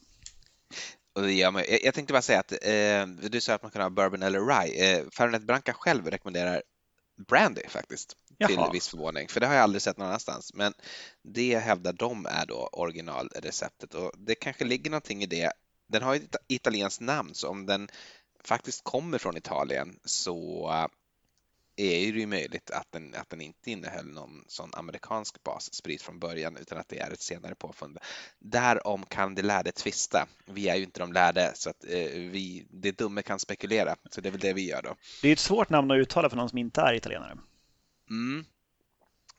Mig. 1.52 1.80
Jag 1.84 1.94
tänkte 1.94 2.12
bara 2.12 2.22
säga 2.22 2.40
att 2.40 2.52
eh, 2.52 3.28
du 3.30 3.40
sa 3.40 3.54
att 3.54 3.62
man 3.62 3.70
kan 3.70 3.82
ha 3.82 3.90
bourbon 3.90 4.22
eller 4.22 4.40
rye. 4.40 4.98
Eh, 4.98 5.04
Fernet 5.12 5.42
Branca 5.42 5.72
själv 5.72 6.10
rekommenderar 6.10 6.62
brandy 7.16 7.62
faktiskt, 7.68 8.16
Jaha. 8.38 8.48
till 8.48 8.72
viss 8.72 8.88
förvåning, 8.88 9.28
för 9.28 9.40
det 9.40 9.46
har 9.46 9.54
jag 9.54 9.62
aldrig 9.62 9.82
sett 9.82 9.96
någon 9.96 10.06
annanstans. 10.06 10.54
Men 10.54 10.74
det 11.22 11.58
hävdar 11.58 11.92
de 11.92 12.26
är 12.26 12.46
då 12.46 12.68
originalreceptet 12.72 13.94
och 13.94 14.12
det 14.18 14.34
kanske 14.34 14.64
ligger 14.64 14.90
någonting 14.90 15.22
i 15.22 15.26
det 15.26 15.52
den 15.86 16.02
har 16.02 16.14
ett 16.14 16.36
italienskt 16.48 17.00
namn, 17.00 17.34
så 17.34 17.48
om 17.48 17.66
den 17.66 17.88
faktiskt 18.44 18.84
kommer 18.84 19.18
från 19.18 19.36
Italien 19.36 19.98
så 20.04 20.68
är 21.76 22.12
det 22.12 22.20
ju 22.20 22.26
möjligt 22.26 22.70
att 22.70 22.92
den, 22.92 23.14
att 23.14 23.30
den 23.30 23.40
inte 23.40 23.70
innehöll 23.70 24.06
någon 24.06 24.44
sån 24.48 24.70
amerikansk 24.72 25.42
bassprit 25.42 26.02
från 26.02 26.18
början 26.18 26.56
utan 26.56 26.78
att 26.78 26.88
det 26.88 26.98
är 26.98 27.10
ett 27.10 27.20
senare 27.20 27.54
påfund. 27.54 27.98
Därom 28.38 29.06
kan 29.06 29.34
de 29.34 29.42
lärde 29.42 29.72
tvista. 29.72 30.28
Vi 30.46 30.68
är 30.68 30.76
ju 30.76 30.82
inte 30.82 31.00
de 31.00 31.12
lärde 31.12 31.52
så 31.54 31.70
att 31.70 31.84
eh, 31.84 32.08
vi, 32.08 32.66
det 32.70 32.98
dumme 32.98 33.22
kan 33.22 33.38
spekulera. 33.38 33.96
Så 34.10 34.20
det 34.20 34.28
är 34.28 34.30
väl 34.30 34.40
det 34.40 34.52
vi 34.52 34.68
gör 34.68 34.82
då. 34.82 34.96
Det 35.22 35.28
är 35.28 35.32
ett 35.32 35.38
svårt 35.38 35.70
namn 35.70 35.90
att 35.90 35.96
uttala 35.96 36.30
för 36.30 36.36
någon 36.36 36.48
som 36.48 36.58
inte 36.58 36.80
är 36.80 36.94
italienare. 36.94 37.38
Mm. 38.10 38.44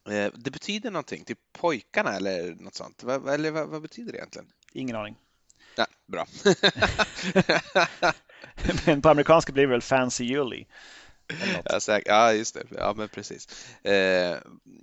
Eh, 0.10 0.34
det 0.36 0.52
betyder 0.52 0.92
någonting, 0.92 1.24
typ 1.24 1.40
pojkarna 1.52 2.16
eller 2.16 2.56
något 2.56 2.76
sånt. 2.76 3.04
Eller 3.04 3.52
vad, 3.52 3.68
vad 3.68 3.82
betyder 3.82 4.12
det 4.12 4.18
egentligen? 4.18 4.48
Ingen 4.74 4.96
aning. 4.96 5.16
Ja, 5.78 5.88
bra. 6.06 6.28
men 8.86 9.02
på 9.02 9.10
amerikanska 9.10 9.54
blir 9.54 9.64
det 9.64 9.70
väl 9.70 9.82
Fancy 9.82 10.24
Yuli? 10.24 10.66
Ja, 11.66 12.00
ja, 12.06 12.34
just 12.34 12.54
det. 12.54 12.64
Ja, 12.72 12.94
men 12.98 13.10
precis. 13.10 13.74
Eh, 13.86 14.38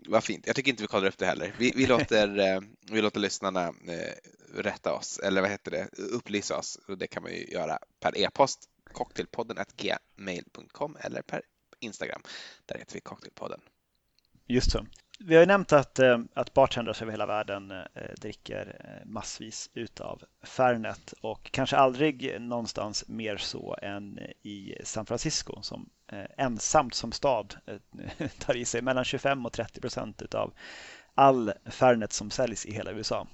vad 0.07 0.25
fint. 0.25 0.47
Jag 0.47 0.57
tycker 0.57 0.71
inte 0.71 0.83
vi 0.83 0.87
kollar 0.87 1.09
upp 1.09 1.19
det 1.19 1.27
heller. 1.27 1.55
Vi, 1.59 1.73
vi 1.77 1.87
låter, 1.87 2.39
eh, 2.55 2.61
vi 2.91 3.03
låter 3.03 3.21
lyssnarna 3.21 3.69
eh, 3.69 4.15
rätta 4.55 4.93
oss, 4.93 5.19
eller 5.19 5.41
vad 5.41 5.51
heter 5.51 5.71
det, 5.71 5.89
upplysa 5.99 6.59
oss. 6.59 6.79
Och 6.88 6.99
det 6.99 7.07
kan 7.07 7.23
man 7.23 7.33
ju 7.33 7.47
göra 7.47 7.79
per 8.01 8.19
e-post, 8.19 8.69
cocktailpodden 8.92 9.65
gmail.com 9.77 10.97
eller 11.01 11.23
per 11.23 11.42
Instagram. 11.81 12.23
Där 12.67 12.79
heter 12.79 12.95
vi 12.95 13.01
Cocktailpodden. 13.01 13.61
Just 14.47 14.71
så. 14.71 14.87
Vi 15.19 15.35
har 15.35 15.42
ju 15.42 15.46
nämnt 15.46 15.73
att, 15.73 15.98
eh, 15.98 16.19
att 16.35 16.54
bartenders 16.54 17.02
över 17.02 17.12
hela 17.12 17.27
världen 17.27 17.71
eh, 17.71 17.85
dricker 18.21 18.77
eh, 18.85 19.06
massvis 19.06 19.71
utav 19.75 20.23
Fernet 20.42 21.15
och 21.21 21.50
kanske 21.52 21.77
aldrig 21.77 22.40
någonstans 22.40 23.08
mer 23.08 23.37
så 23.37 23.77
än 23.83 24.19
i 24.42 24.75
San 24.85 25.06
Francisco 25.06 25.62
som 25.62 25.88
ensamt 26.37 26.94
som 26.94 27.12
stad 27.12 27.54
tar 28.38 28.56
i 28.56 28.65
sig 28.65 28.83
mellan 28.83 29.04
25 29.04 29.46
och 29.46 29.52
30 29.52 29.81
procent 29.81 30.23
utav 30.23 30.52
all 31.15 31.52
Fernet 31.67 32.12
som 32.12 32.31
säljs 32.31 32.67
i 32.67 32.73
hela 32.73 32.92
USA. 32.92 33.27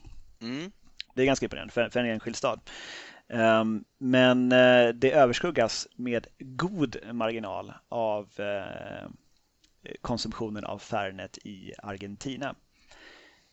Mm. 0.42 0.72
Det 1.14 1.22
är 1.22 1.26
ganska 1.26 1.46
imponerande 1.46 1.72
för, 1.72 1.88
för 1.88 2.00
en 2.00 2.06
enskild 2.06 2.36
stad. 2.36 2.60
Ehm, 3.28 3.84
men 3.98 4.48
det 4.94 5.12
överskuggas 5.12 5.88
med 5.96 6.26
god 6.38 6.96
marginal 7.12 7.72
av 7.88 8.28
konsumtionen 10.00 10.64
av 10.64 10.78
Fernet 10.78 11.38
i 11.38 11.72
Argentina. 11.78 12.54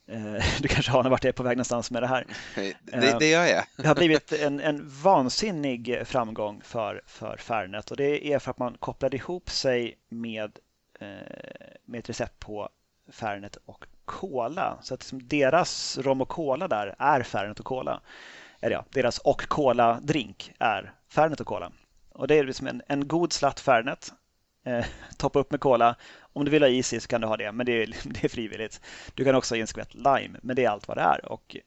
Du 0.61 0.67
kanske 0.67 0.91
anar 0.91 1.09
vart 1.09 1.23
jag 1.23 1.29
är 1.29 1.33
på 1.33 1.43
väg 1.43 1.57
någonstans 1.57 1.91
med 1.91 2.03
det 2.03 2.07
här. 2.07 2.27
Det, 2.55 3.19
det 3.19 3.29
gör 3.29 3.45
jag. 3.45 3.63
Det 3.77 3.87
har 3.87 3.95
blivit 3.95 4.31
en, 4.31 4.59
en 4.59 4.89
vansinnig 4.89 6.01
framgång 6.05 6.61
för, 6.63 7.01
för 7.05 7.37
Fernet 7.37 7.91
och 7.91 7.97
det 7.97 8.33
är 8.33 8.39
för 8.39 8.51
att 8.51 8.59
man 8.59 8.77
kopplade 8.77 9.17
ihop 9.17 9.49
sig 9.49 9.95
med, 10.09 10.59
med 11.85 11.99
ett 11.99 12.09
recept 12.09 12.39
på 12.39 12.69
Fernet 13.11 13.57
och 13.65 13.85
Cola. 14.05 14.77
Så 14.81 14.93
att 14.93 14.99
liksom 14.99 15.27
deras 15.27 15.97
rom 15.97 16.21
och 16.21 16.29
cola 16.29 16.67
där 16.67 16.95
är 16.99 17.23
Fernet 17.23 17.59
och 17.59 17.65
Cola. 17.65 18.01
Eller 18.61 18.75
ja, 18.75 18.85
deras 18.89 19.17
och 19.17 19.41
Cola-drink 19.41 20.51
är 20.59 20.93
Fernet 21.09 21.39
och 21.39 21.47
Cola. 21.47 21.71
Och 22.09 22.27
det 22.27 22.35
är 22.35 22.43
liksom 22.43 22.67
en, 22.67 22.81
en 22.87 23.07
god 23.07 23.33
slatt 23.33 23.59
Fernet. 23.59 24.13
Eh, 24.67 24.85
toppa 25.17 25.39
upp 25.39 25.51
med 25.51 25.59
Cola. 25.59 25.95
Om 26.33 26.45
du 26.45 26.51
vill 26.51 26.63
ha 26.63 26.69
is 26.69 26.93
i 26.93 26.99
så 26.99 27.07
kan 27.07 27.21
du 27.21 27.27
ha 27.27 27.37
det, 27.37 27.51
men 27.51 27.65
det 27.65 27.83
är, 27.83 27.87
det 28.03 28.23
är 28.23 28.29
frivilligt. 28.29 28.81
Du 29.13 29.23
kan 29.23 29.35
också 29.35 29.55
ha 29.55 29.59
en 29.59 29.67
skvätt 29.67 29.93
lime, 29.93 30.39
men 30.41 30.55
det 30.55 30.65
är 30.65 30.69
allt 30.69 30.87
vad 30.87 30.97
det 30.97 31.01
är. 31.01 31.31
Och 31.31 31.57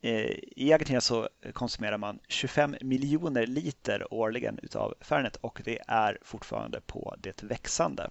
eh, 0.00 0.38
i 0.56 0.72
Argentina 0.72 1.00
så 1.00 1.28
konsumerar 1.52 1.98
man 1.98 2.18
25 2.28 2.76
miljoner 2.80 3.46
liter 3.46 4.14
årligen 4.14 4.58
utav 4.62 4.94
Fernet 5.00 5.36
och 5.36 5.60
det 5.64 5.78
är 5.88 6.18
fortfarande 6.22 6.80
på 6.80 7.16
det 7.18 7.42
växande. 7.42 8.10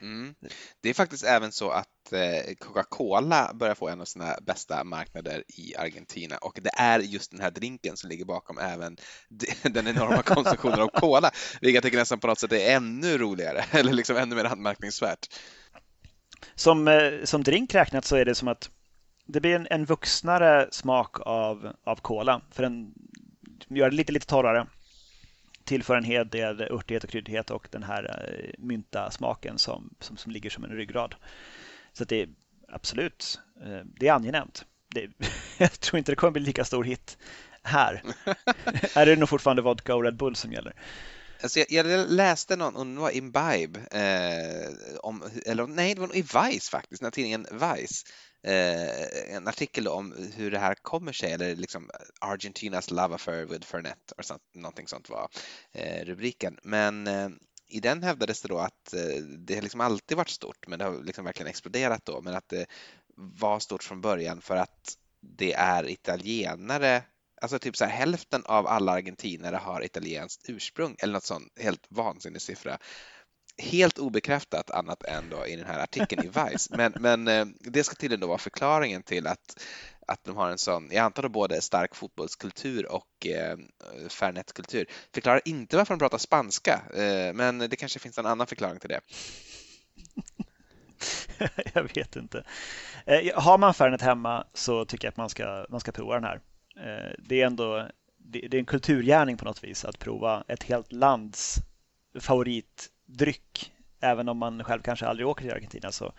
Mm. 0.00 0.34
Det 0.80 0.90
är 0.90 0.94
faktiskt 0.94 1.24
även 1.24 1.52
så 1.52 1.70
att 1.70 2.12
eh, 2.12 2.54
Coca-Cola 2.58 3.50
börjar 3.54 3.74
få 3.74 3.88
en 3.88 4.00
av 4.00 4.04
sina 4.04 4.36
bästa 4.42 4.84
marknader 4.84 5.44
i 5.48 5.76
Argentina 5.76 6.36
och 6.36 6.58
det 6.62 6.70
är 6.76 7.00
just 7.00 7.30
den 7.30 7.40
här 7.40 7.50
drinken 7.50 7.96
som 7.96 8.10
ligger 8.10 8.24
bakom 8.24 8.58
även 8.58 8.96
den 9.62 9.86
enorma 9.86 10.22
konsumtionen 10.22 10.80
av 10.80 10.88
cola, 10.88 11.30
vilket 11.60 11.74
jag 11.74 11.82
tycker 11.82 11.98
nästan 11.98 12.20
på 12.20 12.26
något 12.26 12.38
sätt 12.38 12.52
är 12.52 12.76
ännu 12.76 13.18
roligare 13.18 13.64
eller 13.78 13.92
liksom 13.92 14.16
ännu 14.16 14.34
mer 14.34 14.44
anmärkningsvärt. 14.44 15.26
Som, 16.54 16.88
eh, 16.88 17.12
som 17.24 17.42
drink 17.42 17.74
räknat 17.74 18.04
så 18.04 18.16
är 18.16 18.24
det 18.24 18.34
som 18.34 18.48
att 18.48 18.70
det 19.26 19.40
blir 19.40 19.54
en, 19.54 19.66
en 19.70 19.84
vuxnare 19.84 20.68
smak 20.70 21.20
av, 21.20 21.72
av 21.84 21.96
cola 21.96 22.40
för 22.50 22.62
den 22.62 22.94
gör 23.68 23.90
det 23.90 23.96
lite, 23.96 24.12
lite 24.12 24.26
torrare 24.26 24.66
tillför 25.68 25.96
en 25.96 26.04
hel 26.04 26.28
del 26.28 26.60
örtighet 26.60 27.04
och 27.04 27.10
kryddighet 27.10 27.50
och 27.50 27.68
den 27.70 27.82
här 27.82 28.28
eh, 28.28 28.50
mynta 28.58 29.10
smaken 29.10 29.58
som, 29.58 29.94
som, 30.00 30.16
som 30.16 30.32
ligger 30.32 30.50
som 30.50 30.64
en 30.64 30.70
ryggrad. 30.70 31.14
Så 31.92 32.04
det 32.04 32.22
är 32.22 32.28
absolut, 32.68 33.40
eh, 33.64 33.80
det 34.00 34.08
är 34.08 34.12
angenämt. 34.12 34.64
Det, 34.94 35.10
jag 35.58 35.80
tror 35.80 35.98
inte 35.98 36.12
det 36.12 36.16
kommer 36.16 36.30
bli 36.30 36.42
lika 36.42 36.64
stor 36.64 36.84
hit 36.84 37.18
här. 37.62 38.02
här 38.94 39.02
är 39.02 39.06
det 39.06 39.16
nog 39.16 39.28
fortfarande 39.28 39.62
vodka 39.62 39.94
och 39.94 40.04
Red 40.04 40.16
Bull 40.16 40.36
som 40.36 40.52
gäller. 40.52 40.74
Alltså 41.42 41.58
jag, 41.58 41.86
jag 41.86 42.10
läste 42.10 42.56
någon, 42.56 42.94
det 42.94 43.00
var 43.00 43.10
Imbibe, 43.10 43.80
eh, 43.90 44.96
om, 45.00 45.22
eller 45.46 45.66
nej, 45.66 45.94
det 45.94 46.00
var 46.00 46.16
i 46.16 46.22
Vice 46.22 46.70
faktiskt, 46.70 47.00
den 47.00 47.06
här 47.06 47.10
tidningen 47.10 47.46
Vice, 47.52 48.06
eh, 48.42 49.34
en 49.34 49.48
artikel 49.48 49.88
om 49.88 50.30
hur 50.34 50.50
det 50.50 50.58
här 50.58 50.74
kommer 50.74 51.12
sig, 51.12 51.32
eller 51.32 51.56
liksom 51.56 51.90
Argentinas 52.20 52.90
love 52.90 53.14
affair 53.14 53.44
with 53.44 53.66
Fernet, 53.66 54.12
och 54.16 54.24
sånt, 54.24 54.42
någonting 54.54 54.88
sånt 54.88 55.10
var 55.10 55.28
eh, 55.72 56.04
rubriken. 56.04 56.58
Men 56.62 57.06
eh, 57.06 57.28
i 57.68 57.80
den 57.80 58.02
hävdades 58.02 58.42
det 58.42 58.48
då 58.48 58.58
att 58.58 58.94
eh, 58.94 59.22
det 59.22 59.54
har 59.54 59.62
liksom 59.62 59.80
alltid 59.80 60.16
varit 60.16 60.28
stort, 60.28 60.66
men 60.66 60.78
det 60.78 60.84
har 60.84 61.02
liksom 61.02 61.24
verkligen 61.24 61.50
exploderat 61.50 62.04
då, 62.04 62.20
men 62.20 62.34
att 62.34 62.48
det 62.48 62.66
var 63.16 63.58
stort 63.58 63.82
från 63.82 64.00
början 64.00 64.40
för 64.40 64.56
att 64.56 64.96
det 65.20 65.52
är 65.52 65.88
italienare 65.88 67.02
Alltså 67.40 67.58
typ 67.58 67.76
så 67.76 67.84
här, 67.84 67.92
hälften 67.92 68.42
av 68.44 68.66
alla 68.66 68.92
argentinare 68.92 69.56
har 69.56 69.84
italienskt 69.84 70.50
ursprung 70.50 70.96
eller 70.98 71.12
något 71.12 71.24
sånt 71.24 71.52
helt 71.60 71.86
vansinnig 71.88 72.42
siffra 72.42 72.78
helt 73.58 73.98
obekräftat 73.98 74.70
annat 74.70 75.02
än 75.04 75.30
då 75.30 75.46
i 75.46 75.56
den 75.56 75.66
här 75.66 75.82
artikeln 75.82 76.24
i 76.24 76.28
Vice. 76.28 76.76
Men, 76.76 76.92
men 77.00 77.28
eh, 77.28 77.46
det 77.60 77.84
ska 77.84 77.94
tydligen 77.94 78.20
då 78.20 78.26
vara 78.26 78.38
förklaringen 78.38 79.02
till 79.02 79.26
att, 79.26 79.64
att 80.06 80.24
de 80.24 80.36
har 80.36 80.50
en 80.50 80.58
sån, 80.58 80.88
jag 80.90 81.04
antar 81.04 81.22
då 81.22 81.28
både 81.28 81.60
stark 81.60 81.94
fotbollskultur 81.94 82.92
och 82.92 83.26
eh, 83.26 83.58
Fernetkultur. 84.08 84.86
Förklarar 85.14 85.40
inte 85.44 85.76
varför 85.76 85.94
de 85.94 85.98
pratar 85.98 86.18
spanska, 86.18 86.82
eh, 86.94 87.34
men 87.34 87.58
det 87.58 87.76
kanske 87.76 87.98
finns 87.98 88.18
en 88.18 88.26
annan 88.26 88.46
förklaring 88.46 88.80
till 88.80 88.90
det. 88.90 89.00
jag 91.74 91.94
vet 91.94 92.16
inte. 92.16 92.44
Eh, 93.06 93.40
har 93.40 93.58
man 93.58 93.74
Fernet 93.74 94.02
hemma 94.02 94.46
så 94.54 94.84
tycker 94.84 95.06
jag 95.06 95.12
att 95.12 95.16
man 95.16 95.28
ska, 95.28 95.66
man 95.70 95.80
ska 95.80 95.92
prova 95.92 96.14
den 96.14 96.24
här. 96.24 96.40
Eh, 96.76 97.14
det 97.18 97.40
är 97.40 97.46
ändå 97.46 97.88
det, 98.18 98.44
är 98.44 98.54
en 98.54 98.66
kulturgärning 98.66 99.36
på 99.36 99.44
något 99.44 99.64
vis 99.64 99.84
att 99.84 99.98
prova 99.98 100.44
ett 100.48 100.62
helt 100.62 100.92
lands 100.92 101.56
favorit 102.20 102.88
dryck. 103.08 103.72
Även 104.00 104.28
om 104.28 104.38
man 104.38 104.64
själv 104.64 104.82
kanske 104.82 105.06
aldrig 105.06 105.26
åker 105.26 105.42
till 105.42 105.52
Argentina 105.52 105.92
så 105.92 106.12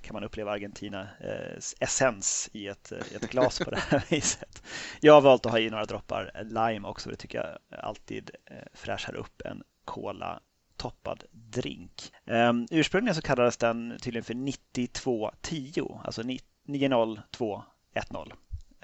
kan 0.00 0.14
man 0.14 0.24
uppleva 0.24 0.52
Argentinas 0.52 1.08
eh, 1.20 1.56
essens 1.80 2.50
i 2.52 2.66
ett, 2.68 2.92
i 3.12 3.14
ett 3.14 3.30
glas 3.30 3.58
på 3.58 3.70
det 3.70 3.78
här 3.78 4.04
viset. 4.10 4.62
Jag 5.00 5.14
har 5.14 5.20
valt 5.20 5.46
att 5.46 5.52
ha 5.52 5.58
i 5.58 5.70
några 5.70 5.84
droppar 5.84 6.42
lime 6.44 6.88
också. 6.88 7.10
Det 7.10 7.16
tycker 7.16 7.38
jag 7.38 7.78
alltid 7.80 8.30
eh, 8.46 8.56
fräschar 8.74 9.14
upp 9.14 9.42
en 9.44 9.62
cola 9.84 10.40
toppad 10.80 11.24
drink. 11.32 12.12
Um, 12.24 12.66
ursprungligen 12.70 13.14
så 13.14 13.22
kallades 13.22 13.56
den 13.56 13.98
tydligen 14.02 14.24
för 14.24 14.34
9210, 14.34 16.00
alltså 16.04 16.22
90210. 16.66 17.62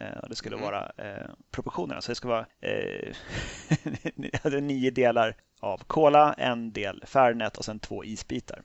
Uh, 0.00 0.28
det 0.28 0.36
skulle 0.36 0.56
mm. 0.56 0.66
vara 0.66 0.92
uh, 0.98 1.30
proportionerna, 1.50 2.00
så 2.00 2.10
det 2.10 2.16
ska 2.16 2.28
vara 2.28 2.46
uh, 4.52 4.60
nio 4.60 4.90
delar 4.90 5.36
av 5.60 5.78
cola, 5.86 6.32
en 6.32 6.72
del 6.72 7.02
Fernet 7.06 7.56
och 7.56 7.64
sen 7.64 7.78
två 7.78 8.04
isbitar. 8.04 8.62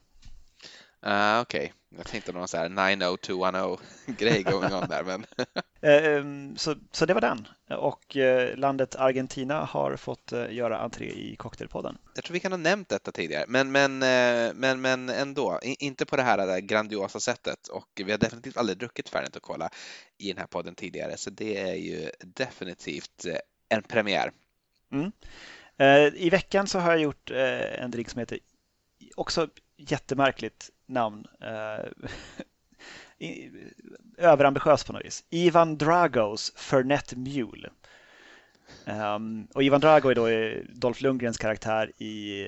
Uh, 1.05 1.39
Okej, 1.39 1.61
okay. 1.61 1.97
jag 1.97 2.05
tänkte 2.05 2.31
någon 2.31 2.47
sån 2.47 2.59
här 2.59 2.69
90210 2.69 3.77
grej 4.05 4.43
going 4.43 4.73
on 4.73 4.87
där. 4.89 5.03
Men... 5.03 5.21
uh, 5.21 6.55
så, 6.57 6.75
så 6.91 7.05
det 7.05 7.13
var 7.13 7.21
den. 7.21 7.47
Och 7.77 8.15
uh, 8.15 8.57
landet 8.57 8.95
Argentina 8.95 9.65
har 9.65 9.95
fått 9.95 10.33
uh, 10.33 10.53
göra 10.53 10.79
entré 10.79 11.05
i 11.05 11.35
Cocktailpodden. 11.35 11.97
Jag 12.15 12.23
tror 12.23 12.33
vi 12.33 12.39
kan 12.39 12.51
ha 12.51 12.57
nämnt 12.57 12.89
detta 12.89 13.11
tidigare, 13.11 13.45
men, 13.47 13.71
men, 13.71 13.99
men, 14.55 14.81
men 14.81 15.09
ändå, 15.09 15.59
inte 15.63 16.05
på 16.05 16.15
det 16.15 16.23
här 16.23 16.37
där 16.37 16.59
grandiosa 16.59 17.19
sättet. 17.19 17.67
Och 17.67 18.01
vi 18.05 18.11
har 18.11 18.19
definitivt 18.19 18.57
aldrig 18.57 18.77
druckit 18.77 19.09
Fernet 19.09 19.35
och 19.35 19.41
Cola 19.41 19.69
i 20.17 20.27
den 20.27 20.37
här 20.37 20.47
podden 20.47 20.75
tidigare, 20.75 21.17
så 21.17 21.29
det 21.29 21.57
är 21.57 21.75
ju 21.75 22.09
definitivt 22.19 23.25
en 23.69 23.83
premiär. 23.83 24.31
Mm. 24.91 25.11
Eh, 25.77 26.07
I 26.15 26.29
veckan 26.29 26.67
så 26.67 26.79
har 26.79 26.91
jag 26.91 27.01
gjort 27.01 27.31
eh, 27.31 27.83
en 27.83 27.91
drink 27.91 28.09
som 28.09 28.19
heter, 28.19 28.39
också 29.15 29.47
jättemärkligt 29.77 30.69
namn, 30.85 31.25
eh, 31.41 31.85
överambitiös 34.17 34.83
på 34.83 34.93
något 34.93 35.05
vis. 35.05 35.23
Ivan 35.29 35.77
Dragos 35.77 36.53
Fernet 36.55 37.13
Mule. 37.15 37.69
Um, 38.85 39.47
och 39.53 39.63
Ivan 39.63 39.81
Drago 39.81 40.09
är 40.09 40.15
då 40.15 40.27
Dolph 40.73 41.03
Lundgrens 41.03 41.37
karaktär 41.37 42.01
i 42.01 42.47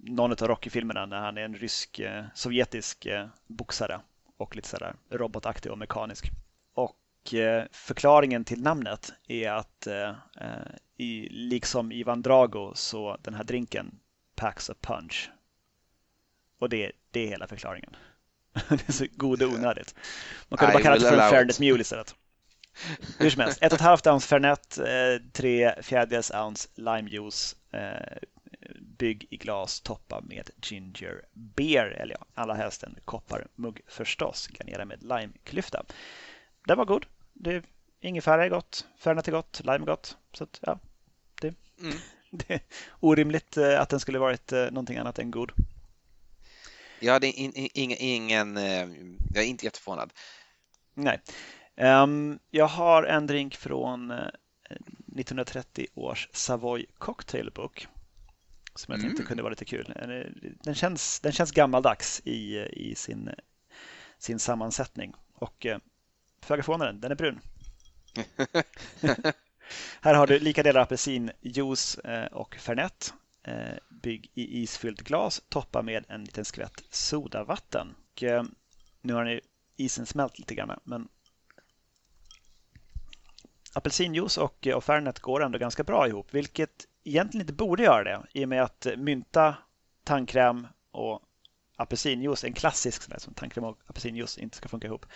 någon 0.00 0.32
av 0.32 0.38
Rocky-filmerna 0.38 1.06
när 1.06 1.20
han 1.20 1.38
är 1.38 1.42
en 1.42 1.54
rysk, 1.54 2.00
sovjetisk 2.34 3.06
boxare 3.46 4.00
och 4.36 4.56
lite 4.56 4.68
sådär 4.68 4.94
robotaktig 5.10 5.72
och 5.72 5.78
mekanisk. 5.78 6.30
Och 7.32 7.76
förklaringen 7.76 8.44
till 8.44 8.62
namnet 8.62 9.12
är 9.28 9.50
att 9.50 9.86
i, 10.96 11.28
liksom 11.28 11.92
Ivan 11.92 12.22
Drago 12.22 12.72
så 12.74 13.16
den 13.22 13.34
här 13.34 13.44
drinken 13.44 13.98
packs 14.36 14.70
a 14.70 14.74
punch. 14.80 15.30
Och 16.58 16.68
det, 16.68 16.92
det 17.10 17.20
är 17.20 17.28
hela 17.28 17.46
förklaringen. 17.46 17.96
det 18.68 18.88
är 18.88 18.92
så 18.92 19.06
god 19.16 19.42
och 19.42 19.52
onödigt. 19.52 19.94
Man 20.48 20.58
kunde 20.58 20.72
bara 20.72 20.82
kalla 20.82 20.96
det 20.96 21.08
för 21.08 21.18
en 21.18 21.30
Fernet 21.30 21.60
Mule 21.60 21.80
istället. 21.80 22.14
Hur 23.18 23.30
som 23.30 23.40
helst, 23.40 23.62
ett 23.62 23.72
och 23.72 23.78
ett 23.78 23.84
halvt 23.84 24.06
ounce 24.06 24.28
Fernet, 24.28 24.78
eh, 24.78 25.30
tre 25.32 25.82
fjärdedels 25.82 26.30
ounce 26.30 26.68
limejuice, 26.74 27.56
eh, 27.72 28.18
bygg 28.80 29.26
i 29.30 29.36
glas, 29.36 29.80
toppa 29.80 30.20
med 30.20 30.50
ginger 30.62 31.24
beer, 31.32 31.86
eller 31.86 32.16
ja, 32.20 32.26
allra 32.34 32.54
helst 32.54 32.82
en 32.82 32.98
kopparmugg 33.04 33.80
förstås, 33.86 34.48
garnera 34.48 34.84
med 34.84 35.02
limeklyfta. 35.02 35.84
Den 36.66 36.78
var 36.78 36.84
god. 36.84 37.06
Det, 37.40 37.64
ingefära 38.00 38.44
är 38.44 38.48
gott, 38.48 38.86
Fernet 38.96 39.28
är 39.28 39.32
gott, 39.32 39.60
lime 39.64 39.84
är 39.84 39.86
gott. 39.86 40.16
Så 40.32 40.44
att, 40.44 40.60
ja, 40.62 40.78
det, 41.40 41.54
mm. 41.80 41.96
det 42.30 42.54
är 42.54 42.60
orimligt 43.00 43.56
eh, 43.56 43.80
att 43.80 43.88
den 43.88 44.00
skulle 44.00 44.18
varit 44.18 44.52
eh, 44.52 44.64
någonting 44.64 44.96
annat 44.96 45.18
än 45.18 45.30
god. 45.30 45.52
Ja, 47.00 47.18
det 47.18 47.26
är 47.26 47.38
in, 47.38 47.52
in, 47.54 47.96
ingen, 47.98 48.56
eh, 48.56 48.88
jag 49.34 49.44
är 49.44 49.48
inte 49.48 49.64
jätteförvånad. 49.64 50.12
Nej. 50.94 51.20
Um, 51.76 52.38
jag 52.50 52.66
har 52.66 53.02
en 53.02 53.26
drink 53.26 53.56
från 53.56 54.10
1930 54.10 55.86
års 55.94 56.28
Savoy 56.32 56.86
Cocktail 56.98 57.50
Book 57.54 57.88
som 58.74 58.92
jag 58.92 58.98
mm. 58.98 59.08
tänkte 59.08 59.28
kunde 59.28 59.42
vara 59.42 59.50
lite 59.50 59.64
kul. 59.64 59.92
Den 60.62 60.74
känns, 60.74 61.20
den 61.20 61.32
känns 61.32 61.52
gammaldags 61.52 62.20
i, 62.24 62.58
i 62.58 62.94
sin, 62.94 63.30
sin 64.18 64.38
sammansättning 64.38 65.14
och 65.34 65.66
föga 66.40 66.62
förvånande, 66.62 67.00
den 67.00 67.10
är 67.10 67.16
brun. 67.16 67.40
Här 70.00 70.14
har 70.14 70.26
du 70.26 70.38
lika 70.38 70.62
delar 70.62 70.80
apelsinjuice 70.80 71.98
eh, 71.98 72.26
och 72.26 72.54
Fernet. 72.54 73.14
Eh, 73.42 73.78
bygg 73.88 74.30
i 74.34 74.62
isfyllt 74.62 75.00
glas, 75.00 75.42
toppa 75.48 75.82
med 75.82 76.04
en 76.08 76.24
liten 76.24 76.44
skvätt 76.44 76.84
sodavatten. 76.90 77.94
Och 78.12 78.22
eh, 78.22 78.42
nu 79.00 79.14
har 79.14 79.24
ni 79.24 79.40
isen 79.76 80.06
smält 80.06 80.38
lite 80.38 80.54
grann. 80.54 80.80
Men 80.84 81.08
apelsinjuice 83.72 84.38
och, 84.38 84.66
och 84.66 84.84
Fernet 84.84 85.20
går 85.20 85.42
ändå 85.42 85.58
ganska 85.58 85.84
bra 85.84 86.08
ihop, 86.08 86.34
vilket 86.34 86.86
egentligen 87.04 87.42
inte 87.42 87.52
borde 87.52 87.82
göra 87.82 88.04
det 88.04 88.22
i 88.32 88.44
och 88.44 88.48
med 88.48 88.62
att 88.62 88.86
mynta, 88.96 89.56
tandkräm 90.04 90.66
och 90.90 91.22
apelsinjuice, 91.78 92.44
en 92.44 92.52
klassisk 92.52 93.02
sån 93.02 93.10
där 93.10 93.18
som 93.18 93.34
tandkräm 93.34 93.64
och 93.64 93.78
apelsinjuice 93.86 94.38
inte 94.38 94.56
ska 94.56 94.68
funka 94.68 94.86
ihop. 94.86 95.06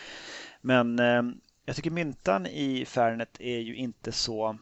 Men 0.60 0.98
eh, 0.98 1.22
jag 1.64 1.76
tycker 1.76 1.90
myntan 1.90 2.46
i 2.46 2.84
Fernet 2.84 3.40
är 3.40 3.58
ju 3.58 3.74
inte 3.74 4.12
så, 4.12 4.58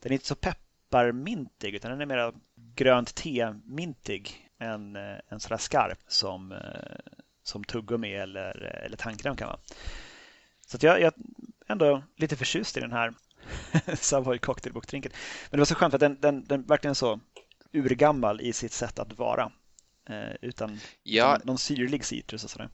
den 0.00 0.12
är 0.12 0.14
inte 0.14 0.26
så 0.26 0.34
pepparmintig 0.34 1.74
utan 1.74 1.90
den 1.90 2.00
är 2.00 2.06
mer 2.06 2.32
grönt 2.74 3.14
te-mintig 3.14 4.50
än 4.58 4.96
eh, 4.96 5.16
en 5.28 5.40
sån 5.40 5.48
där 5.48 5.56
skarp 5.56 5.98
som, 6.06 6.52
eh, 6.52 7.12
som 7.42 7.64
tuggummi 7.64 8.14
eller, 8.14 8.62
eller 8.84 8.96
tandkräm 8.96 9.36
kan 9.36 9.48
vara. 9.48 9.58
Så 10.66 10.78
jag, 10.80 11.00
jag 11.00 11.06
är 11.06 11.12
ändå 11.66 12.02
lite 12.16 12.36
förtjust 12.36 12.76
i 12.76 12.80
den 12.80 12.92
här 12.92 13.14
Savoy 13.96 14.38
cocktailbook 14.38 14.92
Men 14.92 15.10
det 15.50 15.58
var 15.58 15.64
så 15.64 15.74
skönt 15.74 15.92
för 15.92 15.96
att 15.96 16.00
den, 16.00 16.20
den, 16.20 16.44
den 16.44 16.62
verkligen 16.62 16.90
är 16.90 16.94
så 16.94 17.20
urgammal 17.72 18.40
i 18.40 18.52
sitt 18.52 18.72
sätt 18.72 18.98
att 18.98 19.18
vara. 19.18 19.52
Eh, 20.10 20.36
utan, 20.42 20.80
ja, 21.02 21.34
utan 21.36 21.46
någon 21.46 21.58
syrlig 21.58 22.04
citrus 22.04 22.44
och 22.44 22.50
sådär. 22.50 22.68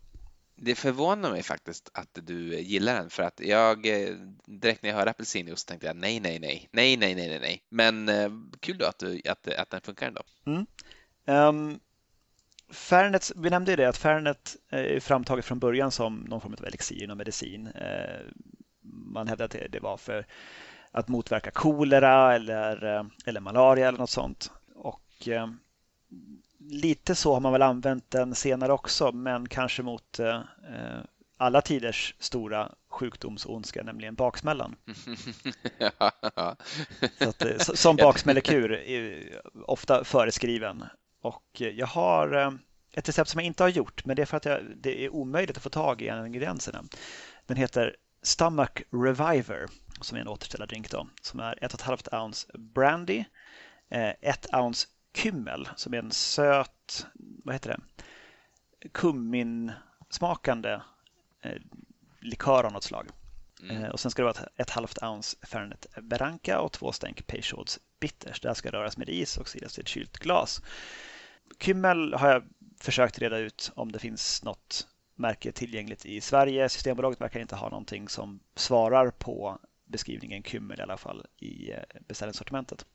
Det 0.57 0.74
förvånar 0.74 1.30
mig 1.30 1.43
faktiskt 1.43 1.91
att 1.95 2.18
du 2.22 2.61
gillar 2.61 2.95
den 2.95 3.11
för 3.11 3.22
att 3.22 3.41
jag 3.41 3.87
eh, 3.87 4.16
direkt 4.47 4.83
när 4.83 4.91
jag 4.91 4.97
hörde 4.97 5.11
apelsinjuice 5.11 5.64
tänkte 5.64 5.87
jag 5.87 5.97
nej, 5.97 6.20
nej, 6.20 6.39
nej, 6.39 6.68
nej, 6.72 6.97
nej, 6.97 7.14
nej, 7.14 7.41
nej, 7.41 7.62
men 7.68 8.09
eh, 8.09 8.30
kul 8.61 8.78
då 8.78 8.87
att, 8.87 8.99
du, 8.99 9.20
att, 9.28 9.49
att 9.49 9.70
den 9.70 9.80
funkar 9.80 10.07
ändå. 10.07 10.22
Mm. 10.47 10.66
Um, 11.24 11.80
Fernet, 12.70 13.33
vi 13.37 13.51
nämnde 13.51 13.72
ju 13.72 13.76
det 13.76 13.89
att 13.89 13.97
Fernet 13.97 14.57
är 14.68 15.01
framtaget 15.01 15.45
från 15.45 15.59
början 15.59 15.91
som 15.91 16.16
någon 16.16 16.41
form 16.41 16.55
av 16.59 16.66
elixir 16.66 17.11
och 17.11 17.16
medicin. 17.16 17.68
Man 18.83 19.28
hävdar 19.28 19.45
att 19.45 19.57
det 19.70 19.80
var 19.83 19.97
för 19.97 20.26
att 20.91 21.09
motverka 21.09 21.51
kolera 21.51 22.35
eller, 22.35 23.07
eller 23.26 23.41
malaria 23.41 23.89
eller 23.89 23.99
något 23.99 24.11
sånt. 24.11 24.51
Och 24.74 25.28
lite 26.70 27.14
så 27.14 27.32
har 27.32 27.40
man 27.40 27.52
väl 27.52 27.62
använt 27.62 28.10
den 28.10 28.34
senare 28.34 28.72
också, 28.72 29.12
men 29.12 29.48
kanske 29.48 29.82
mot 29.82 30.18
eh, 30.18 30.40
alla 31.36 31.60
tiders 31.60 32.14
stora 32.18 32.72
sjukdomsondska, 32.88 33.82
nämligen 33.82 34.14
baksmällan. 34.14 34.76
så 37.18 37.28
att, 37.28 37.44
eh, 37.44 37.58
som 37.58 37.96
baksmällekur 37.96 38.72
är 38.72 39.40
ofta 39.66 40.04
föreskriven. 40.04 40.84
Och 41.20 41.46
jag 41.60 41.86
har 41.86 42.34
eh, 42.34 42.50
ett 42.92 43.08
recept 43.08 43.30
som 43.30 43.38
jag 43.40 43.46
inte 43.46 43.62
har 43.62 43.68
gjort, 43.68 44.04
men 44.04 44.16
det 44.16 44.22
är 44.22 44.26
för 44.26 44.36
att 44.36 44.44
jag, 44.44 44.60
det 44.76 45.04
är 45.04 45.14
omöjligt 45.14 45.56
att 45.56 45.62
få 45.62 45.70
tag 45.70 46.02
i 46.02 46.08
en 46.08 46.18
av 46.18 46.26
ingredienserna. 46.26 46.84
Den 47.46 47.56
heter 47.56 47.96
Stomach 48.22 48.82
Reviver, 48.90 49.66
som 50.00 50.16
är 50.16 50.20
en 50.20 50.28
återställardrink 50.28 50.90
då, 50.90 51.08
som 51.22 51.40
är 51.40 51.54
1,5 51.54 52.22
ounce 52.22 52.48
brandy, 52.58 53.24
1 53.90 54.46
ounce 54.52 54.88
kymmel 55.14 55.68
som 55.76 55.94
är 55.94 55.98
en 55.98 56.10
söt, 56.10 57.06
vad 57.44 57.54
heter 57.54 57.70
det, 57.70 57.80
kumminsmakande 58.88 60.80
eh, 61.42 61.62
likör 62.20 62.64
av 62.64 62.72
något 62.72 62.84
slag. 62.84 63.08
Mm. 63.62 63.84
Eh, 63.84 63.90
och 63.90 64.00
sen 64.00 64.10
ska 64.10 64.22
det 64.22 64.26
vara 64.26 64.44
ett, 64.44 64.60
ett 64.60 64.70
halvt 64.70 65.02
ounce 65.02 65.36
Fernet 65.42 65.86
Branca 66.02 66.60
och 66.60 66.72
två 66.72 66.92
stänk 66.92 67.26
Peychauds 67.26 67.80
Bitters. 68.00 68.40
Det 68.40 68.48
här 68.48 68.54
ska 68.54 68.70
röras 68.70 68.96
med 68.96 69.08
is 69.08 69.36
och 69.36 69.48
silas 69.48 69.78
i 69.78 69.80
ett 69.80 69.88
kylt 69.88 70.18
glas. 70.18 70.62
Kymmel 71.60 72.14
har 72.14 72.30
jag 72.30 72.42
försökt 72.80 73.18
reda 73.18 73.38
ut 73.38 73.72
om 73.74 73.92
det 73.92 73.98
finns 73.98 74.42
något 74.42 74.88
märke 75.14 75.52
tillgängligt 75.52 76.06
i 76.06 76.20
Sverige. 76.20 76.68
Systembolaget 76.68 77.20
verkar 77.20 77.40
inte 77.40 77.56
ha 77.56 77.68
någonting 77.68 78.08
som 78.08 78.40
svarar 78.54 79.10
på 79.10 79.58
beskrivningen 79.84 80.42
Kymmel 80.42 80.78
i 80.80 80.82
alla 80.82 80.96
fall 80.96 81.26
i 81.38 81.70
eh, 81.70 81.78
beställningssortimentet. 82.08 82.86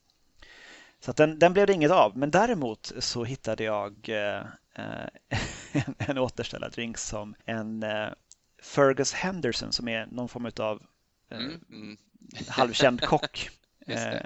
Så 0.99 1.11
den, 1.11 1.39
den 1.39 1.53
blev 1.53 1.67
det 1.67 1.73
inget 1.73 1.91
av. 1.91 2.17
Men 2.17 2.31
däremot 2.31 2.91
så 2.99 3.23
hittade 3.23 3.63
jag 3.63 4.09
eh, 4.09 4.43
en, 5.71 5.95
en 5.97 6.17
återställardrink 6.17 6.97
som 6.97 7.35
en 7.45 7.83
eh, 7.83 8.09
Fergus 8.61 9.13
Henderson 9.13 9.71
som 9.71 9.87
är 9.87 10.05
någon 10.05 10.29
form 10.29 10.51
av 10.59 10.83
eh, 11.31 11.37
mm, 11.37 11.61
mm. 11.69 11.97
halvkänd 12.47 13.01
kock. 13.01 13.49
eh, 13.87 14.21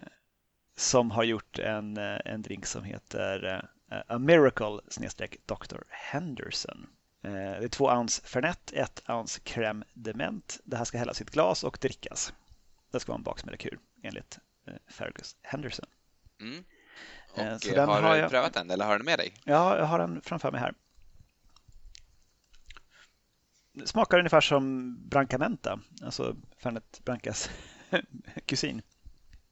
som 0.75 1.11
har 1.11 1.23
gjort 1.23 1.59
en, 1.59 1.97
eh, 1.97 2.19
en 2.25 2.41
drink 2.41 2.65
som 2.65 2.83
heter 2.83 3.63
eh, 3.91 4.01
A 4.07 4.17
Miracle 4.17 4.79
snedstreck 4.87 5.37
Dr. 5.45 5.77
Henderson. 5.89 6.87
Eh, 7.23 7.31
det 7.31 7.63
är 7.63 7.67
två 7.67 7.85
ounce 7.85 8.21
Fernet, 8.25 8.71
ett 8.73 9.09
ounce 9.09 9.41
crème 9.43 9.83
de 9.93 10.13
ment. 10.13 10.59
Det 10.63 10.77
här 10.77 10.85
ska 10.85 10.97
hällas 10.97 11.21
i 11.21 11.23
ett 11.23 11.31
glas 11.31 11.63
och 11.63 11.77
drickas. 11.81 12.33
Det 12.91 12.99
ska 12.99 13.11
vara 13.11 13.17
en 13.17 13.23
baksmällekur 13.23 13.79
enligt 14.03 14.39
Fergus 14.87 15.35
Henderson. 15.41 15.85
Mm. 16.41 16.63
Eh, 17.35 17.53
och 17.53 17.61
så 17.61 17.79
har, 17.79 18.01
har 18.01 18.13
du 18.13 18.19
jag... 18.19 18.29
prövat 18.29 18.53
den 18.53 18.71
eller 18.71 18.85
har 18.85 18.91
du 18.91 18.97
den 18.97 19.05
med 19.05 19.19
dig? 19.19 19.33
Ja, 19.43 19.77
jag 19.77 19.85
har 19.85 19.99
den 19.99 20.21
framför 20.21 20.51
mig 20.51 20.61
här. 20.61 20.73
Det 23.73 23.87
smakar 23.87 24.17
ungefär 24.17 24.41
som 24.41 24.95
Brancamenta, 25.09 25.79
alltså 26.03 26.35
Fernet 26.57 27.01
Brancas 27.05 27.49
kusin. 28.45 28.81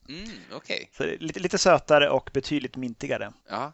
Mm, 0.09 0.29
okay. 0.55 0.85
Så 0.91 1.03
lite, 1.03 1.39
lite 1.39 1.57
sötare 1.57 2.09
och 2.09 2.29
betydligt 2.33 2.75
mintigare. 2.75 3.33
Ja. 3.49 3.73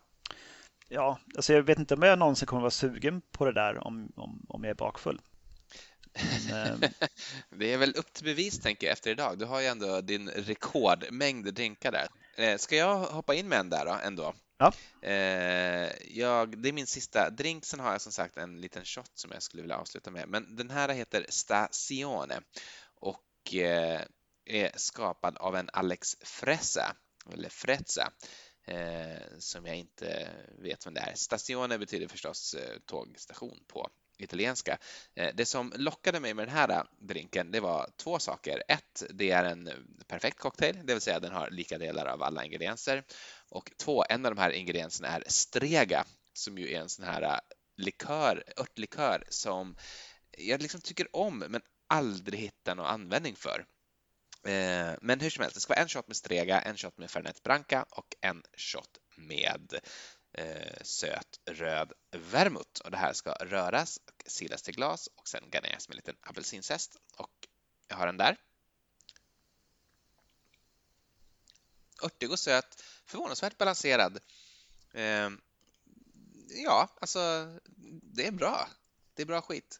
Ja, 0.89 1.19
alltså 1.35 1.53
jag 1.53 1.63
vet 1.63 1.79
inte 1.79 1.93
om 1.93 2.01
jag 2.01 2.19
någonsin 2.19 2.45
kommer 2.45 2.61
vara 2.61 2.71
sugen 2.71 3.21
på 3.31 3.45
det 3.45 3.53
där 3.53 3.87
om, 3.87 4.11
om, 4.15 4.45
om 4.49 4.63
jag 4.63 4.69
är 4.71 4.75
bakfull. 4.75 5.21
Men, 6.49 6.67
ehm, 6.67 6.79
det 7.49 7.73
är 7.73 7.77
väl 7.77 7.95
upp 7.95 8.13
till 8.13 8.25
bevis 8.25 8.59
tänker 8.59 8.87
jag 8.87 8.93
efter 8.93 9.11
idag. 9.11 9.39
Du 9.39 9.45
har 9.45 9.61
ju 9.61 9.67
ändå 9.67 10.01
din 10.01 10.29
rekordmängd 10.29 11.53
drinkar 11.53 11.91
där. 11.91 12.07
Eh, 12.35 12.57
ska 12.57 12.75
jag 12.75 12.97
hoppa 12.97 13.33
in 13.35 13.47
med 13.47 13.59
en 13.59 13.69
där 13.69 13.85
då, 13.85 13.97
ändå? 14.03 14.33
Ja. 14.57 14.73
Eh, 15.01 15.91
jag, 16.17 16.57
det 16.61 16.69
är 16.69 16.73
min 16.73 16.87
sista 16.87 17.29
drink. 17.29 17.65
Sen 17.65 17.79
har 17.79 17.91
jag 17.91 18.01
som 18.01 18.11
sagt 18.11 18.37
en 18.37 18.61
liten 18.61 18.85
shot 18.85 19.11
som 19.13 19.31
jag 19.31 19.43
skulle 19.43 19.63
vilja 19.63 19.77
avsluta 19.77 20.11
med. 20.11 20.29
Men 20.29 20.55
den 20.55 20.69
här 20.69 20.89
heter 20.89 21.25
Stazione 21.29 22.41
och 22.95 23.53
eh, 23.53 24.01
är 24.45 24.71
skapad 24.75 25.37
av 25.37 25.55
en 25.55 25.69
Alex 25.73 26.15
Fresa, 26.21 26.95
eller 27.33 27.49
Frezza, 27.49 28.11
som 29.39 29.65
jag 29.65 29.75
inte 29.75 30.29
vet 30.59 30.87
vem 30.87 30.93
det 30.93 30.99
är. 30.99 31.13
Stazione 31.15 31.77
betyder 31.77 32.07
förstås 32.07 32.55
tågstation 32.85 33.63
på 33.67 33.89
italienska. 34.17 34.77
Eh, 35.15 35.29
det 35.35 35.45
som 35.45 35.73
lockade 35.75 36.19
mig 36.19 36.33
med 36.33 36.47
den 36.47 36.55
här 36.55 36.69
eh, 36.69 36.83
drinken, 36.99 37.51
det 37.51 37.59
var 37.59 37.89
två 37.97 38.19
saker. 38.19 38.63
Ett, 38.67 39.03
det 39.09 39.31
är 39.31 39.43
en 39.43 39.67
eh, 39.67 39.73
perfekt 40.07 40.39
cocktail, 40.39 40.79
det 40.83 40.93
vill 40.93 41.01
säga 41.01 41.19
den 41.19 41.31
har 41.31 41.49
lika 41.49 41.77
delar 41.77 42.05
av 42.05 42.23
alla 42.23 42.45
ingredienser. 42.45 43.03
Och 43.49 43.71
två, 43.77 44.05
en 44.09 44.25
av 44.25 44.35
de 44.35 44.41
här 44.41 44.49
ingredienserna 44.49 45.07
är 45.07 45.23
strega, 45.27 46.05
som 46.33 46.57
ju 46.57 46.73
är 46.73 46.79
en 46.79 46.89
sån 46.89 47.05
här 47.05 47.39
likör, 47.77 48.43
örtlikör 48.57 49.23
som 49.29 49.77
jag 50.37 50.61
liksom 50.61 50.81
tycker 50.81 51.15
om, 51.15 51.39
men 51.39 51.61
aldrig 51.87 52.39
hittar 52.39 52.75
någon 52.75 52.85
användning 52.85 53.35
för. 53.35 53.65
Men 55.01 55.19
hur 55.19 55.29
som 55.29 55.41
helst, 55.41 55.55
det 55.55 55.61
ska 55.61 55.73
vara 55.73 55.81
en 55.81 55.89
shot 55.89 56.07
med 56.07 56.17
strega, 56.17 56.61
en 56.61 56.77
shot 56.77 56.97
med 56.97 57.11
Fernet 57.11 57.43
Branca 57.43 57.85
och 57.89 58.15
en 58.21 58.43
shot 58.57 58.97
med 59.15 59.79
eh, 60.37 60.77
söt 60.81 61.39
röd 61.45 61.93
vermouth. 62.11 62.81
Och 62.81 62.91
det 62.91 62.97
här 62.97 63.13
ska 63.13 63.31
röras 63.31 63.99
och 64.05 64.23
silas 64.31 64.61
till 64.61 64.75
glas 64.75 65.09
och 65.15 65.27
sen 65.27 65.49
garneras 65.51 65.87
med 65.87 65.93
en 65.93 65.97
liten 65.97 66.15
apelsinzest. 66.21 66.97
Och 67.17 67.47
jag 67.87 67.97
har 67.97 68.05
den 68.05 68.17
där. 68.17 68.37
Örtig 72.03 72.31
och 72.31 72.39
söt, 72.39 72.83
förvånansvärt 73.05 73.57
balanserad. 73.57 74.19
Eh, 74.93 75.29
ja, 76.49 76.89
alltså 77.01 77.53
det 78.01 78.27
är 78.27 78.31
bra. 78.31 78.69
Det 79.13 79.21
är 79.21 79.25
bra 79.25 79.41
skit. 79.41 79.79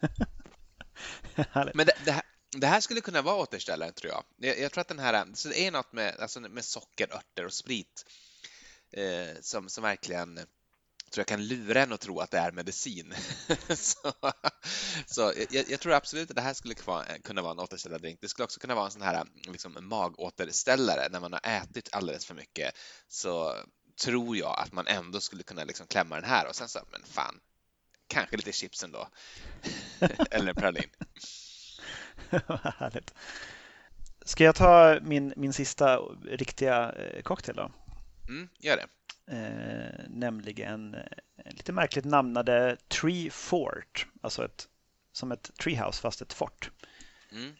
Men 1.74 1.86
det, 1.86 1.92
det, 2.04 2.12
här, 2.12 2.22
det, 2.50 2.66
här, 2.66 2.80
skulle 2.80 3.00
kunna 3.00 3.22
vara 3.22 3.36
återställaren 3.36 3.94
tror 3.94 4.12
jag. 4.12 4.24
jag. 4.36 4.58
jag. 4.58 4.72
tror 4.72 4.80
att 4.80 4.88
den 4.88 4.98
här, 4.98 5.26
så 5.34 5.48
det 5.48 5.66
är 5.66 5.70
något 5.70 5.92
med, 5.92 6.16
alltså 6.20 6.40
med 6.40 6.64
socker, 6.64 7.14
örter 7.14 7.44
och 7.44 7.52
sprit 7.52 8.04
eh, 8.92 9.40
som, 9.40 9.68
som 9.68 9.82
verkligen 9.82 10.40
tror 11.10 11.20
jag 11.20 11.26
kan 11.26 11.46
lura 11.46 11.82
en 11.82 11.92
att 11.92 12.00
tro 12.00 12.20
att 12.20 12.30
det 12.30 12.38
är 12.38 12.52
medicin. 12.52 13.14
så, 13.68 14.12
så 15.06 15.32
jag, 15.50 15.70
jag, 15.70 15.80
tror 15.80 15.92
absolut 15.92 16.30
att 16.30 16.36
det 16.36 16.42
här 16.42 16.54
skulle 16.54 16.74
kunna 17.22 17.42
vara 17.42 17.52
en 17.52 17.58
återställardrink. 17.58 18.20
Det 18.20 18.28
skulle 18.28 18.44
också 18.44 18.60
kunna 18.60 18.74
vara 18.74 18.84
en 18.84 18.90
sån 18.90 19.02
här 19.02 19.24
liksom, 19.42 19.76
magåterställare 19.80 21.08
när 21.10 21.20
man 21.20 21.32
har 21.32 21.40
ätit 21.44 21.88
alldeles 21.92 22.26
för 22.26 22.34
mycket 22.34 22.74
så 23.08 23.54
tror 24.02 24.36
jag 24.36 24.58
att 24.58 24.72
man 24.72 24.86
ändå 24.86 25.20
skulle 25.20 25.42
kunna 25.42 25.64
liksom 25.64 25.86
klämma 25.86 26.14
den 26.14 26.30
här 26.30 26.48
och 26.48 26.56
sen 26.56 26.68
så, 26.68 26.80
men 26.90 27.02
fan, 27.04 27.40
kanske 28.06 28.36
lite 28.36 28.52
chips 28.52 28.84
ändå. 28.84 29.08
Eller 30.30 30.48
en 30.48 30.54
pralin. 30.54 30.90
Härligt. 32.78 33.14
Ska 34.24 34.44
jag 34.44 34.54
ta 34.54 34.98
min, 35.02 35.32
min 35.36 35.52
sista 35.52 35.98
riktiga 36.24 36.92
eh, 36.92 37.22
cocktail 37.22 37.56
då? 37.56 37.70
Mm, 38.30 38.48
gör 38.58 38.76
det. 38.76 38.86
Eh, 39.36 40.04
nämligen 40.08 40.94
en 41.36 41.54
lite 41.54 41.72
märkligt 41.72 42.04
namnade 42.04 42.76
Tree 42.88 43.30
Fort, 43.30 44.06
alltså 44.22 44.44
ett 44.44 44.68
som 45.12 45.32
ett 45.32 45.50
treehouse 45.58 46.00
fast 46.00 46.22
ett 46.22 46.32
fort. 46.32 46.70
Mm. 47.32 47.54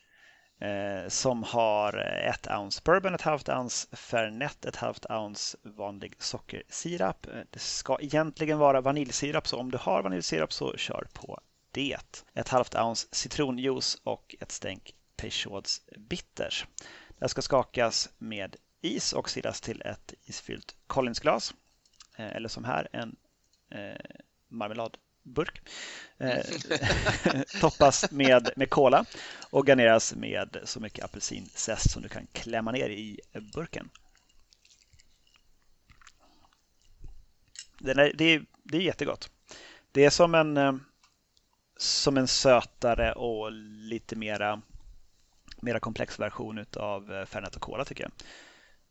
Eh, 0.60 1.08
som 1.08 1.42
har 1.42 1.96
ett 1.98 2.46
ounce 2.46 2.80
bourbon, 2.84 3.14
ett 3.14 3.20
halvt 3.20 3.48
ounce 3.48 3.96
fernet, 3.96 4.64
ett 4.64 4.76
halvt 4.76 5.06
ounce 5.10 5.58
vanlig 5.62 6.14
sockersirap. 6.18 7.26
Eh, 7.26 7.40
det 7.50 7.58
ska 7.58 7.98
egentligen 8.00 8.58
vara 8.58 8.80
vaniljsirap, 8.80 9.48
så 9.48 9.56
om 9.56 9.70
du 9.70 9.78
har 9.78 10.02
vaniljsirap 10.02 10.52
så 10.52 10.76
kör 10.76 11.06
på 11.12 11.40
det. 11.70 12.24
Ett 12.34 12.48
halvt 12.48 12.74
ounce 12.74 13.08
citronjuice 13.12 13.98
och 14.04 14.34
ett 14.40 14.52
stänk 14.52 14.94
Peychauds 15.16 15.82
bitters. 15.96 16.66
Det 17.18 17.28
ska 17.28 17.42
skakas 17.42 18.08
med 18.18 18.56
is 18.80 19.12
och 19.12 19.30
silas 19.30 19.60
till 19.60 19.82
ett 19.82 20.14
isfyllt 20.24 20.74
Collinsglas. 20.86 21.54
Eh, 22.16 22.36
eller 22.36 22.48
som 22.48 22.64
här 22.64 22.88
en 22.92 23.16
eh, 23.70 24.20
marmeladburk. 24.48 25.60
Eh, 26.18 26.44
toppas 27.60 28.10
med, 28.10 28.50
med 28.56 28.70
cola 28.70 29.04
och 29.50 29.66
garneras 29.66 30.14
med 30.14 30.56
så 30.64 30.80
mycket 30.80 31.04
apelsinzest 31.04 31.90
som 31.90 32.02
du 32.02 32.08
kan 32.08 32.26
klämma 32.32 32.72
ner 32.72 32.88
i 32.90 33.20
burken. 33.54 33.90
Den 37.78 37.98
är, 37.98 38.12
det, 38.14 38.24
är, 38.24 38.44
det 38.62 38.76
är 38.76 38.82
jättegott. 38.82 39.30
Det 39.92 40.04
är 40.04 40.10
som 40.10 40.34
en, 40.34 40.56
eh, 40.56 40.72
som 41.76 42.16
en 42.16 42.28
sötare 42.28 43.12
och 43.12 43.52
lite 43.52 44.16
mera, 44.16 44.62
mera 45.60 45.80
komplex 45.80 46.18
version 46.18 46.64
av 46.76 47.26
Fernet 47.26 47.56
och 47.56 47.62
Cola 47.62 47.84
tycker 47.84 48.04
jag. 48.04 48.12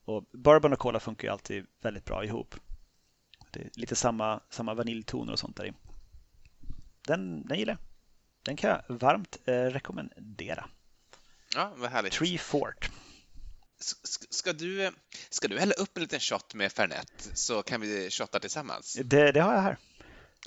Och 0.09 0.23
Bourbon 0.31 0.73
och 0.73 0.79
Cola 0.79 0.99
funkar 0.99 1.27
ju 1.27 1.31
alltid 1.31 1.65
väldigt 1.81 2.05
bra 2.05 2.25
ihop. 2.25 2.55
Det 3.51 3.59
är 3.59 3.69
lite 3.73 3.95
samma, 3.95 4.39
samma 4.49 4.73
vaniljtoner 4.73 5.33
och 5.33 5.39
sånt 5.39 5.57
där 5.57 5.65
i 5.65 5.73
den, 7.07 7.45
den 7.45 7.59
gillar 7.59 7.73
jag. 7.73 7.79
Den 8.43 8.55
kan 8.55 8.69
jag 8.69 8.95
varmt 8.95 9.37
eh, 9.45 9.53
rekommendera. 9.53 10.69
Ja, 11.55 11.73
vad 11.75 11.89
härligt. 11.91 12.13
Tree 12.13 12.37
Fort. 12.37 12.89
Ska 14.29 14.53
du, 14.53 14.91
ska 15.29 15.47
du 15.47 15.59
hälla 15.59 15.73
upp 15.73 15.97
en 15.97 16.03
liten 16.03 16.19
shot 16.19 16.53
med 16.53 16.71
Fernet 16.71 17.29
så 17.33 17.63
kan 17.63 17.81
vi 17.81 18.09
shotta 18.09 18.39
tillsammans? 18.39 18.97
Det, 19.03 19.31
det 19.31 19.39
har 19.39 19.53
jag 19.53 19.61
här. 19.61 19.77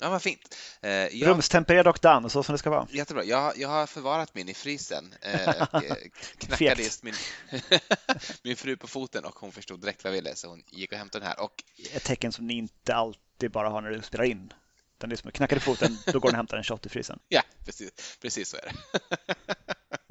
Ja, 0.03 0.09
vad 0.09 0.21
fint. 0.21 0.55
Eh, 0.81 0.91
jag, 0.91 1.27
Rumstempererad 1.27 1.87
och 1.87 1.99
dan, 2.01 2.29
så 2.29 2.43
som 2.43 2.53
det 2.53 2.59
ska 2.59 2.69
vara. 2.69 2.87
Jättebra. 2.91 3.23
Jag, 3.23 3.57
jag 3.57 3.69
har 3.69 3.87
förvarat 3.87 4.35
min 4.35 4.49
i 4.49 4.53
frysen. 4.53 5.13
Eh, 5.21 5.65
knackade 6.37 6.83
just 6.83 7.03
min, 7.03 7.13
min 8.43 8.55
fru 8.55 8.77
på 8.77 8.87
foten 8.87 9.25
och 9.25 9.39
hon 9.39 9.51
förstod 9.51 9.81
direkt 9.81 10.03
vad 10.03 10.13
jag 10.13 10.15
ville 10.15 10.35
så 10.35 10.47
hon 10.47 10.63
gick 10.71 10.91
och 10.91 10.97
hämtade 10.97 11.25
den 11.25 11.27
här. 11.27 11.43
Och... 11.43 11.63
Ett 11.93 12.03
tecken 12.03 12.31
som 12.31 12.47
ni 12.47 12.53
inte 12.53 12.95
alltid 12.95 13.51
bara 13.51 13.69
har 13.69 13.81
när 13.81 13.89
du 13.89 14.01
spelar 14.01 14.25
in. 14.25 14.53
Utan 14.97 15.09
det 15.09 15.13
är 15.13 15.17
som 15.17 15.27
att 15.27 15.33
knacka 15.33 15.55
i 15.55 15.59
foten, 15.59 15.97
då 16.05 16.19
går 16.19 16.29
den 16.29 16.35
och 16.35 16.37
hämtar 16.37 16.57
en 16.57 16.63
shot 16.63 16.85
i 16.85 16.89
frysen. 16.89 17.19
Ja, 17.27 17.41
precis, 17.65 18.17
precis 18.21 18.49
så 18.49 18.57
är 18.57 18.61
det. 18.61 18.73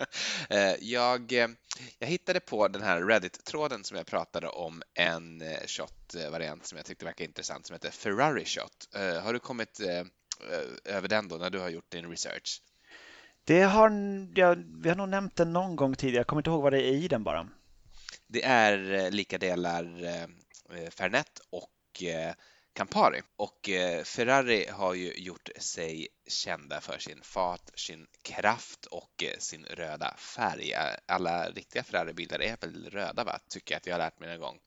Eh, 0.50 0.74
jag, 0.80 1.32
eh, 1.32 1.48
jag 1.98 2.06
hittade 2.08 2.40
på 2.40 2.68
den 2.68 2.82
här 2.82 3.02
Reddit-tråden 3.02 3.84
som 3.84 3.96
jag 3.96 4.06
pratade 4.06 4.48
om 4.48 4.82
en 4.94 5.42
eh, 5.42 5.66
shot-variant 5.66 6.66
som 6.66 6.76
jag 6.76 6.86
tyckte 6.86 7.04
verkade 7.04 7.24
intressant 7.24 7.66
som 7.66 7.74
heter 7.74 7.90
Ferrari 7.90 8.44
Shot. 8.44 8.88
Har 9.22 9.32
du 9.32 9.38
kommit 9.38 9.80
över 10.84 11.08
den 11.08 11.28
då 11.28 11.36
när 11.36 11.50
du 11.50 11.58
har 11.58 11.68
gjort 11.68 11.90
din 11.90 12.10
research? 12.10 12.62
Det 13.44 13.62
har, 13.62 13.90
ja, 14.34 14.56
vi 14.82 14.88
har 14.88 14.96
nog 14.96 15.08
nämnt 15.08 15.36
den 15.36 15.52
någon 15.52 15.76
gång 15.76 15.94
tidigare, 15.94 16.20
jag 16.20 16.26
kommer 16.26 16.40
inte 16.40 16.50
ihåg 16.50 16.62
vad 16.62 16.72
det 16.72 16.82
är 16.82 16.92
i 16.92 17.08
den 17.08 17.24
bara. 17.24 17.48
Det 18.26 18.44
är 18.44 19.10
lika 19.10 19.38
delar 19.38 19.84
Fernet 20.90 21.40
och 21.50 22.02
Campari. 22.74 23.22
Och 23.36 23.68
eh, 23.68 24.02
Ferrari 24.04 24.66
har 24.70 24.94
ju 24.94 25.12
gjort 25.12 25.48
sig 25.56 26.08
kända 26.28 26.80
för 26.80 26.98
sin 26.98 27.22
fart, 27.22 27.70
sin 27.74 28.06
kraft 28.22 28.86
och 28.86 29.22
eh, 29.22 29.38
sin 29.38 29.64
röda 29.64 30.14
färg. 30.16 30.74
Alla 31.06 31.50
riktiga 31.50 31.82
Ferrari-bilar 31.82 32.42
är 32.42 32.56
väl 32.60 32.90
röda, 32.90 33.24
va? 33.24 33.38
tycker 33.48 33.74
jag 33.74 33.78
att 33.78 33.86
jag 33.86 33.94
har 33.94 33.98
lärt 33.98 34.20
mig 34.20 34.34
en 34.34 34.40
gång 34.40 34.58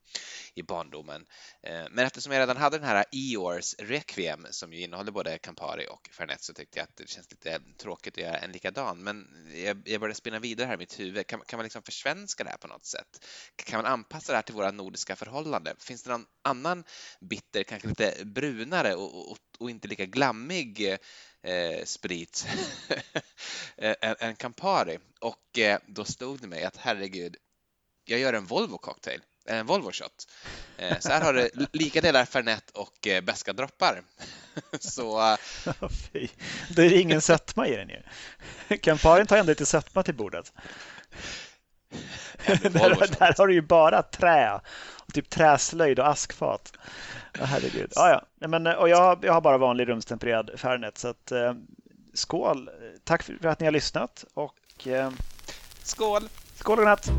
i 0.53 0.63
barndomen. 0.63 1.25
Eh, 1.63 1.83
men 1.91 2.05
eftersom 2.05 2.31
jag 2.31 2.39
redan 2.39 2.57
hade 2.57 2.77
den 2.77 2.87
här 2.87 3.05
Eors 3.11 3.75
Requiem 3.79 4.47
som 4.49 4.73
ju 4.73 4.81
innehåller 4.81 5.11
både 5.11 5.37
Campari 5.37 5.87
och 5.89 6.09
Fernet 6.11 6.43
så 6.43 6.53
tyckte 6.53 6.79
jag 6.79 6.83
att 6.83 6.95
det 6.95 7.09
känns 7.09 7.31
lite 7.31 7.59
tråkigt 7.77 8.13
att 8.13 8.23
göra 8.23 8.37
en 8.37 8.51
likadan. 8.51 9.03
Men 9.03 9.27
jag, 9.55 9.77
började 9.77 10.15
spinna 10.15 10.39
vidare 10.39 10.67
här 10.67 10.73
i 10.73 10.77
mitt 10.77 10.99
huvud. 10.99 11.27
Kan, 11.27 11.41
kan 11.41 11.57
man 11.57 11.63
liksom 11.63 11.81
försvenska 11.81 12.43
det 12.43 12.49
här 12.49 12.57
på 12.57 12.67
något 12.67 12.85
sätt? 12.85 13.25
Kan 13.55 13.81
man 13.81 13.91
anpassa 13.91 14.31
det 14.31 14.35
här 14.35 14.43
till 14.43 14.55
våra 14.55 14.71
nordiska 14.71 15.15
förhållanden? 15.15 15.75
Finns 15.79 16.03
det 16.03 16.09
någon 16.09 16.25
annan 16.41 16.83
bitter, 17.19 17.63
kanske 17.63 17.87
lite 17.87 18.25
brunare 18.25 18.95
och, 18.95 19.31
och, 19.31 19.37
och 19.59 19.69
inte 19.69 19.87
lika 19.87 20.05
glammig 20.05 20.97
eh, 21.41 21.83
sprit 21.85 22.47
än, 23.77 24.15
än 24.19 24.35
Campari? 24.35 24.99
Och 25.19 25.59
eh, 25.59 25.79
då 25.87 26.05
stod 26.05 26.41
det 26.41 26.47
mig 26.47 26.63
att 26.63 26.77
herregud, 26.77 27.35
jag 28.05 28.19
gör 28.19 28.33
en 28.33 28.45
Volvo 28.45 28.77
cocktail 28.77 29.21
en 29.45 29.65
Volvo 29.65 29.91
shot. 29.91 30.27
Eh, 30.77 30.99
så 30.99 31.09
här 31.09 31.21
har 31.21 31.33
du 31.33 31.49
lika 31.73 32.01
delar 32.01 32.25
Fernet 32.25 32.69
och 32.69 33.07
eh, 33.07 33.21
beska 33.21 33.53
droppar. 33.53 34.01
Så... 34.79 35.31
Eh. 35.31 35.37
Det 36.69 36.81
är 36.81 36.93
ingen 36.93 37.21
sötma 37.21 37.67
i 37.67 37.75
den 37.75 37.89
ju. 37.89 38.01
Camparin 38.77 39.27
tar 39.27 39.37
ändå 39.37 39.49
lite 39.49 39.65
sötma 39.65 40.03
till 40.03 40.15
bordet. 40.15 40.53
där, 42.45 43.19
där, 43.19 43.37
har 43.37 43.47
du 43.47 43.53
ju 43.53 43.61
bara 43.61 44.03
trä, 44.03 44.61
och 45.07 45.13
typ 45.13 45.29
träslöjd 45.29 45.99
och 45.99 46.07
askfat. 46.07 46.73
Oh, 47.39 47.45
herregud. 47.45 47.93
Ah, 47.95 48.09
ja. 48.09 48.47
Men, 48.47 48.67
och 48.67 48.89
jag, 48.89 49.25
jag 49.25 49.33
har 49.33 49.41
bara 49.41 49.57
vanlig 49.57 49.87
rumstempererad 49.87 50.51
Fernet. 50.57 50.97
Så 50.97 51.07
att, 51.07 51.31
eh, 51.31 51.53
skål! 52.13 52.69
Tack 53.03 53.23
för 53.23 53.47
att 53.47 53.59
ni 53.59 53.65
har 53.65 53.71
lyssnat. 53.71 54.25
Och, 54.33 54.87
eh, 54.87 55.11
skål! 55.83 56.29
Skål 56.55 56.79
och 56.79 56.83
godnatt! 56.83 57.11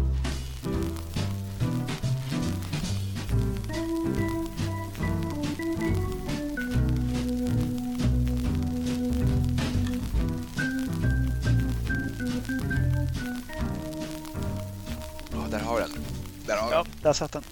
Ja, 16.77 16.87
där 17.03 17.13
satt 17.13 17.33
den. 17.33 17.45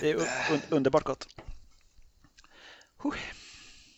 Det 0.00 0.10
är 0.10 0.14
un 0.52 0.60
underbart 0.70 1.04
gott. 1.04 1.28